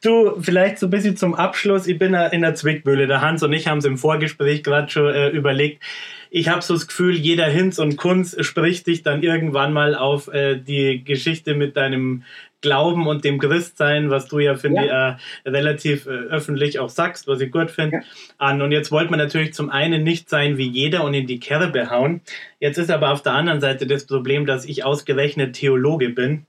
du, 0.03 0.39
vielleicht 0.41 0.79
so 0.79 0.87
ein 0.87 0.89
bisschen 0.89 1.17
zum 1.17 1.35
Abschluss. 1.35 1.87
Ich 1.87 1.97
bin 1.97 2.13
in 2.13 2.41
der 2.41 2.55
Zwickmühle. 2.55 3.07
Der 3.07 3.21
Hans 3.21 3.43
und 3.43 3.53
ich 3.53 3.67
haben 3.67 3.79
es 3.79 3.85
im 3.85 3.97
Vorgespräch 3.97 4.63
gerade 4.63 4.89
schon 4.89 5.13
äh, 5.13 5.29
überlegt. 5.29 5.83
Ich 6.29 6.47
habe 6.47 6.61
so 6.61 6.73
das 6.73 6.87
Gefühl, 6.87 7.17
jeder 7.17 7.47
Hinz 7.47 7.77
und 7.77 7.97
Kunz 7.97 8.37
spricht 8.39 8.87
dich 8.87 9.03
dann 9.03 9.21
irgendwann 9.21 9.73
mal 9.73 9.95
auf 9.95 10.29
äh, 10.29 10.55
die 10.55 11.03
Geschichte 11.03 11.55
mit 11.55 11.75
deinem 11.75 12.23
Glauben 12.61 13.07
und 13.07 13.25
dem 13.25 13.39
Christsein, 13.39 14.11
was 14.11 14.27
du 14.27 14.37
ja, 14.39 14.55
finde 14.55 14.85
ja. 14.85 15.17
ich, 15.17 15.45
äh, 15.45 15.49
relativ 15.49 16.05
äh, 16.05 16.09
öffentlich 16.09 16.79
auch 16.79 16.89
sagst, 16.89 17.27
was 17.27 17.41
ich 17.41 17.51
gut 17.51 17.71
finde, 17.71 17.97
ja. 17.97 18.03
an. 18.37 18.61
Und 18.61 18.71
jetzt 18.71 18.91
wollte 18.91 19.09
man 19.09 19.19
natürlich 19.19 19.53
zum 19.53 19.71
einen 19.71 20.03
nicht 20.03 20.29
sein 20.29 20.57
wie 20.57 20.69
jeder 20.69 21.03
und 21.03 21.15
in 21.15 21.25
die 21.25 21.39
Kerbe 21.39 21.89
hauen. 21.89 22.21
Jetzt 22.59 22.77
ist 22.77 22.91
aber 22.91 23.11
auf 23.11 23.23
der 23.23 23.33
anderen 23.33 23.61
Seite 23.61 23.87
das 23.87 24.05
Problem, 24.05 24.45
dass 24.45 24.65
ich 24.65 24.85
ausgerechnet 24.85 25.53
Theologe 25.53 26.09
bin 26.09 26.20
London. 26.21 26.45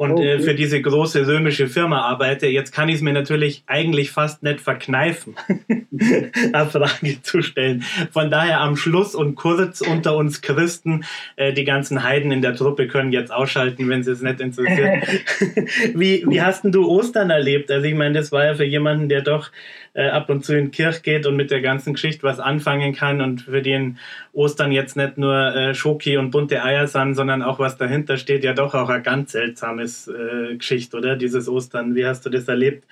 Und 0.00 0.12
äh, 0.12 0.14
okay. 0.14 0.28
äh, 0.28 0.38
für 0.40 0.54
diese 0.54 0.80
große 0.80 1.26
römische 1.26 1.66
Firma 1.66 2.00
arbeite. 2.00 2.46
Jetzt 2.46 2.72
kann 2.72 2.88
ich 2.88 2.94
es 2.94 3.00
mir 3.02 3.12
natürlich 3.12 3.64
eigentlich 3.66 4.10
fast 4.10 4.42
nicht 4.42 4.62
verkneifen, 4.62 5.36
eine 6.54 6.66
Frage 6.70 7.20
zu 7.20 7.42
stellen. 7.42 7.84
Von 8.10 8.30
daher 8.30 8.62
am 8.62 8.76
Schluss 8.76 9.14
und 9.14 9.34
kurz 9.34 9.82
unter 9.82 10.16
uns 10.16 10.40
Christen, 10.40 11.04
äh, 11.36 11.52
die 11.52 11.64
ganzen 11.64 12.02
Heiden 12.02 12.32
in 12.32 12.40
der 12.40 12.54
Truppe 12.56 12.88
können 12.88 13.12
jetzt 13.12 13.30
ausschalten, 13.30 13.90
wenn 13.90 14.02
sie 14.02 14.12
es 14.12 14.22
nicht 14.22 14.40
interessiert. 14.40 15.06
wie, 15.94 16.24
wie 16.26 16.40
hast 16.40 16.64
denn 16.64 16.72
du 16.72 16.88
Ostern 16.88 17.28
erlebt? 17.28 17.70
Also 17.70 17.84
ich 17.84 17.94
meine, 17.94 18.14
das 18.14 18.32
war 18.32 18.46
ja 18.46 18.54
für 18.54 18.64
jemanden, 18.64 19.10
der 19.10 19.20
doch 19.20 19.50
äh, 19.92 20.08
ab 20.08 20.30
und 20.30 20.46
zu 20.46 20.56
in 20.56 20.66
die 20.66 20.70
Kirche 20.70 21.02
geht 21.02 21.26
und 21.26 21.36
mit 21.36 21.50
der 21.50 21.60
ganzen 21.60 21.92
Geschichte 21.92 22.22
was 22.22 22.40
anfangen 22.40 22.94
kann 22.94 23.20
und 23.20 23.42
für 23.42 23.60
den 23.60 23.98
Ostern 24.32 24.72
jetzt 24.72 24.96
nicht 24.96 25.18
nur 25.18 25.54
äh, 25.54 25.74
Schoki 25.74 26.16
und 26.16 26.30
bunte 26.30 26.62
Eier 26.64 26.86
sind, 26.86 27.14
sondern 27.14 27.42
auch 27.42 27.58
was 27.58 27.76
dahinter 27.76 28.16
steht, 28.16 28.44
ja 28.44 28.54
doch 28.54 28.74
auch 28.74 28.88
eine 28.88 29.02
ganz 29.02 29.32
seltsames 29.32 29.89
äh, 30.08 30.56
Geschichte, 30.56 30.96
oder? 30.96 31.16
Dieses 31.16 31.48
Ostern. 31.48 31.94
Wie 31.94 32.04
hast 32.04 32.24
du 32.26 32.30
das 32.30 32.48
erlebt? 32.48 32.86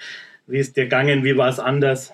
Wie 0.47 0.59
ist 0.59 0.77
dir 0.77 0.85
gegangen? 0.85 1.25
Wie 1.25 1.37
war 1.37 1.49
es 1.49 1.59
anders? 1.59 2.13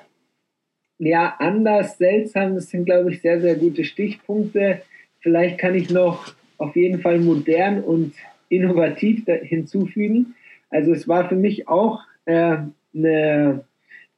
Ja, 0.98 1.34
anders, 1.38 1.98
seltsam, 1.98 2.54
das 2.54 2.70
sind, 2.70 2.84
glaube 2.84 3.12
ich, 3.12 3.20
sehr, 3.20 3.40
sehr 3.40 3.56
gute 3.56 3.84
Stichpunkte. 3.84 4.82
Vielleicht 5.20 5.58
kann 5.58 5.74
ich 5.74 5.90
noch 5.90 6.34
auf 6.58 6.76
jeden 6.76 7.00
Fall 7.00 7.18
modern 7.18 7.82
und 7.82 8.14
innovativ 8.48 9.24
hinzufügen. 9.26 10.34
Also 10.70 10.92
es 10.92 11.08
war 11.08 11.28
für 11.28 11.36
mich 11.36 11.68
auch 11.68 12.02
äh, 12.26 12.58
eine 12.94 13.64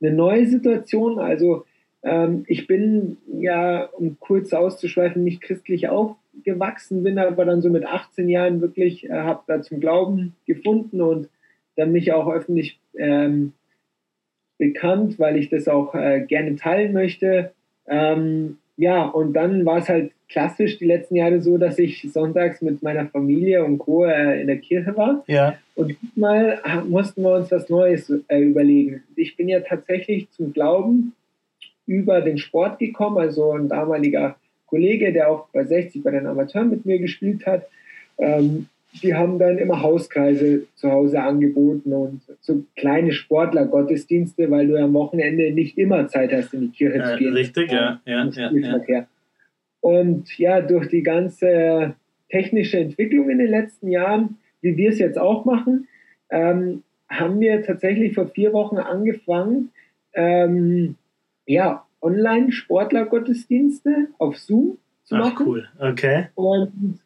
eine 0.01 0.13
neue 0.13 0.47
Situation. 0.47 1.19
Also 1.19 1.65
ähm, 2.07 2.45
ich 2.47 2.69
bin 2.69 3.17
ja, 3.41 3.85
um 3.85 4.17
kurz 4.21 4.53
auszuschweifen, 4.53 5.25
nicht 5.25 5.43
christlich 5.43 5.89
aufgewachsen, 5.89 7.03
bin 7.03 7.19
aber 7.19 7.45
dann 7.45 7.63
so 7.63 7.69
mit 7.69 7.85
18 7.85 8.29
Jahren 8.29 8.61
wirklich, 8.61 9.11
äh, 9.11 9.13
habe 9.13 9.43
da 9.49 9.61
zum 9.61 9.81
Glauben 9.81 10.37
gefunden 10.47 11.01
und 11.01 11.29
dann 11.75 11.91
mich 11.91 12.13
auch 12.13 12.33
öffentlich 12.33 12.79
ähm, 12.97 13.53
bekannt, 14.57 15.19
weil 15.19 15.37
ich 15.37 15.51
das 15.51 15.67
auch 15.67 15.95
äh, 15.97 16.21
gerne 16.21 16.55
teilen 16.55 16.93
möchte. 16.93 17.53
Ähm, 17.89 18.59
ja, 18.77 19.05
und 19.05 19.33
dann 19.33 19.65
war 19.67 19.79
es 19.79 19.89
halt 19.89 20.13
klassisch 20.29 20.79
die 20.79 20.87
letzten 20.87 21.17
Jahre 21.17 21.41
so, 21.41 21.59
dass 21.59 21.79
ich 21.79 22.09
sonntags 22.13 22.63
mit 22.63 22.83
meiner 22.85 23.07
Familie 23.07 23.65
und 23.65 23.79
Co. 23.79 24.05
Äh, 24.05 24.41
in 24.41 24.47
der 24.47 24.59
Kirche 24.59 24.97
war. 24.97 25.25
Ja. 25.27 25.59
Und 25.75 25.97
diesmal 26.01 26.61
mussten 26.89 27.23
wir 27.23 27.35
uns 27.35 27.51
was 27.51 27.69
Neues 27.69 28.13
äh, 28.29 28.39
überlegen. 28.39 29.03
Ich 29.17 29.37
bin 29.37 29.49
ja 29.49 29.61
tatsächlich 29.61 30.31
zum 30.31 30.53
Glauben 30.53 31.13
über 31.87 32.21
den 32.21 32.39
Sport 32.39 32.79
gekommen. 32.79 33.19
Also 33.19 33.53
ein 33.53 33.69
damaliger 33.69 34.37
Kollege, 34.67 35.13
der 35.13 35.31
auch 35.31 35.49
bei 35.53 35.65
60 35.65 36.03
bei 36.03 36.11
den 36.11 36.27
Amateuren 36.27 36.71
mit 36.71 36.85
mir 36.85 36.99
gespielt 36.99 37.47
hat. 37.47 37.67
Ähm, 38.19 38.67
die 39.03 39.15
haben 39.15 39.39
dann 39.39 39.59
immer 39.59 39.83
Hauskreise 39.83 40.67
zu 40.75 40.91
Hause 40.91 41.21
angeboten 41.21 41.93
und 41.93 42.23
so 42.41 42.65
kleine 42.77 43.13
Sportler-Gottesdienste, 43.13 44.51
weil 44.51 44.69
du 44.69 44.77
am 44.83 44.95
Wochenende 44.95 45.51
nicht 45.53 45.77
immer 45.77 46.09
Zeit 46.09 46.33
hast, 46.33 46.55
in 46.55 46.61
die 46.63 46.69
Kirche 46.71 46.99
äh, 46.99 47.13
zu 47.13 47.19
gehen. 47.19 47.35
Richtig, 47.35 47.73
ja. 47.73 48.01
ja, 48.07 48.27
ja, 48.27 48.81
ja. 48.87 49.07
Und 49.81 50.37
ja, 50.39 50.61
durch 50.63 50.89
die 50.89 51.03
ganze 51.03 51.95
technische 52.31 52.79
Entwicklung 52.79 53.31
in 53.31 53.39
den 53.39 53.49
letzten 53.49 53.89
Jahren, 53.89 54.39
wie 54.63 54.77
wir 54.77 54.91
es 54.91 54.99
jetzt 54.99 55.19
auch 55.19 55.45
machen, 55.45 55.89
ähm, 56.31 56.83
haben 57.09 57.39
wir 57.39 57.63
tatsächlich 57.63 58.15
vor 58.15 58.29
vier 58.29 58.53
Wochen 58.53 58.79
angefangen, 58.79 59.71
ähm, 60.15 60.97
ja, 61.47 61.85
Online-Sportler-Gottesdienste 62.03 64.09
auf 64.19 64.37
Zoom 64.39 64.79
zu 65.05 65.15
Ach, 65.17 65.33
machen. 65.33 65.47
cool, 65.47 65.69
okay. 65.79 66.27
Und 66.35 66.99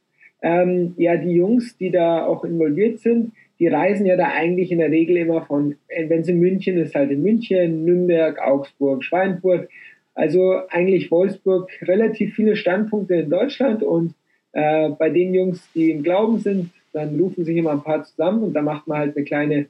ähm, 0.43 0.95
ja, 0.97 1.17
die 1.17 1.33
Jungs, 1.33 1.77
die 1.77 1.91
da 1.91 2.25
auch 2.25 2.45
involviert 2.45 3.01
sind, 3.01 3.33
die 3.59 3.69
reisen 3.69 4.07
ja 4.07 4.17
da 4.17 4.29
eigentlich 4.29 4.73
in 4.73 4.79
der 4.79 4.91
Regel 4.91 5.19
immer 5.19 5.43
von, 5.43 5.77
wenn 5.89 6.21
es 6.21 6.29
in 6.29 6.39
München 6.39 6.79
ist, 6.79 6.95
halt 6.95 7.11
in 7.11 7.23
München, 7.23 7.85
Nürnberg, 7.85 8.41
Augsburg, 8.41 9.05
Schweinfurt. 9.05 9.69
Also 10.15 10.63
eigentlich 10.71 11.11
Wolfsburg 11.11 11.71
relativ 11.83 12.35
viele 12.35 12.57
Standpunkte 12.57 13.17
in 13.17 13.31
Deutschland 13.31 13.83
und 13.83 14.15
äh, 14.53 14.89
bei 14.91 15.11
den 15.11 15.35
Jungs, 15.35 15.69
die 15.75 15.91
im 15.91 16.03
Glauben 16.03 16.39
sind, 16.39 16.71
dann 16.93 17.21
rufen 17.21 17.45
sich 17.45 17.57
immer 17.57 17.73
ein 17.73 17.83
paar 17.83 18.03
zusammen 18.03 18.43
und 18.43 18.55
da 18.55 18.63
macht 18.63 18.89
man 18.89 18.99
halt 18.99 19.17
eine 19.17 19.25
kleine 19.25 19.67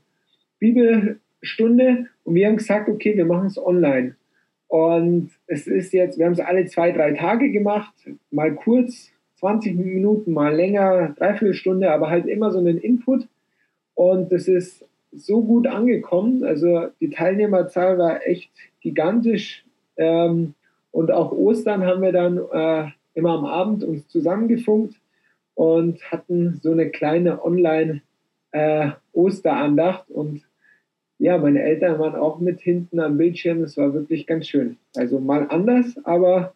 Bibelstunde 0.58 2.06
und 2.24 2.34
wir 2.34 2.46
haben 2.46 2.56
gesagt, 2.56 2.88
okay, 2.88 3.16
wir 3.16 3.26
machen 3.26 3.48
es 3.48 3.58
online. 3.58 4.14
Und 4.70 5.30
es 5.48 5.66
ist 5.66 5.92
jetzt, 5.92 6.16
wir 6.16 6.24
haben 6.26 6.34
es 6.34 6.38
alle 6.38 6.64
zwei, 6.66 6.92
drei 6.92 7.14
Tage 7.14 7.50
gemacht, 7.50 7.92
mal 8.30 8.54
kurz, 8.54 9.10
20 9.40 9.74
Minuten, 9.74 10.32
mal 10.32 10.54
länger, 10.54 11.12
dreiviertel 11.18 11.54
Stunde, 11.54 11.90
aber 11.90 12.08
halt 12.08 12.26
immer 12.26 12.52
so 12.52 12.60
einen 12.60 12.78
Input. 12.78 13.26
Und 13.96 14.30
es 14.30 14.46
ist 14.46 14.86
so 15.10 15.42
gut 15.42 15.66
angekommen. 15.66 16.44
Also 16.44 16.86
die 17.00 17.10
Teilnehmerzahl 17.10 17.98
war 17.98 18.24
echt 18.24 18.52
gigantisch. 18.80 19.64
Ähm, 19.96 20.54
und 20.92 21.10
auch 21.10 21.32
Ostern 21.32 21.84
haben 21.84 22.02
wir 22.02 22.12
dann 22.12 22.38
äh, 22.38 22.90
immer 23.14 23.30
am 23.30 23.46
Abend 23.46 23.82
uns 23.82 24.06
zusammengefunkt 24.06 24.94
und 25.56 26.00
hatten 26.12 26.60
so 26.62 26.70
eine 26.70 26.90
kleine 26.90 27.44
Online-Osterandacht. 27.44 30.10
Äh, 30.10 30.12
und 30.12 30.44
ja, 31.20 31.38
meine 31.38 31.62
Eltern 31.62 31.98
waren 31.98 32.14
auch 32.14 32.40
mit 32.40 32.60
hinten 32.60 32.98
am 32.98 33.18
Bildschirm. 33.18 33.62
Es 33.62 33.76
war 33.76 33.92
wirklich 33.92 34.26
ganz 34.26 34.48
schön. 34.48 34.78
Also 34.96 35.20
mal 35.20 35.46
anders, 35.50 35.94
aber 36.04 36.54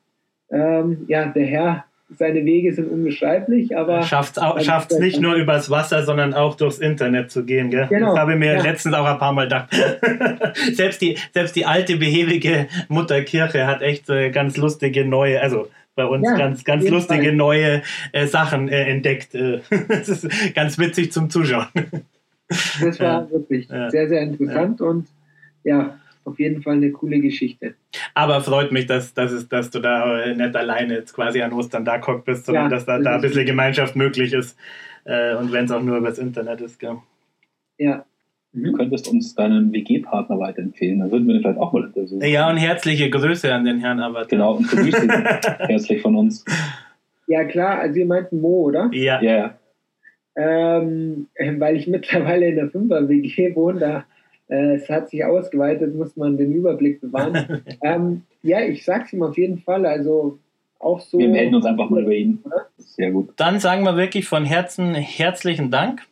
ähm, 0.51 1.05
ja, 1.07 1.27
der 1.27 1.45
Herr 1.45 1.85
seine 2.11 2.45
Wege 2.45 2.73
sind 2.73 2.91
unbeschreiblich, 2.91 3.77
aber. 3.77 4.03
Schafft 4.03 4.39
es 4.39 4.99
nicht 4.99 5.21
nur 5.21 5.35
übers 5.35 5.71
Wasser, 5.71 6.05
sondern 6.05 6.33
auch 6.33 6.55
durchs 6.57 6.79
Internet 6.79 7.31
zu 7.31 7.45
gehen, 7.45 7.71
gell? 7.71 7.87
Genau. 7.89 8.11
Das 8.11 8.19
habe 8.19 8.33
ich 8.33 8.39
mir 8.39 8.55
ja. 8.55 8.62
letztens 8.62 8.95
auch 8.95 9.05
ein 9.05 9.19
paar 9.19 9.33
Mal 9.33 9.45
gedacht. 9.45 9.71
selbst, 10.73 11.01
die, 11.03 11.19
selbst 11.33 11.57
die 11.57 11.67
alte, 11.67 11.97
behäbige 11.97 12.69
Mutterkirche 12.89 13.67
hat 13.67 13.83
echt 13.83 14.09
äh, 14.11 14.31
ganz 14.31 14.57
lustige 14.57 15.05
neue, 15.05 15.41
also 15.41 15.69
bei 15.95 16.05
uns 16.07 16.27
ja, 16.27 16.37
ganz, 16.37 16.65
ganz 16.65 16.89
lustige 16.89 17.29
Fall. 17.29 17.37
neue 17.37 17.83
äh, 18.12 18.27
Sachen 18.27 18.69
äh, 18.69 18.85
entdeckt. 18.85 19.35
Äh, 19.35 19.61
das 19.89 20.09
ist 20.09 20.55
ganz 20.55 20.79
witzig 20.79 21.12
zum 21.12 21.31
Zuschauen. 21.31 21.69
Das 22.49 23.01
war 23.01 23.31
wirklich 23.31 23.69
sehr, 23.69 24.09
sehr 24.09 24.23
interessant 24.23 24.81
und 24.81 25.09
ja, 25.63 25.99
auf 26.25 26.39
jeden 26.39 26.63
Fall 26.63 26.75
eine 26.75 26.91
coole 26.91 27.21
Geschichte. 27.21 27.75
Aber 28.15 28.41
freut 28.41 28.73
mich, 28.73 28.87
dass, 28.87 29.15
dass, 29.15 29.33
es, 29.33 29.49
dass 29.49 29.71
du 29.71 29.81
da 29.81 30.27
nicht 30.35 30.57
alleine 30.57 30.95
jetzt 30.95 31.15
quasi 31.15 31.43
an 31.43 31.53
Ostern 31.53 31.85
da 31.85 31.99
guckt 31.99 32.25
bist, 32.25 32.47
sondern 32.47 32.65
ja, 32.65 32.71
dass 32.71 32.87
da, 32.87 32.99
da 32.99 33.17
ein 33.17 33.21
bisschen 33.21 33.47
Gemeinschaft 33.47 33.97
möglich 33.97 34.33
ist. 34.33 34.59
Äh, 35.05 35.37
und 35.37 35.53
wenn 35.53 35.67
es 35.67 35.71
auch 35.71 35.83
nur 35.83 35.99
übers 35.99 36.19
Internet 36.19 36.61
ist. 36.61 36.79
Gell? 36.79 36.97
Ja. 37.79 38.05
Du 38.57 38.73
könntest 38.73 39.09
uns 39.09 39.35
deinen 39.35 39.73
WG-Partner 39.73 40.39
weiterempfehlen, 40.39 41.01
dann 41.01 41.11
würden 41.11 41.27
wir 41.27 41.35
den 41.35 41.43
vielleicht 41.43 41.59
auch 41.59 41.73
mal 41.73 41.87
untersuchen. 41.87 42.25
Ja, 42.25 42.49
und 42.49 42.57
herzliche 42.57 43.11
Grüße 43.11 43.53
an 43.53 43.65
den 43.65 43.81
Herrn 43.81 43.99
Avatar. 43.99 44.27
Genau, 44.27 44.55
und 44.55 44.69
Grüße 44.69 45.09
herzlich 45.59 46.01
von 46.01 46.15
uns. 46.15 46.45
Ja, 47.27 47.43
klar, 47.45 47.81
also 47.81 47.99
ihr 47.99 48.07
meint 48.07 48.31
Mo, 48.31 48.67
oder? 48.67 48.91
Ja. 48.93 49.21
ja. 49.21 49.59
Ähm, 50.37 51.28
weil 51.59 51.76
ich 51.76 51.87
mittlerweile 51.87 52.49
in 52.49 52.57
der 52.57 52.66
5er-WG 52.66 53.55
wohne, 53.55 53.80
da 53.80 54.05
äh, 54.49 54.74
es 54.74 54.89
hat 54.89 55.11
sich 55.11 55.24
ausgeweitet, 55.24 55.95
muss 55.95 56.16
man 56.16 56.37
den 56.37 56.53
Überblick 56.53 57.01
bewahren. 57.01 57.62
ähm, 57.82 58.22
ja, 58.43 58.61
ich 58.61 58.85
sag's 58.85 59.12
ihm 59.12 59.22
auf 59.22 59.39
jeden 59.39 59.59
Fall. 59.59 59.87
Also 59.87 60.39
auch 60.78 61.01
so. 61.01 61.18
Wir 61.18 61.28
melden 61.28 61.55
uns 61.55 61.64
einfach 61.64 61.89
mal 61.89 62.03
über 62.03 62.12
ihn. 62.12 62.43
Sehr 62.78 63.11
gut. 63.11 63.32
Dann 63.37 63.59
sagen 63.61 63.85
wir 63.85 63.97
wirklich 63.97 64.26
von 64.26 64.45
Herzen 64.45 64.95
herzlichen 64.95 65.70
Dank. 65.70 66.03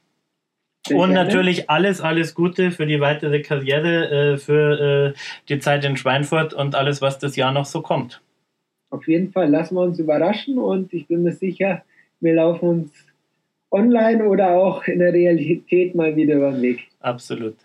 Sehr 0.86 0.96
und 0.96 1.10
gerne. 1.10 1.24
natürlich 1.24 1.70
alles, 1.70 2.00
alles 2.00 2.34
Gute 2.34 2.72
für 2.72 2.86
die 2.86 3.00
weitere 3.00 3.40
Karriere, 3.40 4.32
äh, 4.32 4.36
für 4.36 5.14
äh, 5.14 5.18
die 5.48 5.60
Zeit 5.60 5.84
in 5.84 5.96
Schweinfurt 5.96 6.54
und 6.54 6.74
alles, 6.74 7.00
was 7.00 7.18
das 7.18 7.36
Jahr 7.36 7.52
noch 7.52 7.66
so 7.66 7.82
kommt. 7.82 8.20
Auf 8.90 9.06
jeden 9.06 9.30
Fall 9.30 9.48
lassen 9.48 9.76
wir 9.76 9.82
uns 9.82 9.98
überraschen 9.98 10.58
und 10.58 10.92
ich 10.92 11.06
bin 11.06 11.22
mir 11.22 11.32
sicher, 11.32 11.82
wir 12.20 12.34
laufen 12.34 12.68
uns 12.68 12.92
online 13.72 14.24
oder 14.24 14.50
auch 14.50 14.84
in 14.84 14.98
der 14.98 15.12
Realität 15.12 15.94
mal 15.94 16.14
wieder 16.14 16.36
über 16.36 16.52
den 16.52 16.62
Weg. 16.62 16.80
Absolut. 17.00 17.56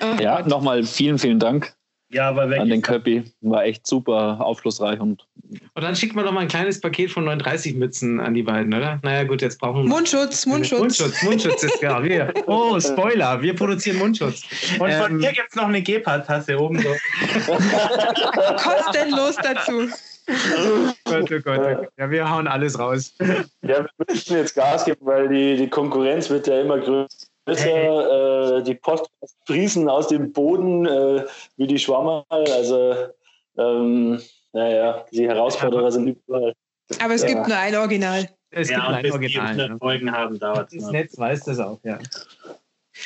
Oh, 0.00 0.22
ja, 0.22 0.46
nochmal 0.46 0.84
vielen, 0.84 1.18
vielen 1.18 1.38
Dank. 1.38 1.74
Ja, 2.10 2.30
aber 2.30 2.42
an 2.58 2.68
den 2.70 2.80
Köppi. 2.80 3.24
War 3.42 3.64
echt 3.64 3.86
super 3.86 4.40
aufschlussreich. 4.40 4.98
Und, 4.98 5.26
und 5.74 5.82
dann 5.82 5.94
schickt 5.94 6.14
man 6.14 6.24
doch 6.24 6.32
mal 6.32 6.40
ein 6.40 6.48
kleines 6.48 6.80
Paket 6.80 7.10
von 7.10 7.24
39 7.24 7.74
Mützen 7.74 8.18
an 8.18 8.32
die 8.32 8.42
beiden, 8.42 8.72
oder? 8.72 8.98
Naja, 9.02 9.24
gut, 9.24 9.42
jetzt 9.42 9.60
brauchen 9.60 9.82
wir. 9.82 9.88
Mundschutz, 9.88 10.46
Mundschutz. 10.46 10.80
Mundschutz, 10.80 11.22
Mundschutz 11.22 11.64
ist 11.64 11.78
klar. 11.80 12.02
Wir, 12.02 12.32
oh, 12.46 12.80
Spoiler, 12.80 13.42
wir 13.42 13.54
produzieren 13.54 13.98
Mundschutz. 13.98 14.42
Und 14.78 14.90
von 14.90 15.10
ähm, 15.10 15.16
mir 15.18 15.32
gibt 15.32 15.48
es 15.50 15.54
noch 15.54 15.68
eine 15.68 15.82
Gepard-Tasse 15.82 16.58
oben 16.58 16.78
so. 16.78 16.88
Kostenlos 18.56 19.36
dazu. 19.36 19.88
Oh 20.28 20.92
Gott, 21.04 21.32
oh 21.32 21.40
Gott, 21.40 21.88
Ja, 21.96 22.10
wir 22.10 22.30
hauen 22.30 22.46
alles 22.46 22.78
raus. 22.78 23.14
Ja, 23.18 23.44
wir 23.62 23.88
müssen 24.08 24.36
jetzt 24.36 24.54
Gas 24.54 24.84
geben, 24.84 25.00
weil 25.00 25.28
die, 25.28 25.56
die 25.56 25.68
Konkurrenz 25.68 26.28
wird 26.28 26.46
ja 26.46 26.60
immer 26.60 26.78
größer 26.78 28.58
äh, 28.58 28.62
die 28.62 28.74
Post 28.74 29.10
sprießen 29.42 29.88
aus 29.88 30.08
dem 30.08 30.32
Boden 30.32 30.86
äh, 30.86 31.24
wie 31.56 31.66
die 31.66 31.78
Schwammerl. 31.78 32.24
Also, 32.30 33.08
ähm, 33.56 34.20
naja, 34.52 35.04
die 35.12 35.26
Herausforderer 35.26 35.90
sind 35.90 36.08
überall. 36.08 36.52
Aber 37.00 37.14
es 37.14 37.22
ja. 37.22 37.28
gibt 37.28 37.48
nur 37.48 37.56
ein 37.56 37.74
Original. 37.76 38.28
Es 38.50 38.70
ja, 38.70 38.76
gibt 38.76 38.88
nur 38.88 38.96
ein 38.96 39.12
Original. 39.12 39.54
Die 39.54 39.68
ne? 39.72 39.78
Folgen 39.78 40.12
haben, 40.12 40.38
dauert 40.38 40.72
Das 40.72 40.90
Netz 40.90 41.18
weiß 41.18 41.44
das 41.44 41.58
auch, 41.58 41.80
ja. 41.84 41.98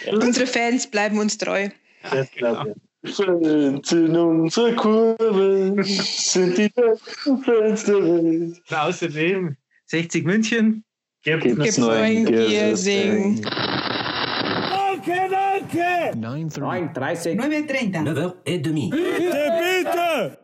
ja. 0.04 0.12
Unsere 0.12 0.46
Fans 0.46 0.88
bleiben 0.88 1.18
uns 1.18 1.38
treu. 1.38 1.68
Das 2.10 2.30
glaube 2.32 2.70
ich. 2.70 2.91
In 3.02 4.16
unserer 4.16 4.72
Kurve 4.74 5.82
sind 5.84 6.56
die 6.56 6.68
besten 6.68 7.38
Fans 7.42 7.84
der 7.84 8.02
Welt. 8.02 8.62
Außerdem 8.70 9.56
60 9.86 10.24
München 10.24 10.84
gibt 11.22 11.44
es 11.44 11.78
neuen 11.78 12.26
Giersing. 12.26 13.42
Danke, 13.42 15.28
danke! 15.30 16.16
9.30 16.16 16.92
9.30 16.94 17.36
9.30 17.40 18.44
9h30 18.44 18.90
Bitte, 18.90 19.52
bitte 19.58 20.41